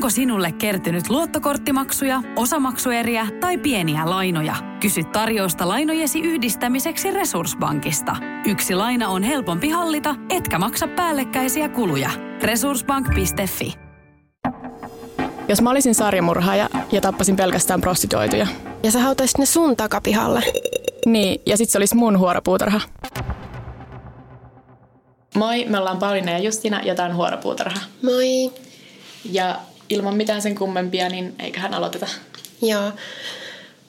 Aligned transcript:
Onko 0.00 0.10
sinulle 0.10 0.52
kertynyt 0.52 1.10
luottokorttimaksuja, 1.10 2.22
osamaksueriä 2.36 3.26
tai 3.40 3.58
pieniä 3.58 4.10
lainoja? 4.10 4.54
Kysy 4.80 5.04
tarjousta 5.04 5.68
lainojesi 5.68 6.20
yhdistämiseksi 6.20 7.10
Resurssbankista. 7.10 8.16
Yksi 8.46 8.74
laina 8.74 9.08
on 9.08 9.22
helpompi 9.22 9.68
hallita, 9.68 10.14
etkä 10.30 10.58
maksa 10.58 10.88
päällekkäisiä 10.88 11.68
kuluja. 11.68 12.10
Resurssbank.fi 12.42 13.74
Jos 15.48 15.62
mä 15.62 15.70
olisin 15.70 15.94
sarjamurhaaja 15.94 16.68
ja 16.92 17.00
tappasin 17.00 17.36
pelkästään 17.36 17.80
prostituoituja. 17.80 18.46
Ja 18.82 18.90
sä 18.90 18.98
hautaisit 18.98 19.38
ne 19.38 19.46
sun 19.46 19.76
takapihalle. 19.76 20.42
Niin, 21.06 21.42
ja 21.46 21.56
sit 21.56 21.70
se 21.70 21.78
olisi 21.78 21.96
mun 21.96 22.18
huoropuutarha. 22.18 22.80
Moi, 25.34 25.64
me 25.64 25.78
ollaan 25.78 25.98
Pauliina 25.98 26.30
ja 26.30 26.38
Justina 26.38 26.80
ja 26.84 26.94
tää 26.94 27.06
on 27.06 27.16
Huoropuutarha. 27.16 27.80
Moi. 28.02 28.52
Ja 29.24 29.56
ilman 29.90 30.14
mitään 30.14 30.42
sen 30.42 30.54
kummempia, 30.54 31.08
niin 31.08 31.34
eiköhän 31.38 31.74
aloiteta. 31.74 32.06
Joo. 32.62 32.92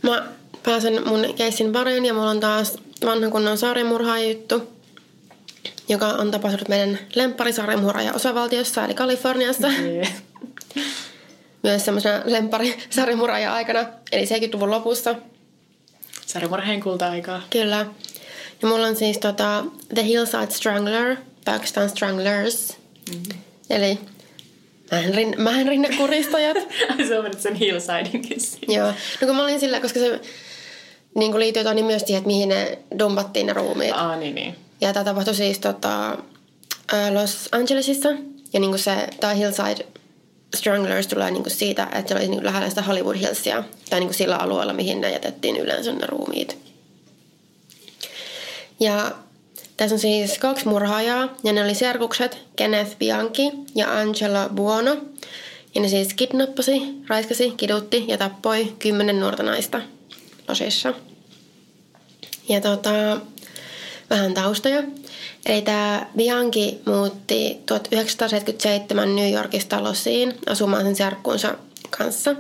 Mä 0.01 0.27
pääsen 0.63 1.07
mun 1.07 1.33
keissin 1.35 1.71
pariin 1.71 2.05
ja 2.05 2.13
mulla 2.13 2.29
on 2.29 2.39
taas 2.39 2.77
vanha 3.05 3.29
kunnon 3.29 3.57
sarjamurhaajuttu, 3.57 4.71
joka 5.89 6.07
on 6.07 6.31
tapahtunut 6.31 6.67
meidän 6.67 6.99
lempparisarjamurhaaja 7.15 8.13
osavaltiossa, 8.13 8.85
eli 8.85 8.93
Kaliforniassa. 8.93 9.67
Yeah. 9.67 10.13
Myös 11.63 11.85
semmoisena 11.85 12.21
lempparisarjamurhaaja 12.25 13.53
aikana, 13.53 13.85
eli 14.11 14.25
70-luvun 14.25 14.71
lopussa. 14.71 15.15
Sarjamurheen 16.25 16.81
kulta-aikaa. 16.81 17.41
Kyllä. 17.49 17.85
Ja 18.61 18.67
mulla 18.67 18.87
on 18.87 18.95
siis 18.95 19.17
tota, 19.17 19.63
The 19.93 20.03
Hillside 20.03 20.51
Strangler, 20.51 21.15
oikeastaan 21.47 21.89
Stranglers. 21.89 22.77
Mm-hmm. 23.09 23.39
Eli 23.70 23.99
mähän, 24.91 25.13
rin, 25.13 25.35
mähän 25.37 25.67
rinnekuristajat. 25.67 26.57
se 27.07 27.19
on 27.19 27.31
sen 27.37 27.55
hillsidinkin 27.55 28.41
siinä. 28.41 28.73
Joo. 28.73 28.87
No 29.21 29.27
kun 29.27 29.35
mä 29.35 29.43
olin 29.43 29.59
sillä, 29.59 29.79
koska 29.79 29.99
se 29.99 30.20
niin 31.15 31.39
liittyy 31.39 31.63
Toni 31.63 31.83
myös 31.83 32.01
siihen, 32.01 32.17
että 32.17 32.27
mihin 32.27 32.49
ne 32.49 32.77
dumpattiin 32.99 33.48
ne 33.48 33.53
ruumiit. 33.53 33.91
Aa, 33.95 34.15
niin, 34.15 34.35
niin. 34.35 34.55
Ja 34.81 34.93
tämä 34.93 35.03
tapahtui 35.03 35.35
siis 35.35 35.59
tota, 35.59 36.17
Los 37.13 37.49
Angelesissa. 37.51 38.09
Ja 38.53 38.59
niin 38.59 38.79
se, 38.79 39.07
tämä 39.20 39.33
Hillside 39.33 39.85
Stranglers 40.55 41.07
tulee 41.07 41.31
niin 41.31 41.43
siitä, 41.48 41.87
että 41.93 42.09
se 42.09 42.15
oli 42.15 42.27
niin 42.27 42.45
lähellä 42.45 42.70
sitä 42.70 42.81
Hollywood 42.81 43.15
Hillsia. 43.15 43.63
Tai 43.89 43.99
niin 43.99 44.13
sillä 44.13 44.37
alueella, 44.37 44.73
mihin 44.73 45.01
ne 45.01 45.11
jätettiin 45.11 45.57
yleensä 45.57 45.91
ne 45.91 46.07
ruumiit. 46.07 46.57
Ja 48.79 49.11
tässä 49.82 49.96
on 49.96 49.99
siis 49.99 50.37
kaksi 50.37 50.68
murhaajaa, 50.68 51.29
ja 51.43 51.54
ne 51.54 51.63
oli 51.63 51.76
serkukset 51.76 52.37
Kenneth 52.55 52.98
Bianchi 52.98 53.51
ja 53.76 53.99
Angela 53.99 54.49
Buono. 54.49 54.98
Ja 55.76 55.82
ne 55.82 55.88
siis 55.88 56.13
kidnappasi, 56.13 56.82
raiskasi, 57.07 57.51
kidutti 57.51 58.05
ja 58.07 58.18
tappoi 58.18 58.76
kymmenen 58.79 59.20
nuorta 59.20 59.43
naista 59.43 59.82
Losissa. 60.48 60.93
Ja 62.49 62.62
tota, 62.62 62.91
vähän 64.09 64.34
taustoja. 64.34 64.84
Eli 65.46 65.62
tämä 65.62 66.06
Bianchi 66.18 66.81
muutti 66.85 67.62
1977 67.66 69.16
New 69.16 69.34
Yorkista 69.34 69.84
Losiin 69.84 70.34
asumaan 70.50 70.84
sen 70.84 70.95
serkkuunsa 70.95 71.56
kanssa. 71.90 72.35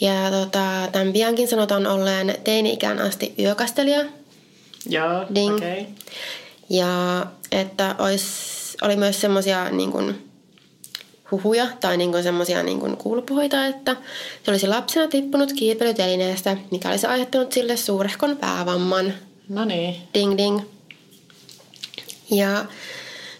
Ja 0.00 0.30
tota, 0.30 0.88
tämän 0.92 1.12
Bianchin 1.12 1.48
sanotaan 1.48 1.86
olleen 1.86 2.34
teini-ikään 2.44 2.98
asti 2.98 3.34
yökastelija. 3.38 4.19
Joo, 4.86 5.26
Ding. 5.34 5.54
Okay. 5.54 5.84
Ja 6.70 7.26
että 7.52 7.94
ois, 7.98 8.24
oli 8.82 8.96
myös 8.96 9.20
semmoisia 9.20 9.70
niin 9.70 9.92
kuin, 9.92 10.30
huhuja 11.30 11.66
tai 11.80 11.96
niin 11.96 12.22
semmoisia 12.22 12.62
niin 12.62 12.80
kuin 12.80 12.96
kuulupuheita, 12.96 13.66
että 13.66 13.96
se 14.44 14.50
olisi 14.50 14.66
lapsena 14.66 15.08
tippunut 15.08 15.52
kiipeilytelineestä, 15.52 16.56
mikä 16.70 16.90
olisi 16.90 17.06
aiheuttanut 17.06 17.52
sille 17.52 17.76
suurehkon 17.76 18.36
päävamman. 18.36 19.14
No 19.48 19.64
niin. 19.64 19.96
Ding 20.14 20.36
ding. 20.38 20.60
Ja 22.30 22.64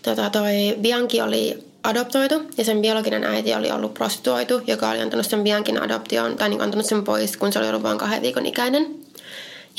tota, 0.02 0.30
toi 0.30 0.76
Bianchi 0.80 1.20
oli 1.20 1.58
adoptoitu 1.82 2.42
ja 2.58 2.64
sen 2.64 2.82
biologinen 2.82 3.24
äiti 3.24 3.54
oli 3.54 3.70
ollut 3.70 3.94
prostituoitu, 3.94 4.60
joka 4.66 4.90
oli 4.90 5.00
antanut 5.00 5.26
sen 5.26 5.44
Bianchin 5.44 5.82
adoptioon 5.82 6.36
tai 6.36 6.48
niin 6.48 6.62
antanut 6.62 6.86
sen 6.86 7.04
pois, 7.04 7.36
kun 7.36 7.52
se 7.52 7.58
oli 7.58 7.68
ollut 7.68 7.82
vain 7.82 7.98
kahden 7.98 8.22
viikon 8.22 8.46
ikäinen. 8.46 8.86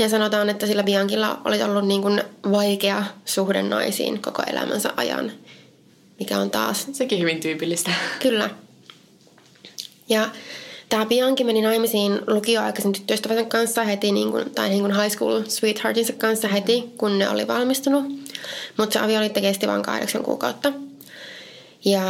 Ja 0.01 0.09
sanotaan, 0.09 0.49
että 0.49 0.67
sillä 0.67 0.83
Bianchilla 0.83 1.41
oli 1.45 1.63
ollut 1.63 1.87
niin 1.87 2.01
kuin 2.01 2.23
vaikea 2.51 3.03
suhde 3.25 3.63
naisiin 3.63 4.21
koko 4.21 4.43
elämänsä 4.47 4.93
ajan, 4.97 5.31
mikä 6.19 6.37
on 6.37 6.51
taas... 6.51 6.87
Sekin 6.91 7.19
hyvin 7.19 7.39
tyypillistä. 7.39 7.91
Kyllä. 8.19 8.49
Ja 10.09 10.29
tämä 10.89 11.05
Bianchi 11.05 11.43
meni 11.43 11.61
naimisiin 11.61 12.21
lukioaikaisen 12.27 12.91
tyttöystävänsä 12.91 13.43
kanssa 13.43 13.83
heti, 13.83 14.11
niin 14.11 14.31
kuin, 14.31 14.49
tai 14.49 14.69
niin 14.69 14.81
kuin 14.81 14.95
high 14.95 15.15
school 15.15 15.43
sweetheartinsa 15.47 16.13
kanssa 16.13 16.47
heti, 16.47 16.83
kun 16.97 17.19
ne 17.19 17.29
oli 17.29 17.47
valmistunut. 17.47 18.03
Mutta 18.77 18.93
se 18.93 18.99
avioliitto 18.99 19.41
kesti 19.41 19.67
vain 19.67 19.83
kahdeksan 19.83 20.23
kuukautta. 20.23 20.73
Ja 21.85 22.03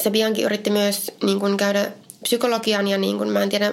se 0.00 0.10
Bianchi 0.10 0.42
yritti 0.42 0.70
myös 0.70 1.10
niin 1.22 1.40
kuin 1.40 1.56
käydä 1.56 1.92
psykologian 2.22 2.88
ja 2.88 2.98
niin 2.98 3.18
kuin, 3.18 3.28
mä 3.28 3.42
en 3.42 3.48
tiedä, 3.48 3.72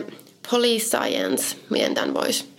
police 0.52 0.86
science, 0.86 1.56
miten 1.70 1.94
tämän 1.94 2.14
voisi 2.14 2.57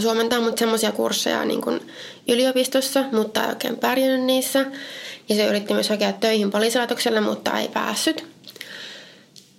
suomentaa 0.00 0.40
mut 0.40 0.58
semmoisia 0.58 0.92
kursseja 0.92 1.44
niin 1.44 1.60
kuin 1.60 1.92
yliopistossa, 2.28 3.04
mutta 3.12 3.42
ei 3.44 3.48
oikein 3.48 3.76
pärjännyt 3.76 4.22
niissä. 4.22 4.66
Ja 5.28 5.34
se 5.34 5.46
yritti 5.46 5.74
myös 5.74 5.88
hakea 5.88 6.12
töihin 6.12 6.50
poliisilaitokselle, 6.50 7.20
mutta 7.20 7.58
ei 7.58 7.68
päässyt. 7.68 8.26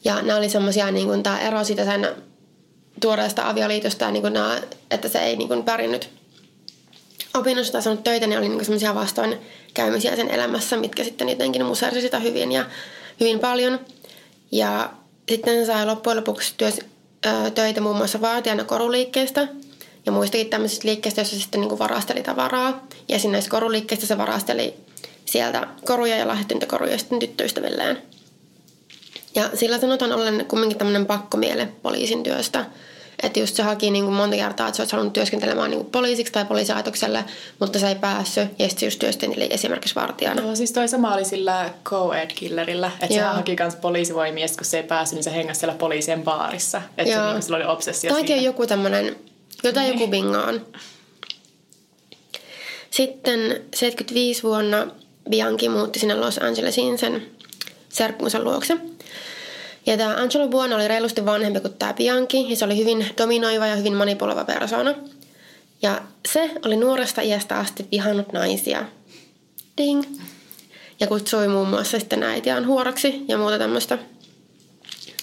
Ja 0.06 0.22
nämä 0.22 0.38
oli 0.38 0.50
semmoisia, 0.50 0.92
niin 0.92 1.08
kuin 1.08 1.24
tämä 1.24 1.40
ero 1.40 1.64
siitä 1.64 1.86
sen 1.86 2.08
tuoreesta 3.02 3.50
avioliitosta, 3.50 4.12
niin 4.12 4.22
kuin 4.22 4.34
nämä, 4.34 4.62
että 4.92 5.08
se 5.08 5.20
ei 5.20 5.36
niin 5.36 5.48
kuin 5.48 5.64
pärjännyt 5.64 6.10
opinnossa 7.34 7.74
tai 7.74 7.82
saanut 7.82 8.04
töitä, 8.04 8.28
niin 8.28 8.40
oli 8.40 8.50
niin 8.50 8.66
semmoisia 8.66 8.96
vastoinkäymisiä 8.96 10.16
sen 10.16 10.30
elämässä, 10.30 10.78
mitkä 10.78 11.04
sitten 11.04 11.30
jotenkin 11.30 11.66
musersi 11.66 12.02
sitä 12.02 12.20
hyvin 12.20 12.52
ja 12.52 12.66
hyvin 13.20 13.40
paljon. 13.40 13.80
Ja 14.52 14.94
sitten 15.30 15.60
se 15.60 15.66
sai 15.66 15.86
loppujen 15.86 16.18
lopuksi 16.18 16.54
työs, 16.58 16.80
ö, 17.26 17.52
töitä 17.52 17.82
muun 17.82 17.98
muassa 17.98 18.22
vaatijana 18.22 18.64
koruliikkeestä– 18.64 19.48
ja 20.06 20.12
muistakin 20.12 20.50
tämmöisistä 20.50 20.88
liikkeistä, 20.88 21.22
joissa 21.22 21.40
sitten 21.40 21.62
niin 21.62 21.80
varasteli 21.80 22.24
tavaraa. 22.24 22.88
Ja 23.10 23.20
siinä 23.20 23.32
näissä 23.32 23.52
koruliikkeistä 23.52 24.06
se 24.06 24.18
varasteli 24.18 24.74
sieltä 25.26 25.68
koruja 25.86 26.16
ja 26.16 26.28
lahjoitinta 26.28 26.66
koruja 26.66 26.98
sitten 26.98 27.20
tyttöystävilleen. 27.20 28.02
Ja 29.36 29.50
sillä 29.54 29.80
sanotaan 29.80 30.12
ollen 30.14 30.46
kumminkin 30.48 30.78
tämmöinen 30.78 31.06
pakkomiele 31.06 31.68
poliisin 31.82 32.24
työstä. 32.24 32.66
Että 33.24 33.40
just 33.40 33.56
se 33.56 33.64
haki 33.64 33.92
niin 33.92 34.04
kuin 34.04 34.16
monta 34.16 34.36
kertaa, 34.36 34.68
että 34.68 34.76
se 34.76 34.82
olisi 34.82 34.92
halunnut 34.92 35.14
työskentelemään 35.14 35.70
niin 35.70 35.80
kuin 35.80 35.92
poliisiksi 35.92 36.34
tai 36.34 36.46
poliisilaitokselle, 36.46 37.26
mutta 37.60 37.80
se 37.80 37.88
ei 37.88 37.96
päässyt. 37.96 38.50
Ja 38.60 38.70
sitten 38.70 38.88
just 38.88 39.00
työskenteli 39.00 39.48
esimerkiksi 39.50 39.96
vartijana. 39.96 40.42
No 40.42 40.56
siis 40.56 40.72
toi 40.72 40.88
sama 40.88 41.14
oli 41.14 41.26
sillä 41.26 41.70
co-ed-killerillä, 41.86 42.92
että 43.02 43.16
se 43.16 43.22
haki 43.22 43.56
myös 43.60 43.76
poliisivoimia, 43.76 44.48
kun 44.58 44.66
se 44.66 44.78
ei 44.78 44.84
päässyt, 44.84 45.16
niin 45.16 45.24
se 45.24 45.36
hengasi 45.36 45.60
siellä 45.60 45.76
poliisien 45.76 46.24
baarissa. 46.24 46.82
Että 46.98 47.14
se, 47.14 47.32
niin, 47.32 47.44
sillä 47.44 47.58
oli 47.58 47.66
obsessio 47.66 48.14
Tämäkin 48.14 48.38
on 48.38 48.44
joku 48.44 48.68
tämmöinen 48.68 49.16
Jotain 49.64 49.88
joku 49.88 50.08
bingaan. 50.08 50.66
Sitten 52.92 53.62
75 53.76 54.44
vuonna 54.44 54.88
Bianchi 55.30 55.70
muutti 55.70 56.00
sinne 56.00 56.16
Los 56.16 56.38
Angelesiin 56.38 56.98
sen 56.98 57.28
serkkunsa 57.90 58.44
luokse. 58.44 58.78
Ja 59.86 59.98
tämä 59.98 60.16
Angelo 60.16 60.48
Buono 60.48 60.76
oli 60.76 60.88
reilusti 60.88 61.26
vanhempi 61.26 61.60
kuin 61.60 61.74
tämä 61.74 61.94
Bianchi, 61.94 62.50
ja 62.50 62.56
se 62.56 62.66
oli 62.66 62.78
hyvin 62.78 63.06
dominoiva 63.18 63.68
ja 63.68 63.76
hyvin 63.76 63.94
manipuloiva 63.94 64.46
persona. 64.46 64.94
Ja 65.82 66.02
se 66.28 66.52
oli 66.66 66.76
nuoresta 66.76 67.22
iästä 67.22 67.60
asti 67.60 67.86
vihannut 67.92 68.34
naisia. 68.34 68.86
Ding. 69.78 70.04
Ja 71.00 71.08
kutsui 71.08 71.48
muun 71.48 71.70
muassa 71.70 72.00
sitten 72.00 72.24
äitiään 72.24 72.68
huoraksi 72.68 73.26
ja 73.28 73.38
muuta 73.38 73.58
tämmöistä 73.58 73.98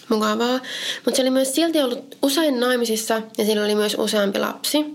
mukavaa. 0.08 0.60
Mutta 1.05 1.16
se 1.16 1.22
oli 1.22 1.31
myös 1.31 1.55
silti 1.55 1.82
ollut 1.82 2.16
usein 2.22 2.60
naimisissa 2.60 3.22
ja 3.38 3.44
sillä 3.44 3.64
oli 3.64 3.75
myös 3.75 3.96
useampi 3.99 4.38
lapsi. 4.38 4.94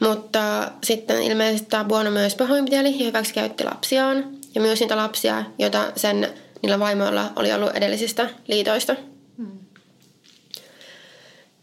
Mutta 0.00 0.70
sitten 0.84 1.22
ilmeisesti 1.22 1.68
tämä 1.70 1.84
Buono 1.84 2.10
myös 2.10 2.34
pahoinpiteli 2.34 2.98
ja 2.98 3.06
hyväksikäytti 3.06 3.64
lapsiaan. 3.64 4.30
Ja 4.54 4.60
myös 4.60 4.80
niitä 4.80 4.96
lapsia, 4.96 5.44
joita 5.58 5.92
sen 5.96 6.28
niillä 6.62 6.78
vaimoilla 6.78 7.32
oli 7.36 7.52
ollut 7.52 7.70
edellisistä 7.74 8.30
liitoista. 8.48 8.96
Hmm. 9.36 9.58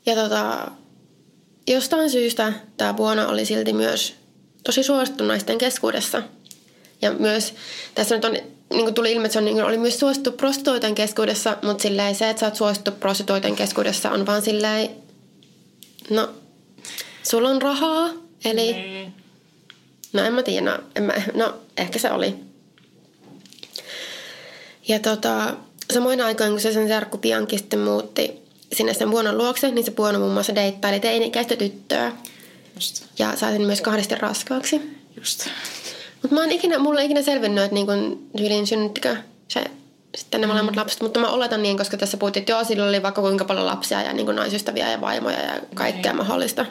Ja 0.05 0.15
tota, 0.15 0.71
jostain 1.67 2.09
syystä 2.09 2.53
tämä 2.77 2.93
Buono 2.93 3.29
oli 3.29 3.45
silti 3.45 3.73
myös 3.73 4.15
tosi 4.63 4.83
suosittu 4.83 5.23
naisten 5.23 5.57
keskuudessa. 5.57 6.23
Ja 7.01 7.11
myös 7.11 7.53
tässä 7.95 8.15
nyt 8.15 8.25
on 8.25 8.37
niin 8.69 8.83
kuin 8.83 8.93
tuli 8.93 9.11
ilmi, 9.11 9.25
että 9.25 9.33
se 9.33 9.39
on, 9.39 9.45
niin 9.45 9.55
kuin, 9.55 9.65
oli 9.65 9.77
myös 9.77 9.99
suosittu 9.99 10.31
prostituoiden 10.31 10.95
keskuudessa, 10.95 11.57
mutta 11.61 11.81
silleen 11.81 12.15
se, 12.15 12.29
että 12.29 12.39
sä 12.39 12.45
oot 12.45 12.55
suosittu 12.55 12.91
prostituoiden 12.91 13.55
keskuudessa 13.55 14.11
on 14.11 14.25
vaan 14.25 14.41
silleen, 14.41 14.89
no, 16.09 16.29
sulla 17.23 17.49
on 17.49 17.61
rahaa, 17.61 18.09
eli, 18.45 18.73
niin. 18.73 19.13
no 20.13 20.23
en 20.23 20.33
mä 20.33 20.43
tiedä, 20.43 20.71
no, 20.71 20.79
en 20.95 21.03
mä, 21.03 21.13
no 21.33 21.53
ehkä 21.77 21.99
se 21.99 22.11
oli. 22.11 22.35
Ja 24.87 24.99
tota, 24.99 25.53
samoin 25.93 26.21
aikoin, 26.21 26.51
kun 26.51 26.59
se 26.59 26.73
sen 26.73 26.87
serkku 26.87 27.17
Bianchi 27.17 27.57
sitten 27.57 27.79
muutti 27.79 28.47
sinne 28.73 28.93
sen 28.93 29.09
Buonon 29.09 29.37
luokse, 29.37 29.71
niin 29.71 29.85
se 29.85 29.91
Buono 29.91 30.19
muun 30.19 30.33
muassa 30.33 30.55
deittaili 30.55 30.99
teini-ikäistä 30.99 31.55
tyttöä. 31.55 32.11
Just. 32.75 33.05
Ja 33.19 33.35
sai 33.35 33.51
sen 33.51 33.61
myös 33.61 33.81
kahdesti 33.81 34.15
raskaaksi. 34.15 34.81
Just. 35.17 35.47
Mutta 36.21 36.35
mä 36.35 36.41
oon 36.41 36.51
ikinä, 36.51 36.79
mulla 36.79 37.01
ikinä 37.01 37.21
selvinnyt, 37.21 37.63
että 37.63 37.75
niin 37.75 38.29
tyyliin 38.37 38.67
synnyttikö 38.67 39.15
se 39.47 39.63
sitten 40.17 40.41
ne 40.41 40.47
molemmat 40.47 40.75
lapset. 40.75 41.01
Mutta 41.01 41.19
mä 41.19 41.29
oletan 41.29 41.63
niin, 41.63 41.77
koska 41.77 41.97
tässä 41.97 42.17
puhuttiin, 42.17 42.41
että 42.41 42.51
joo, 42.51 42.63
sillä 42.63 42.85
oli 42.85 43.03
vaikka 43.03 43.21
kuinka 43.21 43.45
paljon 43.45 43.65
lapsia 43.65 44.01
ja 44.01 44.13
niin 44.13 44.35
naisystäviä 44.35 44.91
ja 44.91 45.01
vaimoja 45.01 45.39
ja 45.39 45.61
kaikkea 45.75 46.11
Niin. 46.11 46.17
mahdollista. 46.17 46.65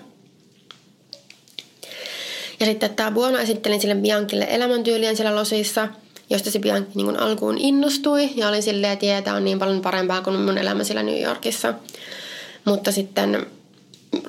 Ja 2.60 2.66
sitten 2.66 2.94
tämä 2.94 3.10
Buona 3.10 3.40
esitteli 3.40 3.80
sille 3.80 3.94
Biankille 3.94 4.46
elämäntyylien 4.50 5.16
siellä 5.16 5.34
losissa, 5.36 5.88
josta 6.30 6.50
se 6.50 6.58
Bianchi 6.58 6.90
niin 6.94 7.06
kuin 7.06 7.20
alkuun 7.20 7.58
innostui 7.58 8.30
ja 8.34 8.48
oli 8.48 8.62
silleen, 8.62 8.92
että 8.92 9.06
jee, 9.06 9.22
tää 9.22 9.34
on 9.34 9.44
niin 9.44 9.58
paljon 9.58 9.80
parempaa 9.80 10.22
kuin 10.22 10.40
mun 10.40 10.58
elämä 10.58 10.84
siellä 10.84 11.02
New 11.02 11.22
Yorkissa. 11.22 11.74
Mutta 12.64 12.92
sitten 12.92 13.46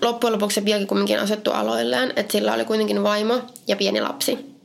loppujen 0.01 0.33
lopuksi 0.33 0.55
se 0.55 0.61
Bianchi 0.61 0.85
kumminkin 0.85 1.19
asettui 1.19 1.53
aloilleen, 1.53 2.13
että 2.15 2.31
sillä 2.31 2.53
oli 2.53 2.65
kuitenkin 2.65 3.03
vaimo 3.03 3.41
ja 3.67 3.75
pieni 3.75 4.01
lapsi. 4.01 4.56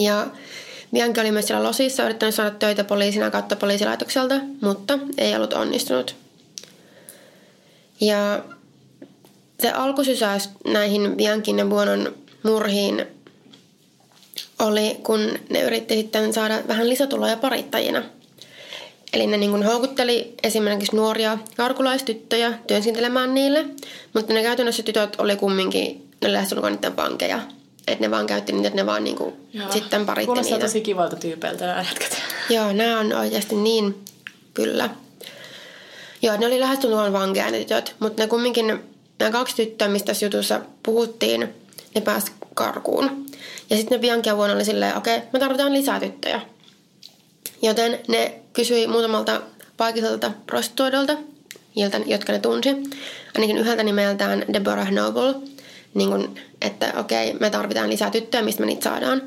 Ja 0.00 0.26
Bianchi 0.92 1.20
oli 1.20 1.30
myös 1.30 1.46
siellä 1.46 1.68
losissa 1.68 2.04
yrittänyt 2.04 2.34
saada 2.34 2.50
töitä 2.50 2.84
poliisina 2.84 3.30
kautta 3.30 3.56
poliisilaitokselta, 3.56 4.34
mutta 4.60 4.98
ei 5.18 5.36
ollut 5.36 5.52
onnistunut. 5.52 6.16
Ja 8.00 8.44
se 9.62 9.70
alkusysäys 9.70 10.50
näihin 10.66 11.16
Bianchin 11.16 11.58
ja 11.58 11.64
Buonon 11.64 12.14
murhiin 12.42 13.06
oli, 14.58 14.96
kun 15.02 15.38
ne 15.50 15.62
yritti 15.62 15.94
sitten 15.94 16.32
saada 16.32 16.58
vähän 16.68 16.88
lisätuloja 16.88 17.36
parittajina. 17.36 18.02
Eli 19.12 19.26
ne 19.26 19.36
niin 19.36 19.62
houkutteli 19.64 20.34
esimerkiksi 20.42 20.96
nuoria 20.96 21.38
karkulaistyttöjä 21.56 22.52
työskentelemään 22.66 23.34
niille, 23.34 23.64
mutta 24.14 24.32
ne 24.32 24.42
käytännössä 24.42 24.82
tytöt 24.82 25.16
oli 25.18 25.36
kumminkin, 25.36 26.08
ne 26.22 26.32
lähestulkoon 26.32 26.72
niiden 26.72 26.96
vankeja. 26.96 27.40
Että 27.86 28.04
ne 28.04 28.10
vaan 28.10 28.26
käytti 28.26 28.52
niitä, 28.52 28.68
että 28.68 28.80
ne 28.80 28.86
vaan 28.86 29.04
niin 29.04 29.16
kuin 29.16 29.34
sitten 29.70 30.06
paritti 30.06 30.26
Kuulostaa 30.26 30.52
niitä. 30.52 30.66
tosi 30.66 30.80
kivalta 30.80 31.16
tyypeiltä 31.16 31.66
nämä 31.66 31.84
jätkät. 31.88 32.22
Joo, 32.50 32.72
nämä 32.72 33.00
on 33.00 33.12
oikeasti 33.12 33.54
niin, 33.54 34.04
kyllä. 34.54 34.90
Joo, 36.22 36.36
ne 36.36 36.46
oli 36.46 36.60
lähestulkoon 36.60 37.12
vankeja 37.12 37.50
ne 37.50 37.58
tytöt, 37.58 37.96
mutta 38.00 38.22
ne 38.22 38.26
kumminkin, 38.28 38.80
nämä 39.18 39.30
kaksi 39.30 39.56
tyttöä, 39.56 39.88
mistä 39.88 40.06
tässä 40.06 40.26
jutussa 40.26 40.60
puhuttiin, 40.82 41.54
ne 41.94 42.00
pääsi 42.00 42.32
karkuun. 42.54 43.26
Ja 43.70 43.76
sitten 43.76 43.96
ne 43.96 44.00
Bianca 44.00 44.36
vuonna 44.36 44.54
oli 44.54 44.64
silleen, 44.64 44.96
okei, 44.96 45.16
okay, 45.16 45.28
me 45.32 45.38
tarvitaan 45.38 45.72
lisää 45.72 46.00
tyttöjä. 46.00 46.40
Joten 47.62 48.00
ne 48.08 48.40
kysyi 48.52 48.86
muutamalta 48.86 49.40
paikalliselta 49.76 50.30
prostituoidolta, 50.46 51.16
jolta- 51.76 52.00
jotka 52.06 52.32
ne 52.32 52.38
tunsi, 52.38 52.68
ainakin 53.34 53.58
yhdeltä 53.58 53.82
nimeltään 53.82 54.44
Deborah 54.52 54.90
Noble, 54.90 55.34
niin 55.94 56.10
kun, 56.10 56.34
että 56.60 56.92
okei, 56.96 57.34
me 57.34 57.50
tarvitaan 57.50 57.90
lisää 57.90 58.10
tyttöjä, 58.10 58.44
mistä 58.44 58.60
me 58.60 58.66
niitä 58.66 58.84
saadaan. 58.84 59.22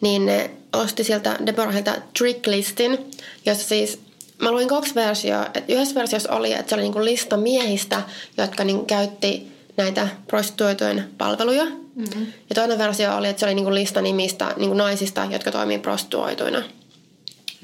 Niin 0.00 0.26
ne 0.26 0.50
osti 0.72 1.04
sieltä 1.04 1.38
Deborahilta 1.46 1.94
tricklistin, 2.18 2.98
jossa 3.46 3.68
siis 3.68 3.98
Mä 4.40 4.52
luin 4.52 4.68
kaksi 4.68 4.94
versioa. 4.94 5.46
Et 5.54 5.64
yhdessä 5.70 5.94
versiossa 5.94 6.32
oli, 6.32 6.52
että 6.52 6.68
se 6.68 6.74
oli 6.74 6.82
niinku 6.82 7.04
lista 7.04 7.36
miehistä, 7.36 8.02
jotka 8.36 8.64
niinku 8.64 8.84
käytti 8.84 9.52
näitä 9.76 10.08
prostituoitujen 10.26 11.10
palveluja. 11.18 11.64
Mm-hmm. 11.64 12.26
Ja 12.48 12.54
toinen 12.54 12.78
versio 12.78 13.16
oli, 13.16 13.28
että 13.28 13.40
se 13.40 13.46
oli 13.46 13.54
niinku 13.54 13.74
lista 13.74 14.02
nimistä 14.02 14.54
niinku 14.56 14.74
naisista, 14.74 15.28
jotka 15.30 15.50
toimii 15.50 15.78
prostituoituina. 15.78 16.62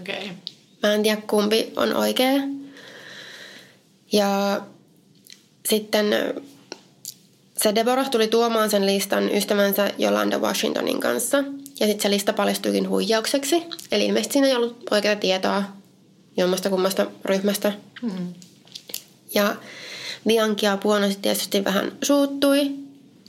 Okei. 0.00 0.16
Okay. 0.16 0.28
Mä 0.82 0.94
en 0.94 1.02
tiedä 1.02 1.22
kumpi 1.26 1.72
on 1.76 1.96
oikea. 1.96 2.42
Ja 4.12 4.60
sitten 5.68 6.06
se 7.56 7.74
Deborah 7.74 8.10
tuli 8.10 8.28
tuomaan 8.28 8.70
sen 8.70 8.86
listan 8.86 9.34
ystävänsä 9.34 9.90
Jolanda 9.98 10.38
Washingtonin 10.38 11.00
kanssa. 11.00 11.38
Ja 11.80 11.86
sitten 11.86 12.00
se 12.02 12.10
lista 12.10 12.32
paljastuikin 12.32 12.88
huijaukseksi. 12.88 13.62
Eli 13.92 14.06
ilmeisesti 14.06 14.32
siinä 14.32 14.48
ei 14.48 14.56
ollut 14.56 14.88
oikeaa 14.90 15.16
tietoa 15.16 15.62
jommasta 16.36 16.70
kummasta 16.70 17.06
ryhmästä. 17.24 17.72
Mm. 18.02 18.34
Ja 19.34 19.56
Bianchi 20.26 20.66
ja 20.66 20.76
Buono 20.76 21.06
sitten 21.06 21.22
tietysti 21.22 21.64
vähän 21.64 21.92
suuttui. 22.02 22.70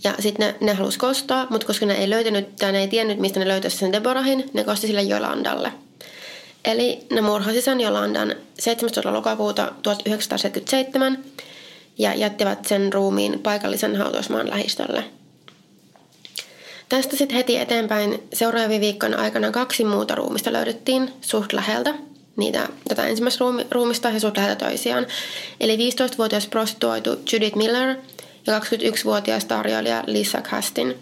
Ja 0.03 0.13
sitten 0.19 0.47
ne, 0.47 0.55
ne 0.65 0.73
halusi 0.73 0.99
kostaa, 0.99 1.47
mutta 1.49 1.67
koska 1.67 1.85
ne 1.85 1.93
ei 1.93 2.09
löytänyt 2.09 2.55
tai 2.55 2.71
ne 2.71 2.79
ei 2.79 2.87
tiennyt, 2.87 3.19
mistä 3.19 3.39
ne 3.39 3.47
löytäisi 3.47 3.77
sen 3.77 3.93
Deborahin, 3.93 4.49
ne 4.53 4.63
kosti 4.63 4.87
sille 4.87 5.01
Jolandalle. 5.01 5.73
Eli 6.65 7.05
ne 7.11 7.21
murhasi 7.21 7.61
sen 7.61 7.81
Jolandan 7.81 8.35
17. 8.59 9.13
lokakuuta 9.13 9.71
1977 9.81 11.23
ja 11.97 12.13
jättivät 12.13 12.65
sen 12.65 12.93
ruumiin 12.93 13.39
paikallisen 13.39 13.95
hautausmaan 13.95 14.49
lähistölle. 14.49 15.03
Tästä 16.89 17.15
sitten 17.15 17.37
heti 17.37 17.57
eteenpäin 17.57 18.23
seuraavien 18.33 18.81
viikkojen 18.81 19.19
aikana 19.19 19.51
kaksi 19.51 19.83
muuta 19.83 20.15
ruumista 20.15 20.53
löydettiin 20.53 21.13
suht 21.21 21.53
läheltä 21.53 21.93
niitä, 22.37 22.69
tätä 22.87 23.07
ensimmäistä 23.07 23.39
ruumi, 23.39 23.67
ruumista 23.71 24.09
ja 24.09 24.19
suht 24.19 24.37
läheltä 24.37 24.65
toisiaan. 24.65 25.07
Eli 25.59 25.77
15-vuotias 25.77 26.47
prostituoitu 26.47 27.09
Judith 27.33 27.55
Miller 27.55 27.95
ja 28.47 28.59
21-vuotias 28.59 29.45
tarjoilija 29.45 30.03
Lisa 30.07 30.41
Castin. 30.41 30.95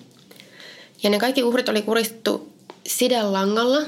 Ja 1.03 1.09
ne 1.09 1.19
kaikki 1.19 1.43
uhrit 1.43 1.69
oli 1.69 1.81
kuristettu 1.81 2.53
sidelangalla. 2.87 3.79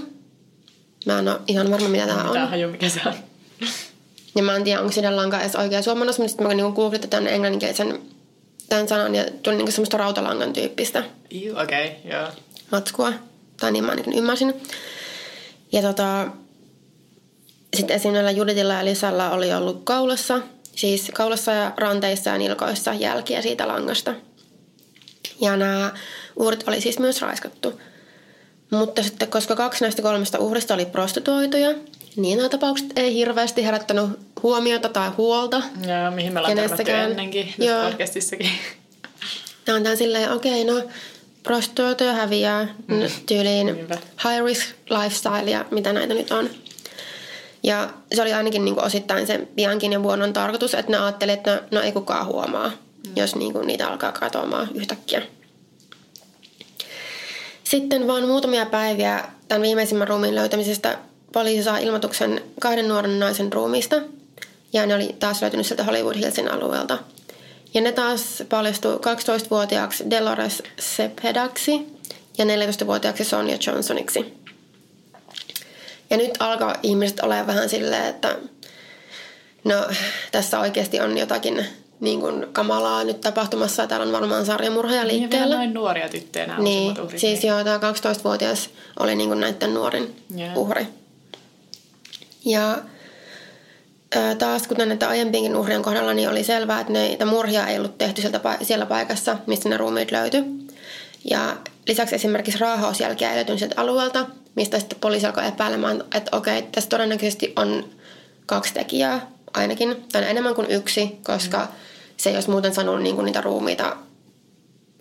Mä 1.06 1.20
en 1.20 1.28
ole 1.28 1.40
ihan 1.48 1.72
varma, 1.72 1.90
mitä 1.90 2.08
tämä 2.08 2.22
on. 2.22 2.28
Mitä 2.28 2.46
haju, 2.46 2.70
mikä 2.70 2.90
se 2.90 3.00
on. 3.06 3.14
Ja 4.38 4.44
mä 4.44 4.56
en 4.56 4.64
tiedä, 4.64 4.80
onko 4.80 4.92
sidelanka 4.92 5.42
edes 5.42 5.56
oikea 5.56 5.82
suomennos, 5.82 6.20
mutta 6.20 6.30
sitten 6.30 6.48
mä 6.48 6.54
niinku 6.54 6.72
googletin 6.72 7.10
tämän 7.10 7.28
englanninkielisen 7.28 8.02
tämän 8.70 8.88
sanan 8.88 9.16
ja 9.16 9.26
tuli 9.44 9.56
niinku 9.56 9.72
semmoista 9.72 9.98
rautalangan 9.98 10.54
tyyppistä 10.54 11.04
okei, 11.62 11.88
okay, 11.88 12.12
joo. 12.12 12.28
matskua. 12.72 13.14
Tai 13.60 13.72
niin 13.72 13.84
mä 13.84 13.92
ainakin 13.92 14.14
ymmärsin. 14.14 14.62
Ja 15.72 15.82
tota, 15.82 16.28
sitten 17.76 17.96
esim. 17.96 18.14
näillä 18.14 18.32
Juditilla 18.32 18.74
ja 18.74 18.86
Lisalla 18.86 19.32
oli 19.32 19.54
ollut 19.54 19.82
kaulassa, 19.84 20.42
siis 20.76 21.12
kaulassa 21.14 21.52
ja 21.52 21.74
ranteissa 21.78 22.30
ja 22.30 22.38
nilkoissa 22.38 22.94
jälkiä 22.94 23.42
siitä 23.42 23.68
langasta. 23.68 24.14
Ja 25.42 25.58
nämä 25.58 25.94
uhrit 26.36 26.68
oli 26.68 26.82
siis 26.82 27.00
myös 27.00 27.22
raiskattu. 27.22 27.82
Mutta 28.72 29.04
sitten, 29.04 29.28
koska 29.28 29.56
kaksi 29.56 29.84
näistä 29.84 30.02
kolmesta 30.02 30.40
uhrista 30.40 30.74
oli 30.74 30.86
prostituoituja, 30.86 31.74
niin 32.16 32.38
nämä 32.38 32.50
tapaukset 32.50 32.88
ei 32.96 33.14
hirveästi 33.14 33.66
herättänyt 33.66 34.27
huomiota 34.44 34.90
tai 34.90 35.10
huolta. 35.10 35.62
Joo, 35.88 36.12
mihin 36.12 36.34
me 36.34 36.40
ollaan 36.40 36.58
ennenkin 37.10 37.54
Joo. 37.58 37.90
podcastissakin. 37.90 38.50
Tämä 39.66 39.76
on 39.76 39.84
tää 39.84 39.96
silleen, 39.96 40.32
okei, 40.32 40.64
no 40.64 40.82
prostituoituja 41.44 42.14
häviää 42.14 42.68
mm. 42.88 42.98
tyyliin 43.26 43.68
high 44.24 44.46
risk 44.46 44.66
lifestyle 44.90 45.52
ja 45.52 45.66
mitä 45.72 45.94
näitä 45.94 46.14
nyt 46.14 46.32
on. 46.32 46.50
Ja 47.64 47.90
se 48.16 48.22
oli 48.22 48.34
ainakin 48.34 48.66
niin 48.66 48.82
osittain 48.82 49.28
se 49.28 49.48
Bianchin 49.56 49.94
ja 49.94 50.00
Buonon 50.00 50.34
tarkoitus, 50.34 50.74
että 50.74 50.92
ne 50.92 50.98
ajatteli, 50.98 51.32
että 51.32 51.56
no, 51.56 51.62
no 51.72 51.82
ei 51.82 51.92
kukaan 51.92 52.26
huomaa, 52.26 52.68
mm. 52.70 53.12
jos 53.16 53.36
niin 53.36 53.54
kuin 53.54 53.68
niitä 53.68 53.88
alkaa 53.88 54.12
katoamaan 54.12 54.68
yhtäkkiä. 54.76 55.22
Sitten 57.64 58.08
vain 58.08 58.28
muutamia 58.28 58.66
päiviä 58.66 59.24
tämän 59.48 59.62
viimeisimmän 59.62 60.08
ruumiin 60.08 60.36
löytämisestä 60.36 60.98
poliisi 61.34 61.64
saa 61.64 61.78
ilmoituksen 61.78 62.44
kahden 62.62 62.88
nuoren 62.88 63.20
naisen 63.20 63.54
ruumiista. 63.54 63.96
Ja 64.74 64.86
ne 64.86 64.96
oli 64.96 65.16
taas 65.20 65.42
löytynyt 65.42 65.66
sieltä 65.68 65.84
Hollywood 65.84 66.16
Hillsin 66.16 66.52
alueelta. 66.52 66.98
Ja 67.74 67.82
ne 67.82 67.92
taas 67.92 68.44
paljastui 68.50 68.96
12-vuotiaaksi 68.96 70.10
Dolores 70.10 70.64
Sepedaksi 70.80 71.88
ja 72.38 72.46
14-vuotiaaksi 72.46 73.24
Sonja 73.24 73.58
Johnsoniksi. 73.68 74.34
Ja 76.10 76.18
nyt 76.18 76.32
alkaa 76.40 76.76
ihmiset 76.84 77.20
olemaan 77.20 77.48
vähän 77.48 77.70
silleen, 77.70 78.06
että 78.06 78.38
no 79.64 79.76
tässä 80.32 80.60
oikeasti 80.60 81.00
on 81.00 81.18
jotakin 81.18 81.66
niin 82.00 82.20
kuin 82.20 82.46
kamalaa 82.54 83.04
nyt 83.04 83.22
tapahtumassa 83.22 83.88
täällä 83.88 84.06
on 84.06 84.12
varmaan 84.12 84.46
sarjamurhaaja 84.46 85.04
Niin, 85.04 85.10
vielä 85.10 85.22
liikkeellä. 85.22 85.56
noin 85.56 85.74
nuoria 85.74 86.10
tyttöjä 86.10 86.48
nämä 86.48 86.60
Niin, 86.60 87.02
uhrit. 87.02 87.20
siis 87.22 87.44
joo, 87.44 87.64
tämä 87.64 87.78
12-vuotias 87.78 88.70
oli 89.00 89.16
niin 89.16 89.30
kuin 89.30 89.40
näiden 89.40 89.74
nuorin 89.74 90.16
Joo. 90.36 90.50
uhri. 90.56 90.88
Ja 92.46 92.78
taas 94.38 94.68
kuten 94.68 94.88
näitä 94.88 95.10
aiempienkin 95.10 95.56
uhrien 95.56 95.82
kohdalla, 95.82 96.14
niin 96.14 96.30
oli 96.30 96.44
selvää, 96.44 96.80
että 96.80 96.94
näitä 96.94 97.26
murhia 97.26 97.68
ei 97.68 97.78
ollut 97.78 97.98
tehty 97.98 98.22
sieltä, 98.22 98.58
siellä 98.62 98.86
paikassa, 98.86 99.38
mistä 99.48 99.70
ne 99.70 99.78
ruumiit 99.78 100.12
löytyi. 100.12 100.44
Ja 101.30 101.58
lisäksi 101.88 102.16
esimerkiksi 102.16 102.60
raahausjälkiä 102.60 103.30
ei 103.30 103.36
löytynyt 103.36 103.60
sieltä 103.60 103.82
alueelta, 103.82 104.26
mistä 104.56 104.80
sitten 104.80 105.00
poliisi 105.00 105.26
alkoi 105.26 105.48
epäilemään, 105.48 106.04
että 106.16 106.38
okei, 106.38 106.62
tässä 106.62 106.90
todennäköisesti 106.90 107.54
on 107.56 107.86
kaksi 108.46 108.74
tekijää 108.74 109.28
ainakin, 109.54 110.06
tai 110.12 110.30
enemmän 110.30 110.56
kuin 110.56 110.72
yksi, 110.72 111.18
koska 111.24 111.58
mm. 111.58 111.68
se 112.18 112.30
ei 112.30 112.36
olisi 112.36 112.50
muuten 112.50 112.74
saanut 112.74 113.02
niin 113.02 113.16
kuin 113.16 113.26
niitä 113.26 113.42
ruumiita 113.42 113.98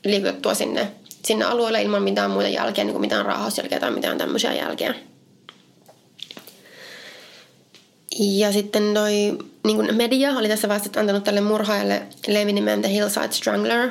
liikutettua 0.05 0.55
sinne, 0.55 0.93
sinne 1.25 1.45
alueelle 1.45 1.83
ilman 1.83 2.03
mitään 2.03 2.31
muita 2.31 2.49
jälkeä, 2.49 2.85
niin 2.85 2.93
kuin 2.93 3.01
mitään 3.01 3.27
raahausjälkeä 3.27 3.81
tai 3.81 3.91
mitään 3.91 4.19
tämmöisiä 4.19 4.53
jälkeä. 4.53 4.95
Ja 8.19 8.53
sitten 8.53 8.95
noi 8.95 9.13
niin 9.65 9.77
kuin 9.77 9.95
media 9.95 10.31
oli 10.31 10.49
tässä 10.49 10.69
vaiheessa 10.69 11.01
antanut 11.01 11.25
tälle 11.25 11.41
murhaajalle 11.41 12.03
levinimen 12.27 12.83
The 12.83 12.91
Hillside 12.93 13.33
Strangler. 13.33 13.91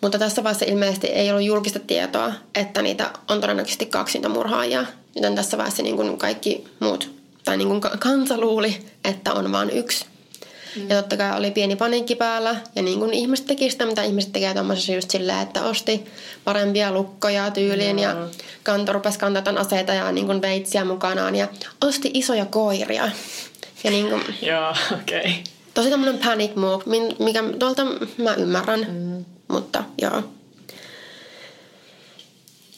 Mutta 0.00 0.18
tässä 0.18 0.44
vaiheessa 0.44 0.64
ilmeisesti 0.64 1.06
ei 1.06 1.30
ollut 1.30 1.44
julkista 1.44 1.78
tietoa, 1.78 2.32
että 2.54 2.82
niitä 2.82 3.10
on 3.28 3.40
todennäköisesti 3.40 3.86
kaksi 3.86 4.18
niitä 4.18 4.28
murhaajaa. 4.28 4.86
Joten 5.14 5.34
tässä 5.34 5.56
vaiheessa 5.58 5.82
niin 5.82 5.96
kuin 5.96 6.18
kaikki 6.18 6.64
muut, 6.80 7.10
tai 7.44 7.56
niin 7.56 7.68
kuin 7.68 7.80
kansa 7.80 8.38
luuli, 8.38 8.80
että 9.04 9.32
on 9.32 9.52
vain 9.52 9.70
yksi. 9.70 10.06
Mm. 10.76 10.88
Ja 10.88 10.96
totta 10.96 11.16
kai 11.16 11.38
oli 11.38 11.50
pieni 11.50 11.76
paniikki 11.76 12.14
päällä. 12.14 12.56
Ja 12.76 12.82
niin 12.82 12.98
kuin 12.98 13.14
ihmiset 13.14 13.46
teki 13.46 13.70
sitä, 13.70 13.86
mitä 13.86 14.02
ihmiset 14.02 14.32
tekee 14.32 14.54
tuommoisessa 14.54 14.92
just 14.92 15.10
silleen, 15.10 15.42
että 15.42 15.64
osti 15.64 16.04
parempia 16.44 16.92
lukkoja 16.92 17.50
tyyliin. 17.50 17.96
Mm. 17.96 18.02
Ja 18.02 18.16
kanto 18.62 18.92
rupesi 18.92 19.18
kantaa 19.18 19.54
aseita 19.56 19.94
ja 19.94 20.12
niin 20.12 20.26
kuin 20.26 20.42
veitsiä 20.42 20.84
mukanaan. 20.84 21.36
Ja 21.36 21.48
osti 21.84 22.10
isoja 22.14 22.46
koiria. 22.46 23.10
Ja 23.84 23.90
niin 23.90 24.08
kuin, 24.08 24.22
Joo, 24.42 24.74
okei. 24.92 25.20
Okay. 25.20 25.32
Tosi 25.74 25.90
tämmöinen 25.90 26.18
panic 26.24 26.54
move, 26.54 26.84
mikä 27.18 27.44
tuolta 27.58 27.84
mä 28.18 28.34
ymmärrän. 28.34 28.86
Mm. 28.90 29.24
Mutta 29.48 29.84
joo. 30.02 30.22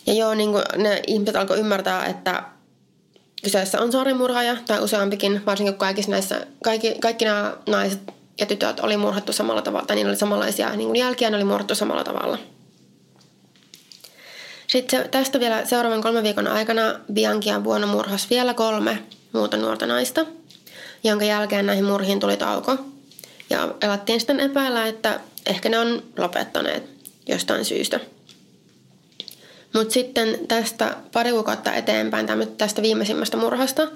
Ja 0.07 0.13
joo, 0.13 0.35
niin 0.35 0.53
kuin 0.53 0.63
ne 0.77 1.03
ihmiset 1.07 1.37
alkoi 1.37 1.59
ymmärtää, 1.59 2.07
että 2.07 2.43
kyseessä 3.43 3.81
on 3.81 3.93
saarimurhaaja 3.93 4.57
tai 4.67 4.81
useampikin, 4.81 5.43
varsinkin 5.47 5.75
kaikissa 5.75 6.11
näissä, 6.11 6.47
kaikki, 6.65 6.95
kaikki 7.01 7.25
nämä 7.25 7.57
naiset 7.67 8.01
ja 8.41 8.47
tytöt 8.47 8.81
oli 8.81 8.97
murhattu 8.97 9.33
samalla 9.33 9.63
tavalla, 9.63 9.87
tai 9.87 9.97
niillä 9.97 10.11
oli 10.11 10.17
samanlaisia 10.17 10.77
niin 10.77 10.87
kuin 10.89 10.99
jälkiä, 10.99 11.31
ne 11.31 11.37
oli 11.37 11.45
murhattu 11.45 11.75
samalla 11.75 12.05
tavalla. 12.05 12.39
Sitten 14.67 15.09
tästä 15.11 15.41
vielä 15.41 15.65
seuraavan 15.65 16.03
kolmen 16.03 16.23
viikon 16.23 16.47
aikana 16.47 16.83
Bianchia 17.13 17.65
vuonna 17.65 17.87
murhas 17.87 18.31
vielä 18.31 18.55
kolme 18.55 19.03
muuta 19.33 19.57
nuorta 19.57 19.87
naista, 19.87 20.27
jonka 21.05 21.25
jälkeen 21.25 21.67
näihin 21.67 21.85
murhiin 21.85 22.21
tuli 22.21 22.37
tauko. 22.37 22.77
Ja 23.51 23.75
elattiin 23.83 24.21
sitten 24.21 24.41
epäillä, 24.41 24.87
että 24.87 25.21
ehkä 25.47 25.69
ne 25.69 25.79
on 25.79 26.03
lopettaneet 26.19 26.83
jostain 27.29 27.65
syystä. 27.65 28.01
Mutta 29.75 29.95
sitten 29.95 30.39
tästä 30.49 30.97
pari 31.13 31.31
kuukautta 31.31 31.75
eteenpäin 31.75 32.27
tästä 32.59 32.83
viimeisimmästä 32.83 33.37
murhasta, 33.37 33.89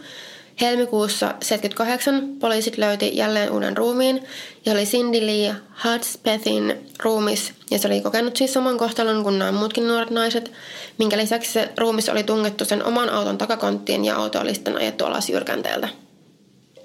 helmikuussa 0.61 1.35
78 1.43 2.29
poliisit 2.41 2.79
löyti 2.79 3.17
jälleen 3.17 3.51
uuden 3.51 3.77
ruumiin 3.77 4.25
ja 4.67 4.73
oli 4.73 4.85
Cindy 4.85 5.27
Lee 5.27 5.55
Hudspethin 5.85 6.91
ruumis 7.03 7.53
ja 7.71 7.79
se 7.79 7.89
oli 7.89 8.01
kokenut 8.01 8.37
siis 8.37 8.53
saman 8.53 8.79
kohtalon 8.79 9.23
kuin 9.23 9.39
nämä 9.39 9.53
muutkin 9.53 9.89
nuoret 9.89 10.11
naiset, 10.11 10.53
minkä 10.99 11.17
lisäksi 11.17 11.53
se 11.53 11.69
ruumis 11.79 12.09
oli 12.09 12.23
tungettu 12.23 12.65
sen 12.65 12.85
oman 12.85 13.11
auton 13.11 13.39
takakonttiin 13.39 14.05
ja 14.05 14.17
auto 14.17 14.41
oli 14.41 14.55
sitten 14.55 14.77
ajettu 14.77 15.05
alas 15.05 15.29
jyrkänteeltä. 15.29 15.89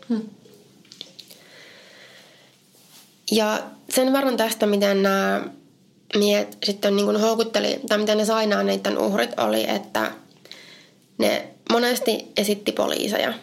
Hmm. 0.10 0.22
Ja 3.32 3.60
sen 3.90 4.14
verran 4.14 4.38
tästä, 4.38 4.66
miten 4.66 5.04
nämä 5.04 5.44
miehet 6.18 6.58
sitten 6.64 6.96
niin 6.96 7.06
kuin 7.06 7.20
houkutteli, 7.20 7.80
tai 7.90 7.98
miten 7.98 8.18
ne 8.18 8.26
sai 8.26 8.48
nämä 8.48 8.64
niiden 8.64 8.98
uhrit, 8.98 9.40
oli, 9.40 9.70
että 9.70 10.12
ne 11.18 11.48
monesti 11.72 12.32
esitti 12.38 12.72
poliiseja. 12.72 13.34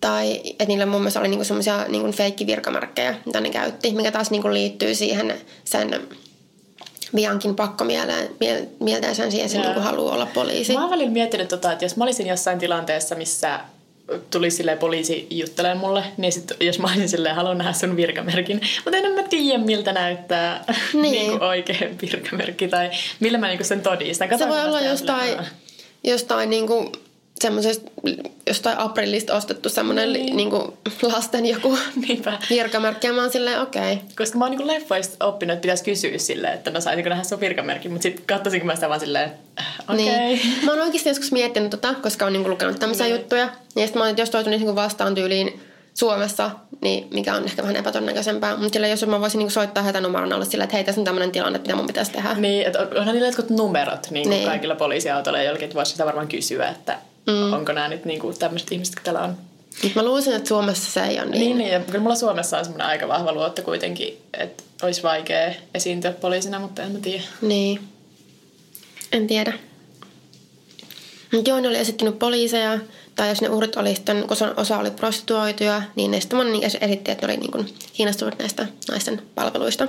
Tai 0.00 0.40
että 0.44 0.64
niillä 0.64 0.86
mun 0.86 1.00
mielestä 1.00 1.20
oli 1.20 1.28
niinku 1.28 1.44
semmoisia 1.44 1.84
niinku 1.88 2.12
feikkivirkamerkkejä, 2.12 3.14
mitä 3.26 3.40
ne 3.40 3.50
käytti, 3.50 3.92
mikä 3.92 4.12
taas 4.12 4.30
niinku 4.30 4.52
liittyy 4.52 4.94
siihen 4.94 5.34
sen 5.64 6.08
Biankin 7.14 7.54
pakkomieleen, 7.54 8.30
mielteeseen 8.80 9.30
siihen, 9.30 9.46
että 9.46 9.58
se 9.58 9.64
niinku 9.64 9.80
haluaa 9.80 10.14
olla 10.14 10.26
poliisi. 10.26 10.72
Mä 10.72 10.80
oon 10.80 10.90
välillä 10.90 11.12
miettinyt, 11.12 11.48
tota, 11.48 11.72
että 11.72 11.84
jos 11.84 11.96
mä 11.96 12.04
olisin 12.04 12.26
jossain 12.26 12.58
tilanteessa, 12.58 13.14
missä 13.14 13.60
tuli 14.30 14.50
sille 14.50 14.76
poliisi 14.76 15.26
juttelemaan 15.30 15.78
mulle, 15.78 16.04
niin 16.16 16.32
sit, 16.32 16.52
jos 16.60 16.78
mä 16.78 16.86
olisin 16.86 17.08
silleen, 17.08 17.34
haluan 17.34 17.58
nähdä 17.58 17.72
sun 17.72 17.96
virkamerkin, 17.96 18.60
mutta 18.84 18.96
en 18.98 19.12
mä 19.12 19.22
tiedä, 19.22 19.58
miltä 19.58 19.92
näyttää 19.92 20.64
niin. 20.92 21.02
niinku 21.02 21.44
oikea 21.44 21.88
virkamerkki 22.02 22.68
tai 22.68 22.90
millä 23.20 23.38
mä 23.38 23.48
niinku 23.48 23.64
sen 23.64 23.80
todistan. 23.80 24.38
Se 24.38 24.48
voi 24.48 24.64
olla 24.64 24.80
jostain, 24.80 25.36
jostain 26.04 26.50
niinku 26.50 26.92
semmoisesta 27.40 27.90
jostain 28.46 28.78
aprillista 28.78 29.34
ostettu 29.34 29.68
semmoinen 29.68 30.12
niin. 30.12 30.36
niin 30.36 30.50
kuin 30.50 30.72
lasten 31.02 31.46
joku 31.46 31.78
Niinpä. 32.08 32.38
virkamerkki 32.50 33.06
ja 33.06 33.12
mä 33.12 33.20
oon 33.20 33.32
silleen 33.32 33.60
okei. 33.60 33.92
Okay. 33.92 34.04
Koska 34.16 34.38
mä 34.38 34.44
oon 34.44 34.56
niin 34.56 34.66
leffoista 34.66 35.26
oppinut, 35.26 35.52
että 35.52 35.62
pitäisi 35.62 35.84
kysyä 35.84 36.18
silleen, 36.18 36.54
että 36.54 36.70
no 36.70 36.80
saisinko 36.80 37.08
nähdä 37.08 37.24
sun 37.24 37.40
virkamerkki, 37.40 37.88
mutta 37.88 38.02
sitten 38.02 38.24
katsoisinko 38.26 38.66
mä 38.66 38.74
sitä 38.74 38.88
vaan 38.88 39.00
silleen, 39.00 39.32
äh, 39.60 39.66
okei. 39.88 40.08
Okay. 40.08 40.16
Niin. 40.26 40.64
Mä 40.64 40.70
oon 40.70 40.80
oikeasti 40.80 41.08
joskus 41.08 41.32
miettinyt 41.32 41.70
tota, 41.70 41.94
koska 41.94 42.26
on 42.26 42.32
niin 42.32 42.50
lukenut 42.50 42.78
tämmöisiä 42.78 43.06
niin. 43.06 43.16
juttuja. 43.16 43.42
Ja 43.76 43.82
sitten 43.82 44.00
mä 44.00 44.00
oon, 44.00 44.10
että 44.10 44.22
jos 44.22 44.30
toi 44.30 44.44
tulisi 44.44 44.64
niin 44.64 44.74
vastaan 44.74 45.14
tyyliin 45.14 45.60
Suomessa, 45.94 46.50
niin 46.80 47.08
mikä 47.14 47.34
on 47.34 47.44
ehkä 47.44 47.62
vähän 47.62 47.76
epätodennäköisempää. 47.76 48.56
Mutta 48.56 48.72
sillä 48.72 48.86
jos 48.86 49.06
mä 49.06 49.20
voisin 49.20 49.38
niin 49.38 49.50
soittaa 49.50 49.82
heitä 49.82 50.00
numeron 50.00 50.32
alle 50.32 50.44
sillä, 50.44 50.64
että 50.64 50.76
hei, 50.76 50.84
tässä 50.84 51.00
on 51.00 51.04
tämmöinen 51.04 51.32
tilanne, 51.32 51.58
mitä 51.58 51.76
mun 51.76 51.86
pitäisi 51.86 52.12
tehdä. 52.12 52.34
Niin, 52.34 52.66
että 52.66 52.78
onhan 52.78 53.14
niillä 53.14 53.28
jotkut 53.28 53.50
numerot 53.50 54.10
niin 54.10 54.30
niin. 54.30 54.48
kaikilla 54.48 54.74
poliisiautoilla 54.74 55.38
ja 55.38 55.44
jollekin, 55.44 55.64
että 55.64 55.76
voisi 55.76 55.92
sitä 55.92 56.06
varmaan 56.06 56.28
kysyä, 56.28 56.68
että 56.68 56.98
Mm. 57.26 57.52
Onko 57.52 57.72
nämä 57.72 57.88
nyt 57.88 58.04
niinku 58.04 58.32
tämmöiset 58.38 58.72
ihmiset, 58.72 58.94
jotka 58.94 59.04
täällä 59.04 59.22
on? 59.22 59.36
Mä 59.94 60.04
luulisin, 60.04 60.32
että 60.32 60.48
Suomessa 60.48 60.92
se 60.92 61.04
ei 61.04 61.20
ole 61.20 61.30
niin. 61.30 61.40
Niin, 61.40 61.58
niin 61.58 61.70
ja 61.70 61.80
kyllä 61.80 62.00
mulla 62.00 62.14
Suomessa 62.14 62.58
on 62.58 62.64
semmoinen 62.64 62.86
aika 62.86 63.08
vahva 63.08 63.32
luotto 63.32 63.62
kuitenkin, 63.62 64.18
että 64.38 64.62
olisi 64.82 65.02
vaikea 65.02 65.54
esiintyä 65.74 66.12
poliisina, 66.12 66.58
mutta 66.58 66.82
en 66.82 66.92
mä 66.92 66.98
tiedä. 66.98 67.22
Niin. 67.40 67.80
En 69.12 69.26
tiedä. 69.26 69.52
Mutta 71.32 71.50
joo, 71.50 71.60
ne 71.60 71.68
oli 71.68 71.78
esittänyt 71.78 72.18
poliiseja, 72.18 72.78
tai 73.14 73.28
jos 73.28 73.40
ne 73.40 73.48
uhrit 73.48 73.76
oli 73.76 73.94
sitten, 73.94 74.24
kun 74.28 74.36
osa 74.56 74.78
oli 74.78 74.90
prostituoituja, 74.90 75.82
niin 75.96 76.10
ne 76.10 76.20
sitten 76.20 76.38
esitti, 76.80 77.10
että 77.10 77.26
ne 77.26 77.32
oli 77.32 77.40
niin 77.40 77.52
kuin 77.52 77.74
kiinnostuneet 77.92 78.38
näistä 78.38 78.66
naisten 78.88 79.22
palveluista. 79.34 79.88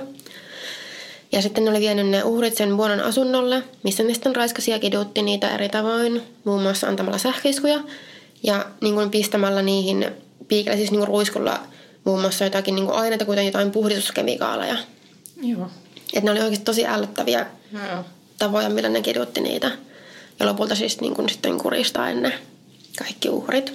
Ja 1.32 1.42
sitten 1.42 1.64
ne 1.64 1.70
oli 1.70 1.80
vienyt 1.80 2.08
ne 2.08 2.22
uhrit 2.22 2.56
sen 2.56 2.76
vuonon 2.76 3.00
asunnolle, 3.00 3.62
missä 3.82 4.02
ne 4.02 4.14
sitten 4.14 4.36
raiskasi 4.36 4.70
ja 4.70 4.78
kidutti 4.78 5.22
niitä 5.22 5.54
eri 5.54 5.68
tavoin, 5.68 6.22
muun 6.44 6.62
muassa 6.62 6.88
antamalla 6.88 7.18
sähköiskuja 7.18 7.80
ja 8.42 8.66
niin 8.80 8.94
kuin 8.94 9.10
pistämällä 9.10 9.62
niihin 9.62 10.06
piikille, 10.48 10.76
siis 10.76 10.90
niin 10.90 10.98
kuin 10.98 11.08
ruiskulla 11.08 11.60
muun 12.04 12.20
muassa 12.20 12.44
jotakin 12.44 12.74
niin 12.74 12.86
kuin 12.86 12.98
aineita, 12.98 13.24
kuten 13.24 13.46
jotain 13.46 13.70
puhdistuskemikaaleja. 13.70 14.76
Joo. 15.42 15.70
Et 16.12 16.24
ne 16.24 16.30
oli 16.30 16.40
oikeasti 16.40 16.64
tosi 16.64 16.86
ällöttäviä 16.86 17.46
Joo. 17.72 18.04
tavoja, 18.38 18.68
millä 18.68 18.88
ne 18.88 19.02
kidutti 19.02 19.40
niitä. 19.40 19.70
Ja 20.40 20.46
lopulta 20.46 20.74
siis 20.74 21.00
niin 21.00 21.14
kuin 21.14 21.28
sitten 21.28 21.58
kuristaa 21.58 22.10
ennen 22.10 22.34
kaikki 22.98 23.28
uhrit. 23.28 23.74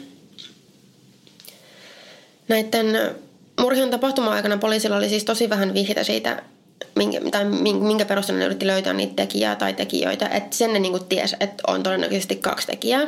Näiden 2.48 3.16
murhien 3.62 3.90
tapahtuma-aikana 3.90 4.58
poliisilla 4.58 4.98
oli 4.98 5.10
siis 5.10 5.24
tosi 5.24 5.50
vähän 5.50 5.74
vihjeitä 5.74 6.04
siitä, 6.04 6.44
minkä, 6.96 7.22
tai 7.32 7.46
minkä 7.80 8.06
perusteella 8.06 8.40
ne 8.40 8.46
yritti 8.46 8.68
löytää 8.68 8.94
niitä 8.94 9.14
tekijää 9.16 9.56
tai 9.56 9.74
tekijöitä. 9.74 10.28
Että 10.28 10.56
sen 10.56 10.74
ne 10.74 10.80
niinku 10.80 11.00
tiesi, 11.00 11.36
että 11.40 11.64
on 11.68 11.84
todennäköisesti 11.84 12.36
kaksi 12.36 12.68
tekijää. 12.68 13.08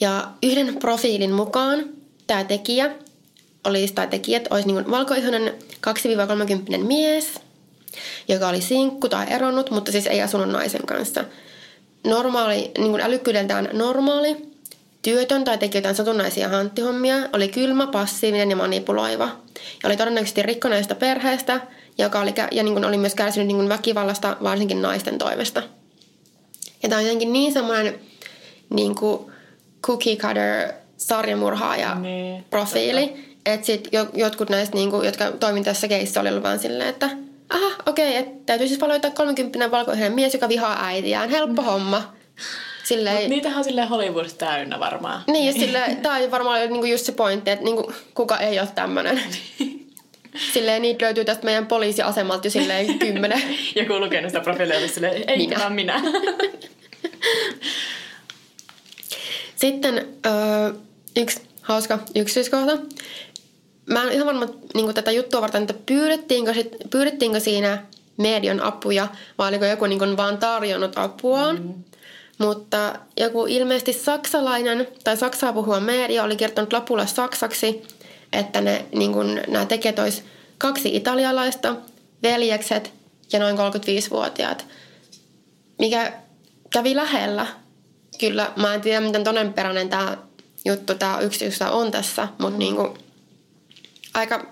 Ja 0.00 0.28
yhden 0.42 0.76
profiilin 0.76 1.32
mukaan 1.32 1.84
tämä 2.26 2.44
tekijä 2.44 2.90
olisi, 3.64 3.94
tai 3.94 4.06
tekijät 4.06 4.48
olisi 4.50 4.66
niin 4.66 4.90
valkoihoinen 4.90 5.54
2-30 6.74 6.78
mies, 6.78 7.40
joka 8.28 8.48
oli 8.48 8.60
sinkku 8.60 9.08
tai 9.08 9.26
eronnut, 9.30 9.70
mutta 9.70 9.92
siis 9.92 10.06
ei 10.06 10.22
asunut 10.22 10.48
naisen 10.48 10.86
kanssa. 10.86 11.24
Normaali, 12.06 12.70
niin 12.78 13.00
älykkyydeltään 13.00 13.68
normaali, 13.72 14.36
työtön 15.02 15.44
tai 15.44 15.58
teki 15.58 15.78
jotain 15.78 15.94
satunnaisia 15.94 16.48
hanttihommia, 16.48 17.16
oli 17.32 17.48
kylmä, 17.48 17.86
passiivinen 17.86 18.50
ja 18.50 18.56
manipuloiva. 18.56 19.24
Ja 19.54 19.86
oli 19.86 19.96
todennäköisesti 19.96 20.42
rikkoneesta 20.42 20.94
perheestä– 20.94 21.60
joka 21.98 22.20
oli, 22.20 22.34
ja 22.50 22.62
niin 22.62 22.74
kuin 22.74 22.84
oli 22.84 22.98
myös 22.98 23.14
kärsinyt 23.14 23.46
niin 23.46 23.56
kuin 23.56 23.68
väkivallasta 23.68 24.36
varsinkin 24.42 24.82
naisten 24.82 25.18
toimesta. 25.18 25.62
Ja 26.82 26.88
tämä 26.88 26.98
on 26.98 27.04
jotenkin 27.04 27.32
niin 27.32 27.52
semmoinen 27.52 28.00
niin 28.70 28.94
kuin 28.94 29.32
cookie 29.86 30.16
cutter 30.16 30.72
sarjamurhaaja 30.96 31.94
niin, 31.94 32.44
profiili, 32.50 33.36
että 33.46 33.66
sit 33.66 33.88
jotkut 34.14 34.50
näistä, 34.50 34.76
niin 34.76 34.90
kuin, 34.90 35.06
jotka 35.06 35.32
toimin 35.32 35.64
tässä 35.64 35.88
keissä, 35.88 36.20
oli 36.20 36.28
ollut 36.28 36.42
vaan 36.42 36.58
silleen, 36.58 36.88
että 36.88 37.10
aha, 37.48 37.66
okei, 37.86 38.08
okay, 38.08 38.22
että 38.22 38.46
täytyy 38.46 38.68
siis 38.68 38.80
valita 38.80 39.10
30 39.10 39.70
valkoinen 39.70 40.12
mies, 40.12 40.34
joka 40.34 40.48
vihaa 40.48 40.84
äitiään. 40.86 41.30
Helppo 41.30 41.62
mm. 41.62 41.66
homma. 41.66 42.14
Silleen, 42.84 43.16
Mut 43.16 43.28
niitähän 43.28 43.58
on 43.58 43.64
silleen 43.64 43.88
Hollywood 43.88 44.26
täynnä 44.38 44.80
varmaan. 44.80 45.22
Niin, 45.26 45.46
ja 45.46 45.52
silleen, 45.64 45.96
tämä 45.96 46.16
on 46.16 46.30
varmaan 46.30 46.60
niinku 46.60 46.86
just 46.86 47.06
se 47.06 47.12
pointti, 47.12 47.50
että 47.50 47.64
niinku, 47.64 47.92
kuka 48.14 48.38
ei 48.38 48.60
ole 48.60 48.68
tämmöinen. 48.74 49.20
Silleen 50.52 50.82
niitä 50.82 51.04
löytyy 51.04 51.24
tästä 51.24 51.44
meidän 51.44 51.66
poliisiasemalta 51.66 52.46
jo 52.46 52.50
silleen 52.50 52.98
kymmenen. 52.98 53.42
Joku 53.76 54.00
lukenut 54.00 54.30
sitä 54.30 54.40
profiilia 54.40 54.88
silleen, 54.88 55.24
ei 55.26 55.36
minä. 55.36 55.70
minä. 55.70 56.02
Sitten 59.56 60.08
öö, 60.26 60.72
yksi 61.16 61.40
hauska 61.62 61.98
yksityiskohta. 62.14 62.78
Mä 63.86 64.02
en 64.02 64.12
ihan 64.12 64.26
varma 64.26 64.46
niin 64.74 64.94
tätä 64.94 65.10
juttua 65.10 65.40
varten, 65.40 65.62
että 65.62 65.74
pyydettiinkö, 65.86 66.54
sit, 66.54 66.76
pyydettiinkö 66.90 67.40
siinä 67.40 67.82
median 68.16 68.60
apuja 68.60 69.08
vai 69.38 69.48
oliko 69.48 69.64
joku 69.64 69.86
niin 69.86 70.16
vaan 70.16 70.38
tarjonnut 70.38 70.98
apuaan. 70.98 71.62
Mm. 71.62 71.74
Mutta 72.38 72.98
joku 73.16 73.46
ilmeisesti 73.46 73.92
saksalainen 73.92 74.88
tai 75.04 75.16
saksaa 75.16 75.52
puhuva 75.52 75.80
media 75.80 76.24
oli 76.24 76.36
kertonut 76.36 76.72
lopulla 76.72 77.06
saksaksi, 77.06 77.82
että 78.34 78.60
ne, 78.60 78.84
niin 78.94 79.12
kun, 79.12 79.40
nämä 79.48 79.66
tekijät 79.66 79.98
olisi 79.98 80.22
kaksi 80.58 80.96
italialaista, 80.96 81.76
veljekset 82.22 82.92
ja 83.32 83.38
noin 83.38 83.56
35-vuotiaat, 83.56 84.66
mikä 85.78 86.12
kävi 86.70 86.96
lähellä. 86.96 87.46
Kyllä, 88.20 88.52
mä 88.56 88.74
en 88.74 88.80
tiedä, 88.80 89.00
miten 89.00 89.24
todennäköinen 89.24 89.88
tämä 89.88 90.16
juttu, 90.64 90.94
tämä 90.94 91.20
yksityistä 91.20 91.70
on 91.70 91.90
tässä, 91.90 92.28
mutta 92.38 92.50
mm. 92.50 92.58
niin 92.58 92.76
kuin, 92.76 92.98
aika, 94.14 94.46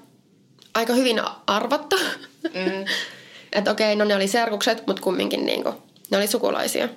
aika 0.74 0.92
hyvin 0.92 1.20
arvattu. 1.46 1.96
Mm. 2.42 2.84
että 3.52 3.70
okei, 3.70 3.96
no 3.96 4.04
ne 4.04 4.16
oli 4.16 4.28
serkukset, 4.28 4.86
mutta 4.86 5.02
kumminkin 5.02 5.46
niin 5.46 5.62
kuin, 5.62 5.74
ne 6.10 6.16
oli 6.16 6.26
sukulaisia. 6.26 6.88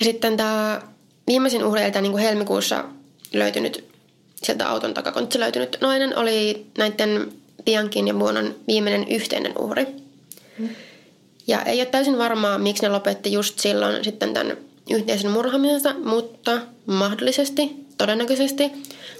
Ja 0.00 0.04
sitten 0.04 0.36
tämä 0.36 0.82
viimeisin 1.26 1.64
uhri, 1.64 1.82
eli 1.82 1.90
niin 2.00 2.12
kuin 2.12 2.22
helmikuussa 2.22 2.84
löytynyt 3.32 3.91
sieltä 4.44 4.68
auton 4.68 4.94
takakontissa 4.94 5.40
löytynyt 5.40 5.76
nainen 5.80 6.18
oli 6.18 6.66
näiden 6.78 7.32
Biankin 7.64 8.08
ja 8.08 8.14
Buonon 8.14 8.54
viimeinen 8.66 9.08
yhteinen 9.08 9.58
uhri. 9.58 9.86
Mm. 10.58 10.68
Ja 11.46 11.62
ei 11.62 11.80
ole 11.80 11.86
täysin 11.86 12.18
varmaa, 12.18 12.58
miksi 12.58 12.82
ne 12.82 12.88
lopetti 12.88 13.32
just 13.32 13.58
silloin 13.58 14.04
sitten 14.04 14.34
tämän 14.34 14.56
yhteisen 14.90 15.30
murhaamisensa, 15.30 15.94
mutta 16.04 16.60
mahdollisesti, 16.86 17.76
todennäköisesti, 17.98 18.72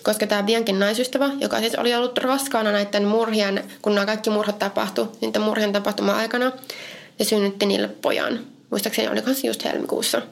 koska 0.02 0.26
tämä 0.26 0.42
Biankin 0.42 0.78
naisystävä, 0.78 1.30
joka 1.40 1.60
siis 1.60 1.74
oli 1.74 1.94
ollut 1.94 2.18
raskaana 2.18 2.72
näiden 2.72 3.04
murhien, 3.04 3.64
kun 3.82 3.94
nämä 3.94 4.06
kaikki 4.06 4.30
murhat 4.30 4.58
tapahtui, 4.58 5.08
niiden 5.20 5.42
murhien 5.42 5.72
tapahtuma 5.72 6.12
aikana, 6.12 6.52
ja 7.18 7.24
synnytti 7.24 7.66
niille 7.66 7.88
pojan. 7.88 8.40
Muistaakseni 8.70 9.08
oli 9.08 9.46
just 9.46 9.64
helmikuussa. 9.64 10.22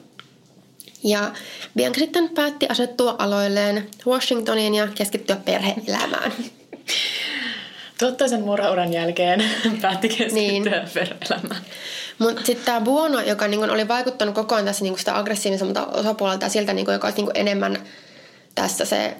Ja 1.03 1.31
Bianca 1.75 1.99
sitten 1.99 2.29
päätti 2.29 2.65
asettua 2.69 3.15
aloilleen 3.19 3.89
Washingtoniin 4.07 4.75
ja 4.75 4.87
keskittyä 4.87 5.35
perhe-elämään. 5.35 6.31
Tuottaisen 7.99 8.41
murhauran 8.41 8.93
jälkeen 8.93 9.43
päätti 9.81 10.09
keskittyä 10.09 10.41
niin. 10.41 10.63
perhe-elämään. 10.93 11.61
Mutta 12.19 12.45
sitten 12.45 12.65
tämä 12.65 12.81
Buono, 12.81 13.21
joka 13.21 13.47
niinku 13.47 13.73
oli 13.73 13.87
vaikuttanut 13.87 14.35
koko 14.35 14.55
ajan 14.55 14.65
tässä 14.65 14.83
niinku 14.83 14.97
sitä 14.97 15.17
aggressiivisemmalta 15.17 15.85
osapuolelta 15.85 16.45
ja 16.45 16.49
siltä, 16.49 16.73
niinku, 16.73 16.91
joka 16.91 17.07
olisi 17.07 17.17
niinku 17.17 17.31
enemmän 17.35 17.77
tässä 18.55 18.85
se 18.85 19.17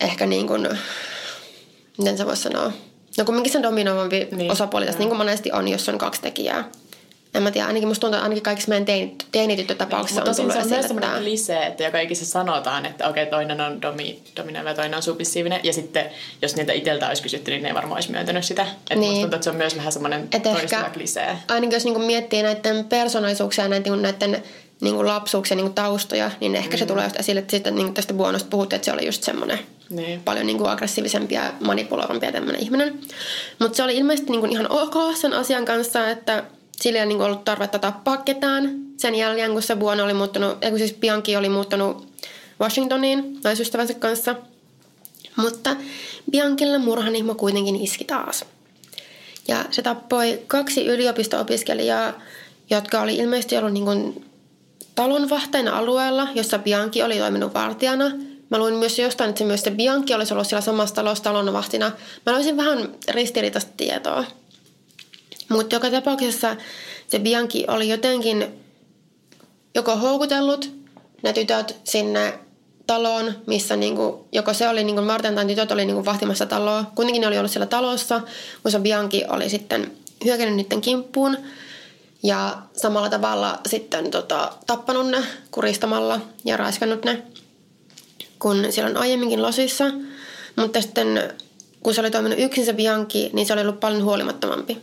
ehkä 0.00 0.26
niin 0.26 0.46
kuin, 0.46 0.68
miten 1.98 2.18
se 2.18 2.26
voisi 2.26 2.42
sanoa, 2.42 2.72
no 3.18 3.24
kumminkin 3.24 3.52
se 3.52 3.62
dominoivampi 3.62 4.28
niin. 4.32 4.52
osapuoli 4.52 4.86
tässä, 4.86 4.98
niin 4.98 5.08
kuin 5.08 5.18
monesti 5.18 5.52
on, 5.52 5.68
jos 5.68 5.88
on 5.88 5.98
kaksi 5.98 6.22
tekijää 6.22 6.64
en 7.34 7.42
mä 7.42 7.50
tiedä, 7.50 7.66
ainakin 7.66 7.88
musta 7.88 8.00
tuntuu, 8.00 8.16
että 8.16 8.22
ainakin 8.22 8.42
kaikissa 8.42 8.68
meidän 8.68 8.84
teinit, 8.84 9.26
teinityttötapauksissa 9.32 10.20
niin, 10.20 10.28
on 10.28 10.36
tullut 10.36 10.52
se 10.52 10.58
on 10.58 10.68
myös 10.68 10.86
semmoinen 10.86 11.22
klisee, 11.22 11.66
että 11.66 11.84
joka 11.84 12.00
ikisessä 12.00 12.32
sanotaan, 12.32 12.86
että 12.86 13.08
okei, 13.08 13.26
toinen 13.26 13.60
on 13.60 13.82
domi, 13.82 14.22
dominoiva 14.36 14.68
ja 14.68 14.74
toinen 14.74 14.96
on 14.96 15.02
submissiivinen. 15.02 15.60
Ja 15.62 15.72
sitten, 15.72 16.10
jos 16.42 16.56
niitä 16.56 16.72
itseltä 16.72 17.08
olisi 17.08 17.22
kysytty, 17.22 17.50
niin 17.50 17.62
ne 17.62 17.68
ei 17.68 17.74
varmaan 17.74 17.96
olisi 17.96 18.10
myöntänyt 18.10 18.44
sitä. 18.44 18.62
Että 18.62 18.94
niin. 18.94 19.00
musta 19.00 19.20
tuntuu, 19.20 19.36
että 19.36 19.44
se 19.44 19.50
on 19.50 19.56
myös 19.56 19.76
vähän 19.76 19.92
semmoinen 19.92 20.28
toistava 20.42 20.90
klisee. 20.90 21.38
Ainakin 21.48 21.76
jos 21.76 21.84
niinku 21.84 22.00
miettii 22.00 22.42
näiden 22.42 22.84
persoonallisuuksia 22.84 23.64
ja 23.64 23.68
näiden, 23.68 24.02
näiden 24.02 24.42
niin 24.80 24.94
kuin 24.94 25.06
lapsuuksia 25.06 25.56
niin 25.56 25.64
kuin 25.64 25.74
taustoja, 25.74 26.30
niin 26.40 26.54
ehkä 26.54 26.76
mm. 26.76 26.78
se 26.78 26.86
tulee 26.86 27.04
just 27.04 27.20
esille, 27.20 27.40
että 27.40 27.50
sitten 27.50 27.74
niin 27.74 27.94
tästä 27.94 28.14
buonosta 28.14 28.48
puhuttiin, 28.50 28.76
että 28.76 28.84
se 28.84 28.92
oli 28.92 29.06
just 29.06 29.22
semmoinen 29.22 29.58
niin. 29.90 30.22
paljon 30.22 30.46
niin 30.46 30.58
kuin 30.58 30.70
aggressiivisempi 30.70 31.34
ja 31.34 31.52
manipuloivampi 31.60 32.26
ja 32.26 32.32
tämmöinen 32.32 32.62
ihminen. 32.62 33.00
Mutta 33.58 33.76
se 33.76 33.82
oli 33.82 33.96
ilmeisesti 33.96 34.30
niin 34.30 34.40
kuin 34.40 34.52
ihan 34.52 34.70
ok 34.70 35.16
sen 35.16 35.32
asian 35.32 35.64
kanssa, 35.64 36.10
että 36.10 36.44
sillä 36.82 36.98
ei 36.98 37.06
niin 37.06 37.20
ollut 37.20 37.44
tarvetta 37.44 37.78
tappaa 37.78 38.16
ketään 38.16 38.84
sen 38.96 39.14
jälkeen, 39.14 39.52
kun 39.52 39.62
se 39.62 39.76
Buono 39.76 40.04
oli 40.04 40.14
muuttunut, 40.14 40.58
kun 40.68 40.78
siis 40.78 40.94
Bianchi 40.94 41.36
oli 41.36 41.48
muuttunut 41.48 42.08
Washingtoniin 42.60 43.40
naisystävänsä 43.44 43.94
kanssa. 43.94 44.34
Mutta 45.36 45.76
Biankille 46.30 46.78
murhanihmo 46.78 47.34
kuitenkin 47.34 47.76
iski 47.76 48.04
taas. 48.04 48.44
Ja 49.48 49.64
se 49.70 49.82
tappoi 49.82 50.42
kaksi 50.46 50.86
yliopisto-opiskelijaa, 50.86 52.12
jotka 52.70 53.00
oli 53.00 53.16
ilmeisesti 53.16 53.56
ollut 53.56 53.72
niin 53.72 53.84
kuin 53.84 54.24
alueella, 55.72 56.28
jossa 56.34 56.58
Bianchi 56.58 57.02
oli 57.02 57.18
toiminut 57.18 57.54
vartijana. 57.54 58.10
Mä 58.50 58.58
luin 58.58 58.74
myös 58.74 58.98
jostain, 58.98 59.30
että 59.30 59.38
se 59.38 59.44
myös 59.44 59.62
se 59.62 59.70
Bianchi 59.70 60.14
olisi 60.14 60.34
ollut 60.34 60.46
siellä 60.46 60.60
samassa 60.60 60.94
talossa 60.94 61.24
talonvahtina. 61.24 61.92
Mä 62.26 62.32
löysin 62.32 62.56
vähän 62.56 62.88
ristiriitaista 63.08 63.72
tietoa. 63.76 64.24
Mutta 65.48 65.76
joka 65.76 65.90
tapauksessa 65.90 66.56
se 67.08 67.18
Bianchi 67.18 67.64
oli 67.68 67.88
jotenkin 67.88 68.46
joko 69.74 69.96
houkutellut 69.96 70.70
ne 71.22 71.32
tytöt 71.32 71.76
sinne 71.84 72.38
taloon, 72.86 73.34
missä 73.46 73.76
niinku, 73.76 74.28
joko 74.32 74.54
se 74.54 74.68
oli 74.68 74.84
niinku 74.84 75.02
Martin 75.02 75.34
tai 75.34 75.46
tytöt 75.46 75.70
oli 75.70 75.84
niinku 75.84 76.04
vahtimassa 76.04 76.46
taloa. 76.46 76.84
Kuitenkin 76.94 77.20
ne 77.20 77.26
oli 77.26 77.38
ollut 77.38 77.50
siellä 77.50 77.66
talossa, 77.66 78.20
kun 78.62 78.82
Bianchi 78.82 79.24
oli 79.28 79.48
sitten 79.48 79.92
hyökännyt 80.24 80.56
niiden 80.56 80.80
kimppuun. 80.80 81.36
Ja 82.22 82.58
samalla 82.76 83.08
tavalla 83.08 83.60
sitten 83.68 84.10
tota, 84.10 84.52
tappanut 84.66 85.06
ne 85.06 85.22
kuristamalla 85.50 86.20
ja 86.44 86.56
raiskannut 86.56 87.04
ne, 87.04 87.22
kun 88.38 88.66
siellä 88.70 88.90
on 88.90 88.96
aiemminkin 88.96 89.42
losissa. 89.42 89.84
Mutta 90.56 90.82
sitten 90.82 91.34
kun 91.82 91.94
se 91.94 92.00
oli 92.00 92.10
toiminut 92.10 92.38
yksin 92.38 92.64
se 92.64 92.72
Bianchi, 92.72 93.30
niin 93.32 93.46
se 93.46 93.52
oli 93.52 93.62
ollut 93.62 93.80
paljon 93.80 94.04
huolimattomampi. 94.04 94.78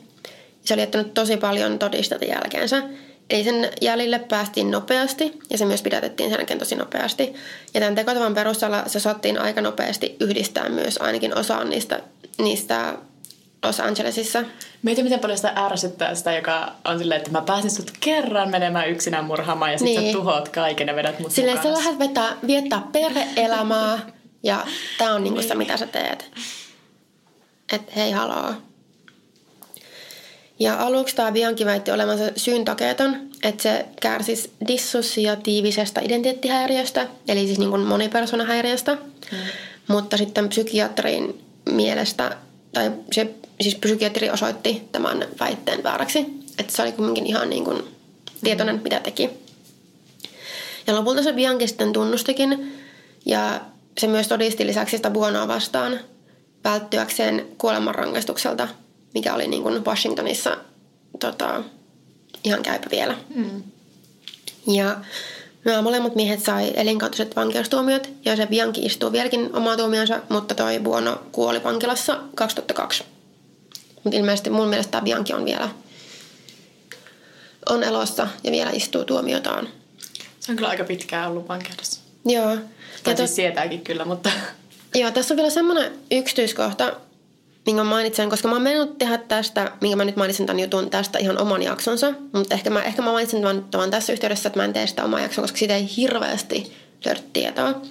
Se 0.65 0.73
oli 0.73 0.81
jättänyt 0.81 1.13
tosi 1.13 1.37
paljon 1.37 1.79
todisteita 1.79 2.25
jälkeensä. 2.25 2.83
Eli 3.29 3.43
sen 3.43 3.69
jäljille 3.81 4.19
päästiin 4.19 4.71
nopeasti 4.71 5.39
ja 5.49 5.57
se 5.57 5.65
myös 5.65 5.81
pidätettiin 5.81 6.29
sen 6.29 6.37
jälkeen 6.37 6.59
tosi 6.59 6.75
nopeasti. 6.75 7.33
Ja 7.73 7.79
tämän 7.79 7.95
tekotavan 7.95 8.33
perusteella 8.33 8.83
se 8.87 8.99
saattiin 8.99 9.41
aika 9.41 9.61
nopeasti 9.61 10.15
yhdistää 10.19 10.69
myös 10.69 10.97
ainakin 10.97 11.37
osaan 11.37 11.69
niistä, 11.69 11.99
niistä 12.37 12.93
Los 13.63 13.79
Angelesissa. 13.79 14.43
Mietin, 14.81 15.03
miten 15.03 15.19
paljon 15.19 15.37
sitä 15.37 15.53
ärsyttää 15.55 16.15
sitä, 16.15 16.33
joka 16.33 16.71
on 16.85 16.99
silleen, 16.99 17.17
että 17.17 17.31
mä 17.31 17.41
pääsin 17.41 17.71
sut 17.71 17.91
kerran 17.99 18.49
menemään 18.49 18.89
yksinään 18.89 19.25
murhaamaan 19.25 19.71
ja 19.71 19.77
sitten 19.77 20.03
niin. 20.03 20.13
sä 20.13 20.17
tuhoat 20.17 20.49
kaiken 20.49 20.87
ja 20.87 20.95
vedät 20.95 21.19
mut 21.19 21.31
Silleen 21.31 21.63
sä 21.63 21.73
lähdet 21.73 21.99
vetää, 21.99 22.35
viettää 22.47 22.81
perhe-elämää 22.91 23.99
ja 24.43 24.67
tää 24.97 25.13
on 25.13 25.23
niinku 25.23 25.39
niin. 25.39 25.47
se, 25.47 25.55
mitä 25.55 25.77
sä 25.77 25.87
teet. 25.87 26.31
Et 27.73 27.95
hei 27.95 28.11
haloo. 28.11 28.53
Ja 30.61 30.79
aluksi 30.79 31.15
tämä 31.15 31.31
Bianchi 31.31 31.65
väitti 31.65 31.91
olevansa 31.91 32.23
syyntakeeton, 32.35 33.17
että 33.43 33.63
se 33.63 33.85
kärsisi 34.01 34.51
dissosiatiivisesta 34.67 36.01
identiteettihäiriöstä, 36.01 37.07
eli 37.27 37.45
siis 37.45 37.59
niin 37.59 37.79
monipersonahäiriöstä. 37.79 38.95
Mm. 38.95 39.37
Mutta 39.87 40.17
sitten 40.17 40.49
psykiatrin 40.49 41.41
mielestä, 41.71 42.37
tai 42.73 42.91
se 43.11 43.33
siis 43.61 43.75
psykiatri 43.75 44.29
osoitti 44.29 44.83
tämän 44.91 45.25
väitteen 45.39 45.83
vääräksi. 45.83 46.25
Että 46.59 46.73
se 46.75 46.81
oli 46.81 46.91
kuitenkin 46.91 47.25
ihan 47.25 47.49
niin 47.49 47.65
kuin 47.65 47.83
tietoinen, 48.43 48.75
mm. 48.75 48.83
mitä 48.83 48.99
teki. 48.99 49.29
Ja 50.87 50.95
lopulta 50.95 51.23
se 51.23 51.33
Bianchi 51.33 51.67
sitten 51.67 51.93
tunnustikin, 51.93 52.77
ja 53.25 53.61
se 53.97 54.07
myös 54.07 54.27
todisti 54.27 54.67
lisäksi 54.67 54.97
sitä 54.97 55.09
Buonoa 55.09 55.47
vastaan 55.47 55.99
välttyäkseen 56.63 57.47
kuolemanrangaistukselta– 57.57 58.67
mikä 59.13 59.33
oli 59.33 59.47
niin 59.47 59.63
kuin 59.63 59.85
Washingtonissa 59.85 60.57
tota, 61.19 61.63
ihan 62.43 62.63
käypä 62.63 62.87
vielä. 62.91 63.15
Mm. 63.35 63.63
Ja 64.67 64.97
nämä 65.65 65.81
molemmat 65.81 66.15
miehet 66.15 66.39
sai 66.39 66.71
elinkautaiset 66.75 67.35
vankeustuomiot 67.35 68.09
ja 68.25 68.35
se 68.35 68.45
Bianchi 68.45 68.81
istuu 68.81 69.11
vieläkin 69.11 69.55
omaa 69.55 69.77
tuomionsa, 69.77 70.21
mutta 70.29 70.55
toi 70.55 70.79
Buono 70.79 71.21
kuoli 71.31 71.63
vankilassa 71.63 72.19
2002. 72.35 73.03
Mutta 74.03 74.17
ilmeisesti 74.17 74.49
mun 74.49 74.67
mielestä 74.67 74.91
tämä 74.91 75.03
Bianchi 75.03 75.33
on 75.33 75.45
vielä 75.45 75.69
on 77.69 77.83
elossa 77.83 78.27
ja 78.43 78.51
vielä 78.51 78.69
istuu 78.73 79.05
tuomiotaan. 79.05 79.69
Se 80.39 80.51
on 80.51 80.55
kyllä 80.55 80.69
aika 80.69 80.83
pitkään 80.83 81.29
ollut 81.29 81.47
vankeudessa. 81.49 82.01
Joo. 82.25 82.57
Tai 83.03 83.13
ja 83.13 83.17
siis 83.17 83.35
sietääkin 83.35 83.81
kyllä, 83.81 84.05
mutta... 84.05 84.29
Joo, 84.95 85.11
tässä 85.11 85.33
on 85.33 85.35
vielä 85.35 85.49
semmoinen 85.49 85.91
yksityiskohta, 86.11 86.95
minkä 87.65 87.83
mainitsen, 87.83 88.29
koska 88.29 88.47
mä 88.47 88.55
oon 88.55 88.61
mennyt 88.61 88.97
tehdä 88.97 89.17
tästä, 89.17 89.71
minkä 89.81 89.95
mä 89.95 90.05
nyt 90.05 90.15
mainitsen 90.15 90.45
tämän 90.45 90.59
jutun 90.59 90.89
tästä 90.89 91.19
ihan 91.19 91.41
oman 91.41 91.63
jaksonsa, 91.63 92.13
mutta 92.33 92.55
ehkä 92.55 92.69
mä, 92.69 92.83
ehkä 92.83 93.01
mä 93.01 93.11
mainitsen 93.11 93.41
tämän, 93.41 93.65
tämän 93.71 93.91
tässä 93.91 94.13
yhteydessä, 94.13 94.47
että 94.47 94.59
mä 94.59 94.65
en 94.65 94.73
tee 94.73 94.87
sitä 94.87 95.03
omaa 95.03 95.19
jakson, 95.19 95.43
koska 95.43 95.57
siitä 95.57 95.75
ei 95.75 95.89
hirveästi 95.97 96.73
löydy 97.05 97.21
tietoa. 97.33 97.81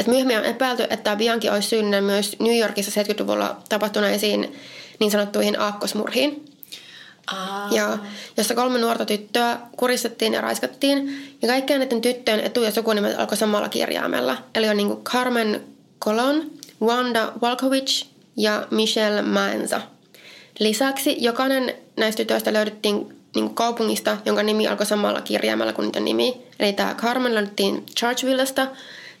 Et 0.00 0.06
myöhemmin 0.06 0.38
on 0.38 0.44
epäilty, 0.44 0.84
että 0.90 1.16
Bianchi 1.16 1.48
olisi 1.48 1.68
syyllinen 1.68 2.04
myös 2.04 2.36
New 2.38 2.58
Yorkissa 2.58 3.02
70-luvulla 3.02 3.56
tapahtuneisiin 3.68 4.56
niin 5.00 5.10
sanottuihin 5.10 5.60
aakkosmurhiin. 5.60 6.44
Ah. 7.26 7.72
Ja, 7.72 7.98
jossa 8.36 8.54
kolme 8.54 8.78
nuorta 8.78 9.04
tyttöä 9.04 9.58
kuristettiin 9.76 10.32
ja 10.32 10.40
raiskattiin. 10.40 11.28
Ja 11.42 11.48
kaikkien 11.48 11.80
näiden 11.80 12.00
tyttöjen 12.00 12.40
etu- 12.40 12.62
ja 12.62 12.70
sukunimet 12.70 13.18
alkoi 13.18 13.36
samalla 13.36 13.68
kirjaimella. 13.68 14.36
Eli 14.54 14.68
on 14.68 14.76
niin 14.76 14.96
Carmen 14.96 15.64
Colon, 16.04 16.50
Wanda 16.82 17.32
Walkovich 17.42 18.06
ja 18.38 18.66
Michelle 18.70 19.22
Manza. 19.22 19.80
Lisäksi 20.58 21.16
jokainen 21.20 21.74
näistä 21.96 22.16
tytöistä 22.16 22.52
löydettiin 22.52 23.16
niin 23.34 23.54
kaupungista, 23.54 24.16
jonka 24.24 24.42
nimi 24.42 24.68
alkoi 24.68 24.86
samalla 24.86 25.20
kirjaimella 25.20 25.72
kuin 25.72 25.86
niiden 25.86 26.04
nimi. 26.04 26.42
Eli 26.60 26.72
tämä 26.72 26.94
Carmen 26.94 27.34
löydettiin 27.34 27.86
Churchvillesta, 27.98 28.66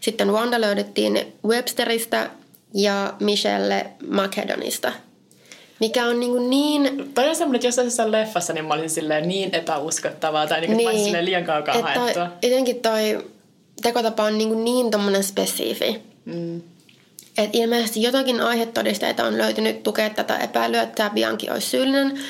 sitten 0.00 0.32
Wanda 0.32 0.60
löydettiin 0.60 1.32
Websteristä 1.46 2.30
ja 2.74 3.14
Michelle 3.20 3.86
Macedonista. 4.08 4.92
Mikä 5.80 6.06
on 6.06 6.20
niin, 6.20 6.50
niin... 6.50 7.10
Toi 7.14 7.28
on 7.28 7.36
semmoinen, 7.36 7.56
että 7.56 7.66
jos 7.66 7.76
jossain 7.76 8.12
leffassa, 8.12 8.52
niin 8.52 8.64
mä 8.64 8.74
olisin 8.74 8.90
silleen 8.90 9.28
niin 9.28 9.54
epäuskottavaa 9.54 10.46
tai 10.46 10.60
niin, 10.60 10.76
niin. 10.76 11.04
silleen 11.04 11.24
liian 11.24 11.44
kaukaa 11.44 11.82
haettua. 11.82 12.28
Jotenkin 12.42 12.80
toi 12.80 13.24
tekotapa 13.82 14.22
on 14.22 14.38
niin, 14.38 14.64
niin 14.64 14.90
tommonen 14.90 15.24
spesifi. 15.24 16.02
Mm. 16.24 16.62
Et 17.38 17.50
ilmeisesti 17.52 18.02
jotakin 18.02 18.40
aihetodisteita 18.40 19.24
on 19.24 19.38
löytynyt 19.38 19.82
tukea 19.82 20.10
tätä 20.10 20.38
epäilyä, 20.38 20.82
että 20.82 20.94
tämä 20.94 21.10
Bianchi 21.10 21.50
olisi 21.50 21.66
syyllinen, 21.66 22.20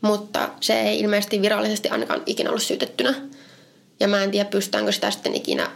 mutta 0.00 0.48
se 0.60 0.80
ei 0.80 1.00
ilmeisesti 1.00 1.42
virallisesti 1.42 1.88
ainakaan 1.88 2.22
ikinä 2.26 2.50
ollut 2.50 2.62
syytettynä. 2.62 3.14
Ja 4.00 4.08
mä 4.08 4.22
en 4.22 4.30
tiedä, 4.30 4.50
pystytäänkö 4.50 4.92
sitä 4.92 5.10
sitten 5.10 5.34
ikinä 5.34 5.70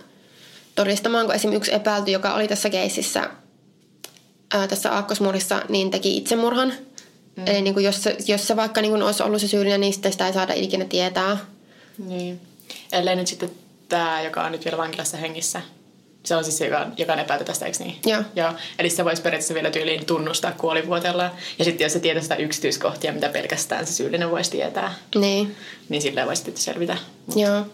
todistamaan, 0.75 1.27
kun 1.27 1.35
esimerkiksi 1.35 1.71
yksi 1.71 1.75
epäilty, 1.75 2.11
joka 2.11 2.35
oli 2.35 2.49
tässä 2.49 2.71
keisissä, 2.71 3.31
ää, 4.55 4.69
tässä 4.69 4.93
aakkosmurhissa, 4.93 5.63
niin 5.69 5.91
teki 5.91 6.17
itsemurhan. 6.17 6.73
Mm. 7.37 7.47
Eli 7.47 7.63
niin 7.63 7.75
kuin 7.75 7.85
jos, 7.85 8.03
se, 8.03 8.17
jos 8.27 8.47
se 8.47 8.57
vaikka 8.57 8.81
niin 8.81 8.91
kuin 8.91 9.03
olisi 9.03 9.23
ollut 9.23 9.41
se 9.41 9.49
syyllinen, 9.49 9.81
niin 9.81 9.93
sitten 9.93 10.13
sitä 10.13 10.27
ei 10.27 10.33
saada 10.33 10.53
ikinä 10.53 10.85
tietää. 10.85 11.37
Niin. 11.99 12.41
Ellei 12.93 13.17
nyt 13.17 13.27
sitten 13.27 13.51
tämä, 13.89 14.23
joka 14.23 14.45
on 14.45 14.53
nyt 14.53 14.65
vielä 14.65 14.79
vankilassa 14.79 15.17
hengissä, 15.17 15.63
se 16.29 16.37
on 16.37 16.45
siis 16.45 16.61
joka, 16.61 16.87
joka 16.97 17.13
on 17.13 17.19
epäilty 17.19 17.45
tästä, 17.45 17.67
eikö 17.67 17.79
niin? 17.79 17.97
Joo. 18.07 18.23
Joo. 18.37 18.53
Eli 18.79 18.91
se 18.91 19.05
voisi 19.05 19.23
periaatteessa 19.23 19.55
vielä 19.55 19.71
tyyliin 19.71 20.07
tunnustaa 20.07 20.53
kuolivuoteella. 20.53 21.31
Ja 21.59 21.65
sitten 21.65 21.85
jos 21.85 21.93
se 21.93 22.01
tietää 22.01 22.23
sitä 22.23 22.37
yksityiskohtia, 22.37 23.13
mitä 23.13 23.29
pelkästään 23.29 23.87
se 23.87 23.93
syyllinen 23.93 24.31
voisi 24.31 24.51
tietää, 24.51 24.95
niin, 25.15 25.57
niin 25.89 26.03
sillä 26.03 26.27
voisi 26.27 26.43
sitten 26.43 26.63
selvitä. 26.63 26.97
Mut. 27.27 27.37
Joo. 27.37 27.67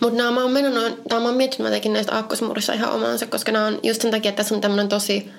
Mutta 0.00 0.16
nämä 0.16 0.30
mä 0.30 0.42
oon 0.42 0.52
mennyt, 0.52 0.74
mä 1.10 1.18
oon 1.18 1.34
miettinyt, 1.34 1.70
mä 1.70 1.76
tekin 1.76 1.92
näistä 1.92 2.14
aakkosmurissa 2.14 2.72
ihan 2.72 2.90
omansa, 2.90 3.26
koska 3.26 3.52
nämä 3.52 3.66
on 3.66 3.80
just 3.82 4.02
sen 4.02 4.10
takia, 4.10 4.28
että 4.28 4.42
tässä 4.42 4.54
on 4.54 4.60
tämmöinen 4.60 4.88
tosi 4.88 5.30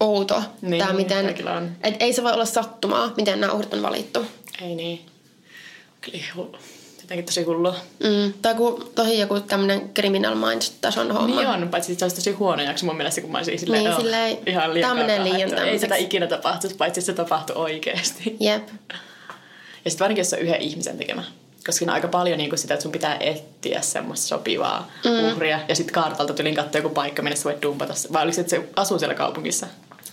outo. 0.00 0.42
Niin, 0.62 0.84
tää, 0.84 0.92
miten, 0.92 1.48
on. 1.56 1.72
Et 1.82 1.94
ei 2.00 2.12
se 2.12 2.22
voi 2.22 2.32
olla 2.32 2.44
sattumaa, 2.44 3.12
miten 3.16 3.40
nämä 3.40 3.52
uhrit 3.52 3.74
on 3.74 3.82
valittu. 3.82 4.26
Ei 4.62 4.74
niin. 4.74 5.06
Kyllä. 6.00 6.58
Jotenkin 7.12 7.26
tosi 7.26 7.42
hullua. 7.42 7.76
Mm, 8.04 8.32
tai 8.42 8.54
kun 8.54 8.90
tosi 8.94 9.18
joku 9.18 9.40
tämmöinen 9.40 9.90
criminal 9.94 10.34
minds-tason 10.34 11.12
homma. 11.12 11.36
Niin 11.36 11.48
on, 11.48 11.68
paitsi 11.68 11.94
se 11.94 12.04
olisi 12.04 12.16
tosi 12.16 12.30
huono 12.30 12.62
jakso 12.62 12.86
mun 12.86 12.96
mielestä, 12.96 13.20
kun 13.20 13.32
mä 13.32 13.38
olisin 13.38 13.58
silleen, 13.58 13.84
Niin, 13.84 13.96
silleen, 13.96 14.38
ihan 14.46 14.74
liian 14.74 14.96
kaukaa 14.96 15.24
liian 15.24 15.38
haettua. 15.38 15.64
Ei 15.64 15.78
sitä 15.78 15.96
ikinä 15.96 16.26
tapahtuisi, 16.26 16.76
paitsi 16.76 17.00
se 17.00 17.12
tapahtui 17.12 17.56
oikeasti. 17.56 18.36
Jep. 18.40 18.68
Ja 19.84 19.90
sitten 19.90 20.04
varsinkin, 20.04 20.20
jos 20.20 20.30
se 20.30 20.36
on 20.36 20.42
yhden 20.42 20.60
ihmisen 20.60 20.98
tekemä. 20.98 21.24
Koska 21.56 21.72
siinä 21.72 21.92
on 21.92 21.94
aika 21.94 22.08
paljon 22.08 22.38
niin 22.38 22.58
sitä, 22.58 22.74
että 22.74 22.82
sun 22.82 22.92
pitää 22.92 23.16
etsiä 23.20 23.80
semmoista 23.80 24.26
sopivaa 24.26 24.90
mm. 25.04 25.32
uhria. 25.32 25.60
Ja 25.68 25.74
sitten 25.74 25.94
kartalta 25.94 26.34
tylin 26.34 26.54
katsoa 26.54 26.78
joku 26.78 26.94
paikka, 26.94 27.22
minne 27.22 27.36
sä 27.36 27.44
voit 27.44 27.62
dumpata. 27.62 27.94
Vai 28.12 28.22
oliko 28.22 28.34
se, 28.34 28.40
että 28.40 28.50
se 28.50 28.68
asuu 28.76 28.98
siellä 28.98 29.14
kaupungissa? 29.14 29.66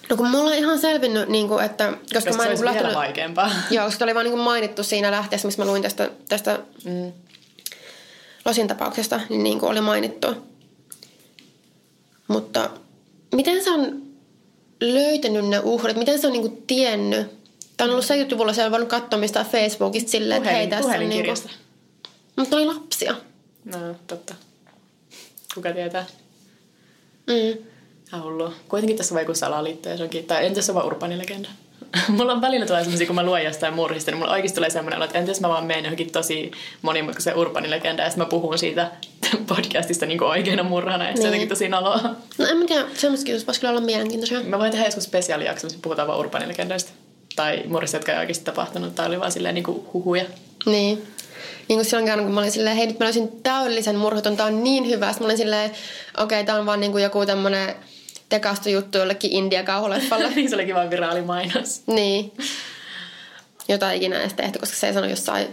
No 0.10 0.18
kun 0.18 0.30
mulla 0.30 0.50
on 0.50 0.58
ihan 0.58 0.80
selvinnyt, 0.80 1.30
niin 1.30 1.48
kuin, 1.48 1.66
että... 1.66 1.88
Koska, 1.88 2.14
Koska 2.14 2.34
mä 2.34 2.44
se 2.44 2.50
olisi 2.50 2.64
niin 2.64 2.74
vielä 2.74 2.74
lähtenyt, 2.74 2.96
vaikeampaa. 2.96 3.52
Joo, 3.72 3.86
koska 3.86 4.06
oli 4.06 4.16
vaan 4.16 4.24
niin 4.24 4.34
kuin 4.34 4.44
mainittu 4.44 4.84
siinä 4.84 5.12
lähteessä, 5.12 5.48
missä 5.48 5.62
mä 5.62 5.72
luin 5.72 5.82
tästä, 5.82 6.10
tästä 6.30 6.60
Mm. 6.86 7.12
Losin 8.46 8.68
tapauksesta, 8.68 9.22
niin, 9.30 9.44
niin 9.44 9.60
kuin 9.60 9.72
oli 9.72 9.82
mainittu. 9.82 10.28
Mutta 12.28 12.70
miten 13.36 13.64
se 13.64 13.72
on 13.72 14.02
löytänyt 14.82 15.48
ne 15.48 15.60
uhrit? 15.64 15.98
Miten 15.98 16.20
se 16.20 16.28
on 16.28 16.34
niin 16.34 16.42
kuin 16.42 16.64
tiennyt? 16.68 17.28
Tämä 17.78 17.86
on 17.86 17.92
ollut 17.92 18.06
70-luvulla, 18.06 18.54
se 18.54 18.66
on 18.66 18.72
voinut 18.72 18.90
katsoa 18.90 19.20
mistään 19.20 19.46
Facebookista 19.46 20.12
silleen, 20.12 20.38
että 20.38 20.50
hei 20.50 20.68
Puhelin, 20.68 20.84
tässä 20.84 21.04
on 21.04 21.10
niin 21.10 21.26
kuin... 21.26 21.38
Mutta 22.36 22.56
oli 22.56 22.66
lapsia. 22.66 23.16
No, 23.66 23.78
totta. 24.08 24.36
Kuka 25.56 25.72
tietää? 25.72 26.06
Mm. 27.28 27.64
Ihan 28.14 28.24
hullua. 28.24 28.54
Kuitenkin 28.70 28.98
tässä 28.98 29.16
on 29.16 29.22
joku 29.22 29.34
salaliitto 29.34 29.90
ja 29.90 29.98
se 29.98 30.04
onkin, 30.04 30.26
tai 30.26 30.46
entäs 30.46 30.66
se 30.66 30.72
on 30.72 30.76
vaan 30.76 30.88
urbanilegenda? 30.88 31.50
mulla 32.18 32.34
on 32.34 32.42
välillä 32.42 32.66
tulee 32.66 32.84
sellaisia, 32.84 33.08
kun 33.08 33.16
mä 33.16 33.24
luen 33.24 33.44
jostain 33.44 33.74
murhista, 33.74 34.12
niin 34.12 34.20
mulla 34.20 34.32
oikeasti 34.32 34.56
tulee 34.56 34.70
semmoinen 34.70 34.98
olo, 34.98 35.06
että 35.06 35.20
entäs 35.20 35.42
mä 35.42 35.50
vaan 35.50 35.66
menen 35.66 35.84
johonkin 35.84 36.12
tosi 36.12 36.52
monimutkaisen 36.82 37.36
urbanilegenda 37.36 38.04
ja 38.04 38.10
sitten 38.10 38.26
mä 38.26 38.30
puhun 38.30 38.58
siitä 38.58 38.92
podcastista 39.56 40.06
niin 40.06 40.18
kuin 40.18 40.30
oikeana 40.30 40.64
murhana 40.64 41.04
ja 41.04 41.10
niin. 41.10 41.18
se 41.18 41.22
on 41.22 41.28
jotenkin 41.28 41.50
tosi 41.50 41.70
noloa. 41.70 42.00
No 42.38 42.46
en 42.46 42.58
mä 42.58 42.66
tiedä, 42.66 42.86
semmoistakin 42.94 43.42
voisi 43.48 43.60
kyllä 43.60 43.72
olla 43.72 43.82
mielenkiintoisia. 43.82 44.44
Mä 44.44 44.60
voin 44.60 44.72
tehdä 44.72 44.86
joskus 44.86 45.04
spesiaalijakso, 45.04 45.68
missä 45.68 45.80
puhutaan 45.82 46.08
vaan 46.08 46.20
urbanilegendoista. 46.20 46.92
Tai 47.36 47.64
murhista, 47.68 47.98
jotka 47.98 48.12
ei 48.12 48.20
oikeasti 48.20 48.46
tapahtunut, 48.46 48.96
tai 48.96 49.08
oli 49.08 49.20
vaan 49.20 49.32
silleen 49.32 49.56
niin 49.56 49.64
kuin 49.64 49.86
huhuja. 49.94 50.26
Niin. 50.66 51.08
Niin 51.68 51.78
kuin 51.78 51.86
silloin 51.86 52.06
kerran, 52.06 52.26
kun 52.26 52.34
mä 52.34 52.40
olin 52.40 52.52
silleen, 52.52 52.78
hei 52.78 52.88
nyt 52.88 53.00
mä 53.00 53.04
löysin 53.04 53.42
täydellisen 53.44 53.96
murhaton, 53.96 54.38
tää 54.38 54.46
on 54.46 54.64
niin 54.64 54.88
hyvä. 54.88 55.08
Sitten 55.08 55.24
mä 55.24 55.28
olin 55.28 55.38
silleen, 55.38 55.72
okei, 56.18 56.24
okay, 56.24 56.44
tää 56.44 56.60
on 56.60 56.66
vaan 56.66 56.80
niin 56.80 56.92
kuin 56.92 57.04
joku 57.04 57.26
tämmönen 57.26 57.76
tekastu 58.30 58.70
juttu 58.70 58.98
jollekin 58.98 59.32
India-kauhuleffalle. 59.32 60.30
niin 60.36 60.50
se 60.50 60.56
olikin 60.56 60.76
vaan 60.76 60.90
viraalimainos. 60.90 61.82
niin. 61.88 62.34
Jota 63.68 63.92
ei 63.92 63.98
ikinä 63.98 64.20
edes 64.20 64.34
tehty, 64.34 64.60
koska 64.60 64.76
se 64.76 64.88
ei 64.88 64.94
sano 64.94 65.08
jossain 65.08 65.48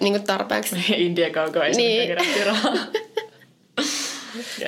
niin 0.00 0.12
kuin 0.12 0.22
tarpeeksi. 0.22 0.76
India 0.96 1.30
kauko 1.30 1.62
ei 1.62 1.72
Niin. 1.72 2.16
niin. 2.16 2.34
se 2.34 2.44
rahaa. 2.44 2.74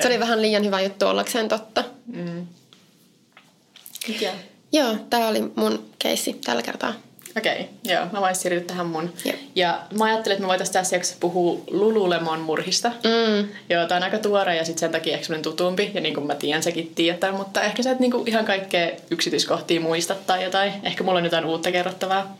Se 0.01 0.07
oli 0.07 0.19
vähän 0.19 0.41
liian 0.41 0.65
hyvä 0.65 0.81
juttu 0.81 1.05
ollakseen 1.07 1.49
totta. 1.49 1.83
Mm. 2.05 2.47
Yeah. 4.21 4.35
Joo, 4.71 4.95
tää 5.09 5.27
oli 5.27 5.41
mun 5.55 5.89
keissi 5.99 6.33
tällä 6.33 6.61
kertaa. 6.61 6.93
Okei, 7.37 7.53
okay, 7.53 7.65
joo. 7.83 8.05
Mä 8.11 8.21
voisin 8.21 8.41
siirtyä 8.41 8.67
tähän 8.67 8.85
mun. 8.85 9.13
Jep. 9.25 9.35
Ja 9.55 9.79
mä 9.97 10.05
ajattelin, 10.05 10.33
että 10.33 10.41
me 10.41 10.47
voitaisiin 10.47 10.73
tässä 10.73 10.95
jaksossa 10.95 11.17
puhua 11.19 11.59
Lululemon 11.71 12.39
murhista. 12.39 12.89
Mm. 12.89 13.49
Joo, 13.69 13.87
tää 13.87 13.97
on 13.97 14.03
aika 14.03 14.17
tuore 14.17 14.55
ja 14.55 14.65
sitten 14.65 14.79
sen 14.79 14.91
takia 14.91 15.13
ehkä 15.13 15.25
semmonen 15.25 15.43
tutumpi. 15.43 15.91
Ja 15.93 16.01
niin 16.01 16.13
kuin 16.13 16.27
mä 16.27 16.35
tiedän, 16.35 16.63
sekin 16.63 16.91
tietää, 16.95 17.31
mutta 17.31 17.61
ehkä 17.61 17.83
sä 17.83 17.91
et 17.91 17.99
niinku 17.99 18.23
ihan 18.25 18.45
kaikkea 18.45 18.91
yksityiskohtia 19.11 19.81
muista 19.81 20.15
tai 20.27 20.43
jotain. 20.43 20.73
Ehkä 20.83 21.03
mulla 21.03 21.17
on 21.17 21.25
jotain 21.25 21.45
uutta 21.45 21.71
kerrottavaa. 21.71 22.37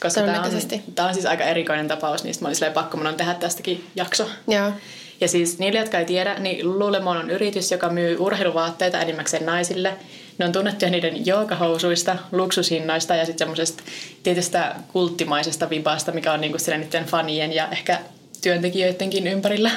Koska 0.00 0.20
tää 0.20 0.42
on, 0.42 0.50
tää 0.94 1.06
on 1.06 1.14
siis 1.14 1.26
aika 1.26 1.44
erikoinen 1.44 1.88
tapaus, 1.88 2.24
niin 2.24 2.34
mä 2.40 2.48
olin 2.48 2.72
pakko 2.74 2.96
mun 2.96 3.06
on 3.06 3.14
tehdä 3.14 3.34
tästäkin 3.34 3.84
jakso. 3.96 4.26
Joo. 4.48 4.72
Ja 5.20 5.28
siis 5.28 5.58
niille, 5.58 5.78
jotka 5.78 5.98
ei 5.98 6.04
tiedä, 6.04 6.34
niin 6.38 6.68
Lululemon 6.68 7.16
on 7.16 7.30
yritys, 7.30 7.70
joka 7.70 7.88
myy 7.88 8.16
urheiluvaatteita 8.18 9.00
enimmäkseen 9.00 9.46
naisille. 9.46 9.96
Ne 10.38 10.44
on 10.44 10.52
tunnettuja 10.52 10.90
niiden 10.90 11.26
joogahousuista, 11.26 12.16
luksushinnoista 12.32 13.14
ja 13.14 13.24
sitten 13.24 13.38
semmoisesta 13.38 13.82
tietystä 14.22 14.74
kulttimaisesta 14.92 15.70
vibasta, 15.70 16.12
mikä 16.12 16.32
on 16.32 16.40
niinku 16.40 16.58
niiden 16.66 17.04
fanien 17.04 17.52
ja 17.52 17.68
ehkä 17.68 18.00
työntekijöidenkin 18.42 19.26
ympärillä. 19.26 19.70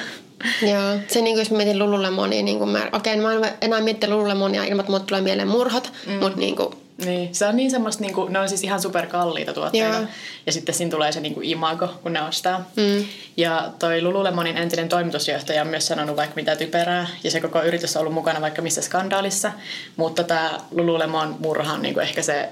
Joo, 0.71 0.99
se 1.07 1.21
niin 1.21 1.35
kuin 1.35 1.41
jos 1.41 1.51
mä 1.51 1.57
mietin 1.57 1.79
Lululemonia, 1.79 2.43
niin 2.43 2.57
kuin 2.57 2.69
mä, 2.69 2.89
okei, 2.91 3.15
mä 3.15 3.33
en 3.33 3.41
enää 3.61 3.81
mietti 3.81 4.09
Lululemonia 4.09 4.63
ilman, 4.63 4.79
että 4.79 4.91
mulle 4.91 5.05
tulee 5.05 5.21
mieleen 5.21 5.47
murhat, 5.47 5.91
mm. 6.07 6.13
mutta 6.13 6.39
niin 6.39 6.55
kuin, 6.55 6.69
Niin, 7.05 7.35
se 7.35 7.45
on 7.45 7.55
niin 7.55 7.71
semmoista, 7.71 8.03
niinku, 8.03 8.25
ne 8.25 8.39
on 8.39 8.49
siis 8.49 8.63
ihan 8.63 8.81
superkalliita 8.81 9.53
tuotteita. 9.53 9.97
Joo. 9.97 10.07
Ja 10.45 10.51
sitten 10.51 10.75
siinä 10.75 10.91
tulee 10.91 11.11
se 11.11 11.19
niinku 11.19 11.39
imago, 11.43 11.87
kun 12.03 12.13
ne 12.13 12.21
ostaa. 12.21 12.69
Mm. 12.75 13.05
Ja 13.37 13.69
toi 13.79 14.01
Lululemonin 14.01 14.57
entinen 14.57 14.89
toimitusjohtaja 14.89 15.61
on 15.61 15.67
myös 15.67 15.87
sanonut 15.87 16.15
vaikka 16.15 16.35
mitä 16.35 16.55
typerää. 16.55 17.07
Ja 17.23 17.31
se 17.31 17.41
koko 17.41 17.63
yritys 17.63 17.95
on 17.95 17.99
ollut 17.99 18.13
mukana 18.13 18.41
vaikka 18.41 18.61
missä 18.61 18.81
skandaalissa. 18.81 19.51
Mutta 19.95 20.23
tämä 20.23 20.59
Lululemon 20.71 21.35
murha 21.39 21.73
on 21.73 21.81
niinku 21.81 21.99
ehkä 21.99 22.21
se 22.21 22.49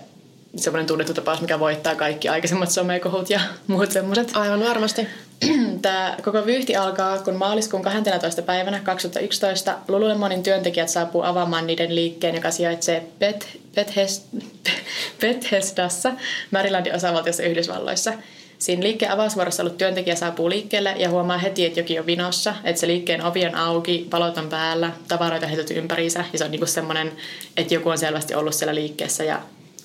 semmoinen 0.56 0.88
tunnettu 0.88 1.13
tapaus, 1.13 1.41
mikä 1.41 1.60
voittaa 1.60 1.96
kaikki 1.96 2.30
aikaisemmat 2.30 2.72
somekohut 2.72 3.30
ja 3.30 3.39
muut 3.68 3.91
semmoiset. 3.91 4.32
aivan 4.34 4.60
varmasti. 4.60 5.08
Tämä 5.82 6.18
koko 6.24 6.46
vyyhti 6.46 6.76
alkaa, 6.76 7.18
kun 7.18 7.36
maaliskuun 7.36 7.84
12. 7.84 8.41
päivänä 8.41 8.80
2011 8.80 9.78
Lululemonin 9.88 10.44
työntekijät 10.44 10.89
saapuu 10.89 11.24
avaamaan 11.24 11.68
niiden 11.68 11.96
liikkeen, 11.96 12.36
joka 12.36 12.52
sijaitsee 12.52 13.08
Beth, 13.20 13.48
Bethesd, 13.76 14.24
Bethesdassa, 15.22 16.12
Marylandin 16.52 16.96
osavaltiossa 16.96 17.44
Yhdysvalloissa. 17.44 18.13
Siinä 18.60 18.84
liikkeen 18.84 19.12
avausvuorossa 19.12 19.63
ollut 19.63 19.78
työntekijä 19.78 20.15
saapuu 20.15 20.50
liikkeelle 20.50 20.96
ja 20.98 21.10
huomaa 21.10 21.38
heti, 21.38 21.65
että 21.65 21.80
jokin 21.80 22.00
on 22.00 22.06
vinossa, 22.06 22.56
että 22.63 22.80
se 22.80 22.88
liikkeen 22.88 23.26
ovi 23.26 23.46
on 23.46 23.56
auki, 23.56 24.08
valot 24.12 24.38
on 24.38 24.50
päällä, 24.50 24.91
tavaroita 25.08 25.48
heitetty 25.48 25.74
ympäriinsä 25.74 26.26
ja 26.34 26.39
se 26.39 26.46
on 26.46 26.52
niinku 26.52 26.65
semmoinen, 26.65 27.12
että 27.58 27.74
joku 27.74 27.89
on 27.89 27.98
selvästi 27.98 28.36
ollut 28.36 28.54
siellä 28.54 28.76
liikkeessä 28.76 29.24
ja 29.24 29.41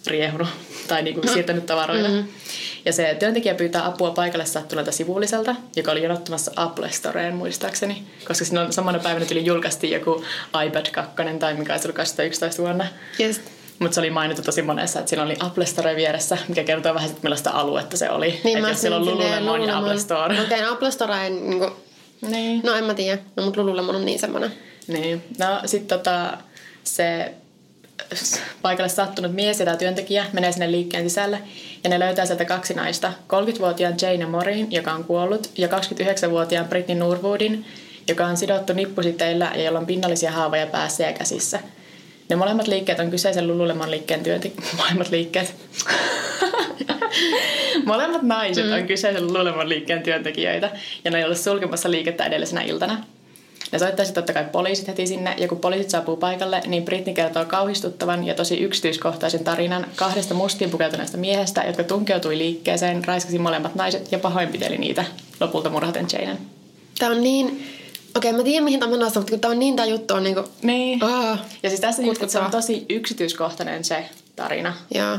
riehunut 0.06 0.48
tai 0.88 1.02
niinku 1.02 1.28
siirtänyt 1.28 1.66
tavaroita. 1.66 2.08
Mm-hmm. 2.08 2.28
Ja 2.84 2.92
se 2.92 3.16
työntekijä 3.18 3.54
pyytää 3.54 3.86
apua 3.86 4.10
paikalle 4.10 4.46
sattuneelta 4.46 4.92
sivulliselta, 4.92 5.54
joka 5.76 5.90
oli 5.90 6.02
jonottamassa 6.02 6.52
Apple 6.56 6.90
Storeen 6.90 7.34
muistaakseni. 7.34 8.02
Koska 8.28 8.44
siinä 8.44 8.60
on 8.60 8.72
samana 8.72 8.98
päivänä 8.98 9.26
tuli 9.26 9.44
julkaistiin 9.44 9.92
joku 9.92 10.24
iPad 10.66 10.86
2 10.92 11.12
tai 11.38 11.54
mikä 11.54 11.72
olisi 11.72 11.86
ollut 11.86 11.96
2011 11.96 12.62
vuonna. 12.62 12.86
Just. 13.18 13.40
Mutta 13.78 13.94
se 13.94 14.00
oli 14.00 14.10
mainittu 14.10 14.42
tosi 14.42 14.62
monessa, 14.62 14.98
että 14.98 15.08
siinä 15.08 15.22
oli 15.22 15.36
Apple 15.40 15.66
Store 15.66 15.96
vieressä, 15.96 16.38
mikä 16.48 16.64
kertoo 16.64 16.94
vähän, 16.94 17.10
että 17.10 17.22
millaista 17.22 17.50
aluetta 17.50 17.96
se 17.96 18.10
oli. 18.10 18.40
Niin, 18.44 18.58
että 18.58 18.70
jos 18.70 18.80
siellä 18.80 18.96
on 18.96 19.04
Lululemon 19.04 19.62
ja 19.62 19.78
Apple 19.78 19.98
Store. 19.98 20.40
Okei, 20.40 20.60
okay, 20.60 20.72
Apple 20.72 20.90
Store 20.90 21.24
ei 21.24 21.30
niin 21.30 21.58
kuin, 21.58 21.72
Niin. 22.22 22.60
no 22.64 22.74
en 22.74 22.84
mä 22.84 22.94
tiedä, 22.94 23.22
no, 23.36 23.44
mutta 23.44 23.60
Lululemon 23.60 23.96
on 23.96 24.04
niin 24.04 24.18
semmoinen. 24.18 24.54
Niin. 24.86 25.24
No 25.38 25.60
sit 25.66 25.88
tota, 25.88 26.38
se 26.84 27.34
paikalle 28.62 28.88
sattunut 28.88 29.34
mies 29.34 29.58
ja 29.58 29.64
tämä 29.64 29.76
työntekijä 29.76 30.26
menee 30.32 30.52
sinne 30.52 30.70
liikkeen 30.70 31.10
sisälle. 31.10 31.40
Ja 31.84 31.90
ne 31.90 31.98
löytää 31.98 32.26
sieltä 32.26 32.44
kaksi 32.44 32.74
naista. 32.74 33.12
30-vuotiaan 33.28 33.94
Jane 34.02 34.26
Morin, 34.26 34.72
joka 34.72 34.92
on 34.92 35.04
kuollut, 35.04 35.50
ja 35.58 35.68
29-vuotiaan 35.68 36.68
Britney 36.68 36.96
Norwoodin, 36.96 37.64
joka 38.08 38.26
on 38.26 38.36
sidottu 38.36 38.72
nippusiteillä 38.72 39.52
ja 39.54 39.62
jolla 39.62 39.78
on 39.78 39.86
pinnallisia 39.86 40.32
haavoja 40.32 40.66
päässä 40.66 41.04
ja 41.04 41.12
käsissä. 41.12 41.60
Ne 42.28 42.36
molemmat 42.36 42.68
liikkeet 42.68 43.00
on 43.00 43.10
kyseisen 43.10 43.46
Lululemon 43.46 43.90
liikkeen 43.90 44.22
työntekijät. 44.22 44.64
Molemmat 44.78 45.10
liikkeet. 45.10 45.54
molemmat 47.84 48.22
naiset 48.22 48.66
mm. 48.66 48.72
on 48.72 48.86
kyseisen 48.86 49.26
Lululemon 49.26 49.68
liikkeen 49.68 50.02
työntekijöitä 50.02 50.70
ja 51.04 51.10
ne 51.10 51.18
ei 51.18 51.24
ole 51.24 51.36
sulkemassa 51.36 51.90
liikettä 51.90 52.24
edellisenä 52.24 52.62
iltana. 52.62 53.04
Ne 53.72 53.78
soittaisi 53.78 54.12
totta 54.12 54.32
kai 54.32 54.44
poliisit 54.52 54.88
heti 54.88 55.06
sinne, 55.06 55.34
ja 55.38 55.48
kun 55.48 55.58
poliisit 55.58 55.90
saapuu 55.90 56.16
paikalle, 56.16 56.62
niin 56.66 56.84
Britney 56.84 57.14
kertoo 57.14 57.44
kauhistuttavan 57.44 58.26
ja 58.26 58.34
tosi 58.34 58.60
yksityiskohtaisen 58.60 59.44
tarinan 59.44 59.86
kahdesta 59.96 60.34
mustiin 60.34 60.70
pukeutuneesta 60.70 61.16
miehestä, 61.16 61.62
jotka 61.66 61.84
tunkeutui 61.84 62.38
liikkeeseen, 62.38 63.04
raiskasi 63.04 63.38
molemmat 63.38 63.74
naiset 63.74 64.12
ja 64.12 64.18
pahoinpiteli 64.18 64.78
niitä, 64.78 65.04
lopulta 65.40 65.70
murhaten 65.70 66.06
Janen. 66.12 66.38
Tämä 66.98 67.12
on 67.12 67.22
niin... 67.22 67.66
Okei, 68.16 68.32
mä 68.32 68.42
tiedän 68.42 68.64
mihin 68.64 68.80
tämä 68.80 68.94
on 68.94 69.00
mutta 69.00 69.30
kun 69.30 69.40
tämä 69.40 69.52
on 69.52 69.58
niin, 69.58 69.76
tämä 69.76 69.86
juttu 69.86 70.14
on 70.14 70.22
niinku... 70.22 70.44
Niin. 70.62 71.04
Oh, 71.04 71.38
ja 71.62 71.68
siis 71.68 71.80
tässä 71.80 72.02
just, 72.02 72.30
se 72.30 72.38
on 72.38 72.50
tosi 72.50 72.86
yksityiskohtainen 72.88 73.84
se 73.84 74.04
tarina. 74.36 74.74
Joo. 74.94 75.18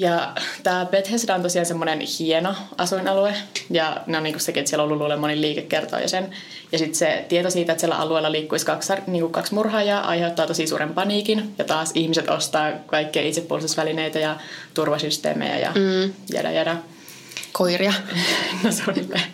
Ja 0.00 0.32
tämä 0.62 0.86
Bethesda 0.90 1.34
on 1.34 1.42
tosiaan 1.42 1.66
semmoinen 1.66 2.00
hieno 2.18 2.54
asuinalue. 2.78 3.34
Ja 3.70 3.96
ne 4.06 4.16
on 4.16 4.22
niinku 4.22 4.38
sekin, 4.38 4.60
että 4.60 4.68
siellä 4.68 4.82
on 4.82 4.88
Lululemonin 4.88 5.40
liike 5.40 5.62
kertoo 5.62 5.98
ja 5.98 6.08
sen. 6.08 6.30
Ja 6.72 6.78
sitten 6.78 6.94
se 6.94 7.24
tieto 7.28 7.50
siitä, 7.50 7.72
että 7.72 7.80
siellä 7.80 7.96
alueella 7.96 8.32
liikkuisi 8.32 8.66
kaksi, 8.66 8.92
niinku 9.06 9.28
kaksi 9.28 9.54
murhaajaa, 9.54 10.06
aiheuttaa 10.06 10.46
tosi 10.46 10.66
suuren 10.66 10.94
paniikin. 10.94 11.54
Ja 11.58 11.64
taas 11.64 11.90
ihmiset 11.94 12.30
ostaa 12.30 12.72
kaikkea 12.86 13.22
itsepuolustusvälineitä 13.22 14.18
ja 14.18 14.36
turvasysteemejä 14.74 15.58
ja 15.58 15.72
mm. 15.74 16.12
jada 16.32 16.50
jada. 16.50 16.76
Koiria. 17.52 17.92
no 18.64 18.72
suunnilleen. 18.72 19.30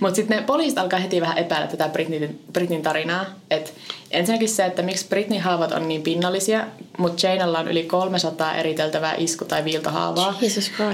Mutta 0.00 0.16
sitten 0.16 0.36
ne 0.36 0.42
poliisit 0.42 0.78
alkaa 0.78 0.98
heti 0.98 1.20
vähän 1.20 1.38
epäillä 1.38 1.66
tätä 1.66 1.88
Britneyn, 1.88 2.38
Britneyn 2.52 2.82
tarinaa. 2.82 3.26
Et 3.50 3.74
ensinnäkin 4.10 4.48
se, 4.48 4.64
että 4.64 4.82
miksi 4.82 5.06
Britneyn 5.08 5.42
haavat 5.42 5.72
on 5.72 5.88
niin 5.88 6.02
pinnallisia, 6.02 6.66
mutta 6.98 7.26
Janella 7.26 7.58
on 7.58 7.68
yli 7.68 7.82
300 7.82 8.54
eriteltävää 8.54 9.14
isku- 9.18 9.44
tai 9.44 9.64
viiltohaavaa, 9.64 10.38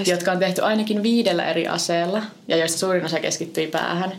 jotka 0.07 0.33
on 0.33 0.39
tehty 0.39 0.63
ainakin 0.63 1.03
viidellä 1.03 1.51
eri 1.51 1.69
aseella 1.69 2.23
ja 2.49 2.57
joista 2.57 2.79
suurin 2.79 3.05
osa 3.05 3.21
keskittyi 3.21 3.67
päähän. 3.67 4.13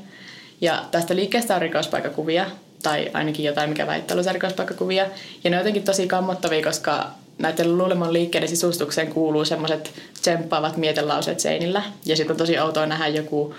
Ja 0.62 0.86
tästä 0.92 1.16
liikkeestä 1.16 1.56
on 1.56 1.62
rikospaikkakuvia, 1.62 2.46
tai 2.84 3.12
ainakin 3.14 3.46
jotain, 3.46 3.70
mikä 3.70 3.88
väittää 3.88 4.18
rikospaikkakuvia. 4.34 5.06
Ja 5.44 5.50
ne 5.50 5.56
on 5.56 5.60
jotenkin 5.60 5.84
tosi 5.84 6.08
kammottavia, 6.08 6.64
koska 6.64 7.08
näiden 7.38 7.78
luulemon 7.78 8.14
liikkeiden 8.14 8.50
sisustukseen 8.50 9.08
kuuluu 9.08 9.46
semmoiset 9.46 9.92
tsemppaavat 10.14 10.78
mietelauseet 10.78 11.40
seinillä. 11.40 11.84
Ja 12.06 12.16
sitten 12.16 12.34
on 12.34 12.38
tosi 12.38 12.60
outoa 12.60 12.86
nähdä 12.86 13.08
joku 13.08 13.56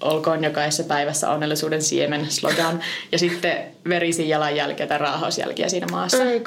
olkoon 0.00 0.44
jokaisessa 0.44 0.84
päivässä 0.84 1.30
onnellisuuden 1.30 1.82
siemen 1.82 2.30
slogan. 2.30 2.82
Ja 3.12 3.18
sitten 3.18 3.58
verisi 3.88 4.28
jalanjälkiä 4.28 4.86
tai 4.86 4.98
raahausjälkiä 4.98 5.68
siinä 5.68 5.86
maassa. 5.90 6.24
Ei 6.24 6.40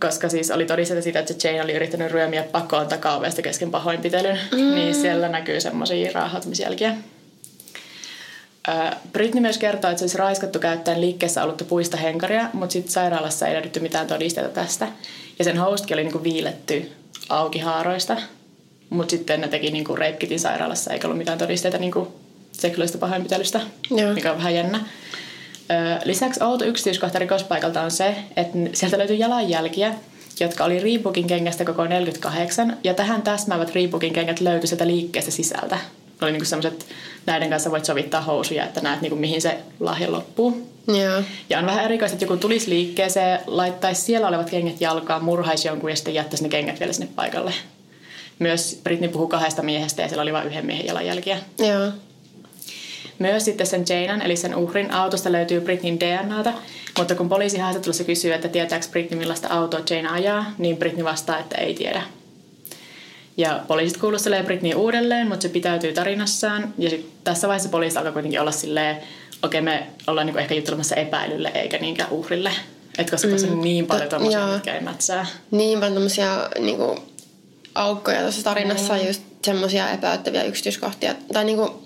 Koska 0.00 0.28
siis 0.28 0.50
oli 0.50 0.66
todistettu 0.66 1.02
siitä, 1.02 1.18
että 1.18 1.48
Jane 1.48 1.62
oli 1.62 1.72
yrittänyt 1.72 2.12
ryömiä 2.12 2.42
pakoon 2.42 2.86
takaovesta 2.86 3.42
kesken 3.42 3.70
pahoinpitelyn. 3.70 4.38
Mm. 4.52 4.74
Niin 4.74 4.94
siellä 4.94 5.28
näkyy 5.28 5.60
semmoisia 5.60 6.10
raahautumisjälkiä. 6.14 6.94
Britney 9.12 9.40
myös 9.40 9.58
kertoo, 9.58 9.90
että 9.90 9.98
se 9.98 10.04
olisi 10.04 10.18
raiskattu 10.18 10.58
käyttäen 10.58 11.00
liikkeessä 11.00 11.42
ollutta 11.42 11.64
puista 11.64 11.96
henkaria, 11.96 12.48
mutta 12.52 12.72
sitten 12.72 12.92
sairaalassa 12.92 13.46
ei 13.46 13.54
löydetty 13.54 13.80
mitään 13.80 14.06
todisteita 14.06 14.50
tästä. 14.50 14.88
Ja 15.38 15.44
sen 15.44 15.58
hostkin 15.58 15.94
oli 15.94 16.02
niinku 16.02 16.22
viiletty 16.22 16.92
auki 17.28 17.58
haaroista, 17.58 18.16
mutta 18.90 19.10
sitten 19.10 19.40
ne 19.40 19.48
teki 19.48 19.70
niinku 19.70 19.96
reipkitin 19.96 20.40
sairaalassa 20.40 20.92
eikä 20.92 21.06
ollut 21.06 21.18
mitään 21.18 21.38
todisteita 21.38 21.78
niinku 21.78 22.25
seksuaalista 22.58 22.98
pahoinpitelystä, 22.98 23.60
Joo. 23.90 24.14
mikä 24.14 24.32
on 24.32 24.38
vähän 24.38 24.54
jännä. 24.54 24.80
Lisäksi 26.04 26.44
outo 26.44 26.64
yksityiskohta 26.64 27.18
rikospaikalta 27.18 27.82
on 27.82 27.90
se, 27.90 28.16
että 28.36 28.58
sieltä 28.72 28.98
löytyi 28.98 29.18
jalanjälkiä, 29.18 29.94
jotka 30.40 30.64
oli 30.64 30.80
Reebokin 30.80 31.26
kengästä 31.26 31.64
koko 31.64 31.84
48, 31.84 32.76
ja 32.84 32.94
tähän 32.94 33.22
täsmäävät 33.22 33.74
Reebokin 33.74 34.12
kengät 34.12 34.40
löytyi 34.40 34.68
sieltä 34.68 34.86
liikkeestä 34.86 35.30
sisältä. 35.30 35.78
Oli 36.22 36.32
niinku 36.32 36.44
sellaiset, 36.44 36.86
näiden 37.26 37.50
kanssa 37.50 37.70
voit 37.70 37.84
sovittaa 37.84 38.20
housuja, 38.20 38.64
että 38.64 38.80
näet 38.80 39.00
niinku 39.00 39.16
mihin 39.16 39.42
se 39.42 39.58
lahja 39.80 40.12
loppuu. 40.12 40.68
Joo. 40.88 41.22
Ja 41.50 41.58
on 41.58 41.66
vähän 41.66 41.84
erikoista, 41.84 42.14
että 42.14 42.24
joku 42.24 42.36
tulisi 42.36 42.70
liikkeeseen, 42.70 43.40
laittaisi 43.46 44.02
siellä 44.02 44.28
olevat 44.28 44.50
kengät 44.50 44.80
jalkaan, 44.80 45.24
murhaisi 45.24 45.68
jonkun 45.68 45.90
ja 45.90 45.96
sitten 45.96 46.14
jättäisi 46.14 46.42
ne 46.42 46.48
kengät 46.48 46.80
vielä 46.80 46.92
sinne 46.92 47.08
paikalle. 47.16 47.54
Myös 48.38 48.80
Britney 48.84 49.08
puhuu 49.08 49.28
kahdesta 49.28 49.62
miehestä 49.62 50.02
ja 50.02 50.08
siellä 50.08 50.22
oli 50.22 50.32
vain 50.32 50.46
yhden 50.46 50.66
miehen 50.66 50.86
jalanjälkiä. 50.86 51.38
Joo. 51.58 51.92
Myös 53.18 53.44
sitten 53.44 53.66
sen 53.66 53.84
Janan, 53.88 54.22
eli 54.22 54.36
sen 54.36 54.56
uhrin 54.56 54.90
autosta 54.90 55.32
löytyy 55.32 55.60
Britneyn 55.60 56.00
DNAta, 56.00 56.52
mutta 56.98 57.14
kun 57.14 57.28
poliisi 57.28 57.58
haastattelussa 57.58 58.04
kysyy, 58.04 58.32
että 58.32 58.48
tietääkö 58.48 58.86
Britney 58.90 59.18
millaista 59.18 59.48
autoa 59.48 59.80
Jane 59.90 60.08
ajaa, 60.08 60.44
niin 60.58 60.76
Britney 60.76 61.04
vastaa, 61.04 61.38
että 61.38 61.56
ei 61.58 61.74
tiedä. 61.74 62.02
Ja 63.36 63.60
poliisit 63.68 63.98
kuulustelee 63.98 64.42
Britney 64.42 64.74
uudelleen, 64.74 65.28
mutta 65.28 65.42
se 65.42 65.48
pitäytyy 65.48 65.92
tarinassaan. 65.92 66.74
Ja 66.78 66.90
sit 66.90 67.06
tässä 67.24 67.48
vaiheessa 67.48 67.68
poliisi 67.68 67.98
alkaa 67.98 68.12
kuitenkin 68.12 68.40
olla 68.40 68.52
silleen, 68.52 68.96
okei 68.96 69.60
okay, 69.60 69.60
me 69.60 69.86
ollaan 70.06 70.26
niinku 70.26 70.40
ehkä 70.40 70.54
juttelemassa 70.54 70.94
epäilylle 70.94 71.52
eikä 71.54 71.78
niinkään 71.78 72.10
uhrille. 72.10 72.50
Et 72.98 73.10
koska 73.10 73.28
tässä 73.28 73.46
on 73.46 73.52
mm, 73.52 73.60
niin 73.60 73.86
paljon 73.86 74.08
tommosia, 74.08 74.46
mitkä 74.46 74.74
ei 74.74 74.80
mätsää. 74.80 75.26
Niin 75.50 75.78
paljon 75.78 75.94
tommosia 75.94 76.50
niinku, 76.58 76.98
aukkoja 77.74 78.20
tuossa 78.20 78.44
tarinassa, 78.44 78.94
mm. 78.94 79.06
just 79.06 79.22
semmoisia 79.44 79.90
epäyttäviä 79.90 80.42
yksityiskohtia. 80.42 81.14
Tai 81.32 81.44
niinku, 81.44 81.82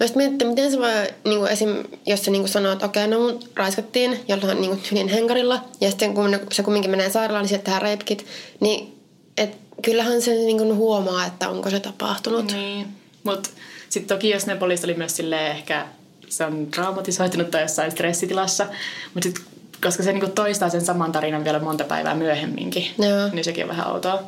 Mä 0.00 0.06
sitten 0.06 0.30
mietin, 0.30 0.48
miten 0.48 0.70
se 0.70 0.78
voi, 0.78 0.90
niin 1.24 1.38
kuin 1.38 1.50
esim, 1.50 1.84
jos 2.06 2.24
se 2.24 2.30
niin 2.30 2.42
kuin 2.42 2.48
sanoo, 2.48 2.72
että 2.72 2.86
okei, 2.86 3.08
no 3.08 3.18
mun 3.18 3.40
raiskattiin 3.56 4.20
jollain 4.28 4.60
niin 4.60 4.80
kuin 4.88 5.08
henkarilla, 5.08 5.64
ja 5.80 5.90
sitten 5.90 6.14
kun 6.14 6.40
se 6.52 6.62
kumminkin 6.62 6.90
menee 6.90 7.10
sairaalaan, 7.10 7.42
niin 7.42 7.48
sieltä 7.48 7.64
tehdään 7.64 7.82
reipkit, 7.82 8.26
niin 8.60 9.00
et, 9.36 9.56
kyllähän 9.82 10.22
se 10.22 10.30
niin 10.30 10.58
kuin 10.58 10.76
huomaa, 10.76 11.26
että 11.26 11.48
onko 11.48 11.70
se 11.70 11.80
tapahtunut. 11.80 12.52
Niin, 12.52 12.86
mutta 13.24 13.50
sitten 13.88 14.16
toki 14.16 14.30
jos 14.30 14.46
ne 14.46 14.56
poliisit 14.56 14.84
oli 14.84 14.94
myös 14.94 15.16
silleen 15.16 15.50
ehkä 15.50 15.86
se 16.28 16.44
on 16.44 16.66
traumatisoitunut 16.66 17.50
tai 17.50 17.62
jossain 17.62 17.90
stressitilassa, 17.90 18.66
mutta 19.14 19.28
sitten 19.28 19.44
koska 19.82 20.02
se 20.02 20.12
niinku 20.12 20.28
toistaa 20.28 20.68
sen 20.68 20.84
saman 20.84 21.12
tarinan 21.12 21.44
vielä 21.44 21.58
monta 21.58 21.84
päivää 21.84 22.14
myöhemminkin, 22.14 22.86
Joo. 22.98 23.28
niin 23.32 23.44
sekin 23.44 23.64
on 23.64 23.68
vähän 23.68 23.92
outoa. 23.92 24.22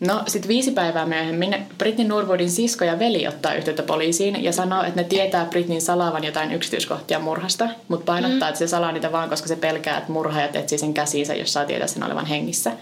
No 0.00 0.22
sitten 0.26 0.48
viisi 0.48 0.70
päivää 0.70 1.06
myöhemmin 1.06 1.56
Britney 1.78 2.08
Norwoodin 2.08 2.50
sisko 2.50 2.84
ja 2.84 2.98
veli 2.98 3.28
ottaa 3.28 3.54
yhteyttä 3.54 3.82
poliisiin 3.82 4.44
ja 4.44 4.52
sanoo, 4.52 4.82
että 4.82 5.00
ne 5.00 5.08
tietää 5.08 5.44
Britneyn 5.44 5.80
salaavan 5.80 6.24
jotain 6.24 6.52
yksityiskohtia 6.52 7.18
murhasta, 7.18 7.68
mutta 7.88 8.04
painottaa, 8.04 8.48
mm. 8.48 8.48
että 8.48 8.58
se 8.58 8.66
salaa 8.66 8.92
niitä 8.92 9.12
vaan, 9.12 9.28
koska 9.28 9.48
se 9.48 9.56
pelkää, 9.56 9.98
että 9.98 10.12
murhaajat 10.12 10.56
etsii 10.56 10.78
sen 10.78 10.94
käsiinsä, 10.94 11.34
jos 11.34 11.52
saa 11.52 11.64
tietää 11.64 11.86
sen 11.86 12.02
olevan 12.02 12.26
hengissä. 12.26 12.72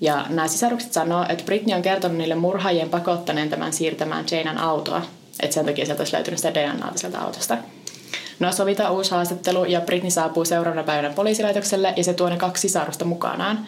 Ja 0.00 0.26
nämä 0.28 0.48
sisarukset 0.48 0.92
sanoo, 0.92 1.26
että 1.28 1.44
Britney 1.44 1.76
on 1.76 1.82
kertonut 1.82 2.16
niille 2.18 2.34
murhaajien 2.34 2.90
pakottaneen 2.90 3.50
tämän 3.50 3.72
siirtämään 3.72 4.24
Janan 4.30 4.58
autoa, 4.58 5.02
että 5.40 5.54
sen 5.54 5.66
takia 5.66 5.86
sieltä 5.86 6.00
olisi 6.00 6.14
löytynyt 6.14 6.38
sitä 6.38 6.54
DNAta 6.54 6.98
sieltä 6.98 7.20
autosta. 7.20 7.58
No 8.40 8.52
sovitaan 8.52 8.92
uusi 8.92 9.10
haastattelu 9.10 9.64
ja 9.64 9.80
Britney 9.80 10.10
saapuu 10.10 10.44
seuraavana 10.44 10.82
päivänä 10.82 11.14
poliisilaitokselle 11.14 11.94
ja 11.96 12.04
se 12.04 12.14
tuo 12.14 12.28
ne 12.28 12.36
kaksi 12.36 12.60
sisarusta 12.60 13.04
mukanaan. 13.04 13.66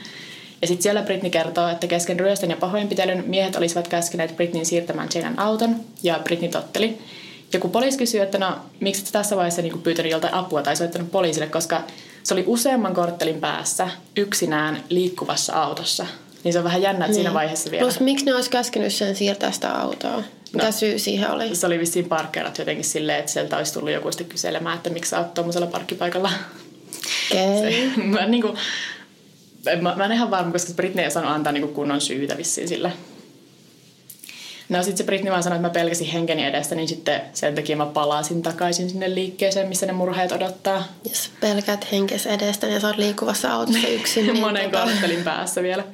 Ja 0.64 0.68
sitten 0.68 0.82
siellä 0.82 1.02
Britney 1.02 1.30
kertoo, 1.30 1.68
että 1.68 1.86
kesken 1.86 2.20
ryöstön 2.20 2.50
ja 2.50 2.56
pahoinpitelyn 2.56 3.24
miehet 3.26 3.56
olisivat 3.56 3.88
käskeneet 3.88 4.36
Britneyn 4.36 4.66
siirtämään 4.66 5.08
Janan 5.14 5.38
auton, 5.38 5.76
ja 6.02 6.20
Britney 6.24 6.50
totteli. 6.50 6.98
Ja 7.52 7.60
kun 7.60 7.70
poliisi 7.70 7.98
kysyi, 7.98 8.20
että 8.20 8.38
no, 8.38 8.56
miksi 8.80 9.02
et 9.02 9.12
tässä 9.12 9.36
vaiheessa 9.36 9.62
niin 9.62 9.82
pyytänyt 9.82 10.12
joltain 10.12 10.34
apua 10.34 10.62
tai 10.62 10.76
soittanut 10.76 11.10
poliisille, 11.10 11.46
koska 11.46 11.82
se 12.22 12.34
oli 12.34 12.44
useamman 12.46 12.94
korttelin 12.94 13.40
päässä 13.40 13.88
yksinään 14.16 14.84
liikkuvassa 14.88 15.52
autossa. 15.62 16.06
Niin 16.44 16.52
se 16.52 16.58
on 16.58 16.64
vähän 16.64 16.82
jännä, 16.82 17.04
että 17.04 17.06
niin. 17.06 17.14
siinä 17.14 17.34
vaiheessa 17.34 17.70
vielä. 17.70 17.82
Plus 17.82 18.00
miksi 18.00 18.24
ne 18.24 18.34
olisi 18.34 18.50
käskenyt 18.50 18.92
sen 18.92 19.16
siirtää 19.16 19.52
sitä 19.52 19.72
autoa? 19.72 20.22
Mitä 20.52 20.66
no, 20.66 20.72
syy 20.72 20.98
siihen 20.98 21.30
oli? 21.30 21.54
Se 21.54 21.66
oli 21.66 21.78
vissiin 21.78 22.08
parkkeerat 22.08 22.58
jotenkin 22.58 22.84
silleen, 22.84 23.18
että 23.18 23.32
sieltä 23.32 23.56
olisi 23.56 23.74
tullut 23.74 23.90
joku 23.90 24.12
sitten 24.12 24.28
kyselemään, 24.28 24.76
että 24.76 24.90
miksi 24.90 25.10
sä 25.10 25.18
oot 25.18 25.34
tuommoisella 25.34 25.66
parkkipaikalla. 25.66 26.30
Okay. 27.32 27.60
Se, 27.60 28.00
mä, 28.02 28.26
niin 28.26 28.42
kuin, 28.42 28.58
mä, 29.80 29.94
mä 29.96 30.04
en 30.04 30.12
ihan 30.12 30.30
varma, 30.30 30.52
koska 30.52 30.72
Britney 30.72 31.04
ei 31.04 31.10
saanut 31.10 31.32
antaa 31.32 31.52
niinku 31.52 31.68
kunnon 31.74 32.00
syytä 32.00 32.36
vissiin 32.36 32.68
sille. 32.68 32.92
No 34.68 34.82
sitten 34.82 34.96
se 34.96 35.04
Britney 35.04 35.30
vaan 35.30 35.42
sanoi, 35.42 35.56
että 35.56 35.68
mä 35.68 35.72
pelkäsin 35.72 36.06
henkeni 36.06 36.44
edestä, 36.44 36.74
niin 36.74 36.88
sitten 36.88 37.20
sen 37.32 37.54
takia 37.54 37.76
mä 37.76 37.86
palasin 37.86 38.42
takaisin 38.42 38.90
sinne 38.90 39.14
liikkeeseen, 39.14 39.68
missä 39.68 39.86
ne 39.86 39.92
murheet 39.92 40.32
odottaa. 40.32 40.84
Jos 41.08 41.30
pelkät 41.40 41.92
henkes 41.92 42.26
edestä 42.26 42.66
ja 42.66 42.80
sä 42.80 42.86
oot 42.86 42.96
liikkuvassa 42.96 43.52
autossa 43.52 43.88
yksin. 44.00 44.26
niin 44.26 44.40
Monen 44.40 44.70
tota... 44.70 44.84
korttelin 44.84 45.24
päässä 45.24 45.62
vielä. 45.62 45.84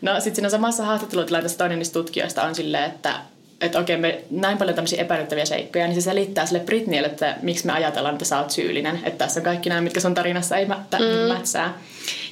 No 0.00 0.14
sitten 0.14 0.34
siinä 0.34 0.48
samassa 0.48 0.84
haastattelutilanteessa 0.84 1.58
toinen 1.58 1.78
niistä 1.78 1.92
tutkijoista 1.92 2.42
on 2.42 2.54
silleen, 2.54 2.84
että 2.84 3.20
että 3.60 3.78
okei, 3.78 3.96
me 3.96 4.20
näin 4.30 4.58
paljon 4.58 4.74
tämmöisiä 4.74 5.02
epäilyttäviä 5.02 5.44
seikkoja, 5.44 5.86
niin 5.86 5.94
se 5.94 6.00
selittää 6.00 6.46
sille 6.46 6.60
Britneylle, 6.60 7.08
että 7.08 7.36
miksi 7.42 7.66
me 7.66 7.72
ajatellaan, 7.72 8.14
että 8.14 8.24
sä 8.24 8.38
oot 8.38 8.50
syyllinen. 8.50 9.00
Että 9.04 9.24
tässä 9.24 9.40
on 9.40 9.44
kaikki 9.44 9.68
nämä, 9.68 9.80
mitkä 9.80 10.00
sun 10.00 10.14
tarinassa 10.14 10.56
ei 10.56 10.66
mä, 10.66 10.84
mm. 10.98 11.34
mätsää. 11.34 11.78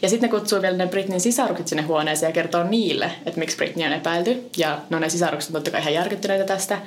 Ja 0.02 0.08
sitten 0.08 0.30
ne 0.30 0.38
kutsuu 0.38 0.62
vielä 0.62 0.76
ne 0.76 0.86
Britnin 0.86 1.20
sisarukset 1.20 1.68
sinne 1.68 1.82
huoneeseen 1.82 2.30
ja 2.30 2.34
kertoo 2.34 2.64
niille, 2.64 3.10
että 3.26 3.40
miksi 3.40 3.56
Britney 3.56 3.86
on 3.86 3.92
epäilty. 3.92 4.50
Ja 4.56 4.78
no 4.90 4.98
ne 4.98 5.08
sisarukset 5.08 5.50
on 5.50 5.54
totta 5.54 5.70
kai 5.70 5.80
ihan 5.80 5.94
järkyttyneitä 5.94 6.44
tästä. 6.44 6.78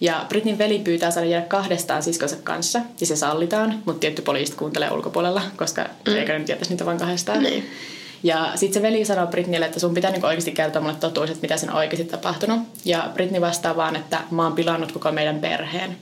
Ja 0.00 0.26
Britnin 0.28 0.58
veli 0.58 0.78
pyytää 0.78 1.10
saada 1.10 1.28
jäädä 1.28 1.46
kahdestaan 1.46 2.02
siskonsa 2.02 2.36
kanssa, 2.44 2.80
ja 3.00 3.06
se 3.06 3.16
sallitaan, 3.16 3.82
mutta 3.84 4.00
tietty 4.00 4.22
poliisit 4.22 4.54
kuuntelee 4.54 4.90
ulkopuolella, 4.90 5.42
koska 5.56 5.86
mm. 6.08 6.16
eikä 6.16 6.38
nyt 6.38 6.48
jätäisi 6.48 6.70
niitä 6.70 6.86
vain 6.86 6.98
kahdestaan. 6.98 7.42
Niin. 7.42 7.70
Ja 8.22 8.52
sitten 8.54 8.82
se 8.82 8.88
veli 8.88 9.04
sanoo 9.04 9.26
Britnille, 9.26 9.66
että 9.66 9.80
sun 9.80 9.94
pitää 9.94 10.10
niinku 10.10 10.26
oikeasti 10.26 10.52
kertoa 10.52 10.82
mulle 10.82 10.96
totuus, 11.00 11.30
että 11.30 11.42
mitä 11.42 11.56
sen 11.56 11.72
oikeasti 11.72 12.04
tapahtunut. 12.04 12.60
Ja 12.84 13.10
Britney 13.14 13.40
vastaa 13.40 13.76
vaan, 13.76 13.96
että 13.96 14.20
mä 14.30 14.42
oon 14.42 14.52
pilannut 14.52 14.92
koko 14.92 15.12
meidän 15.12 15.38
perheen. 15.40 15.96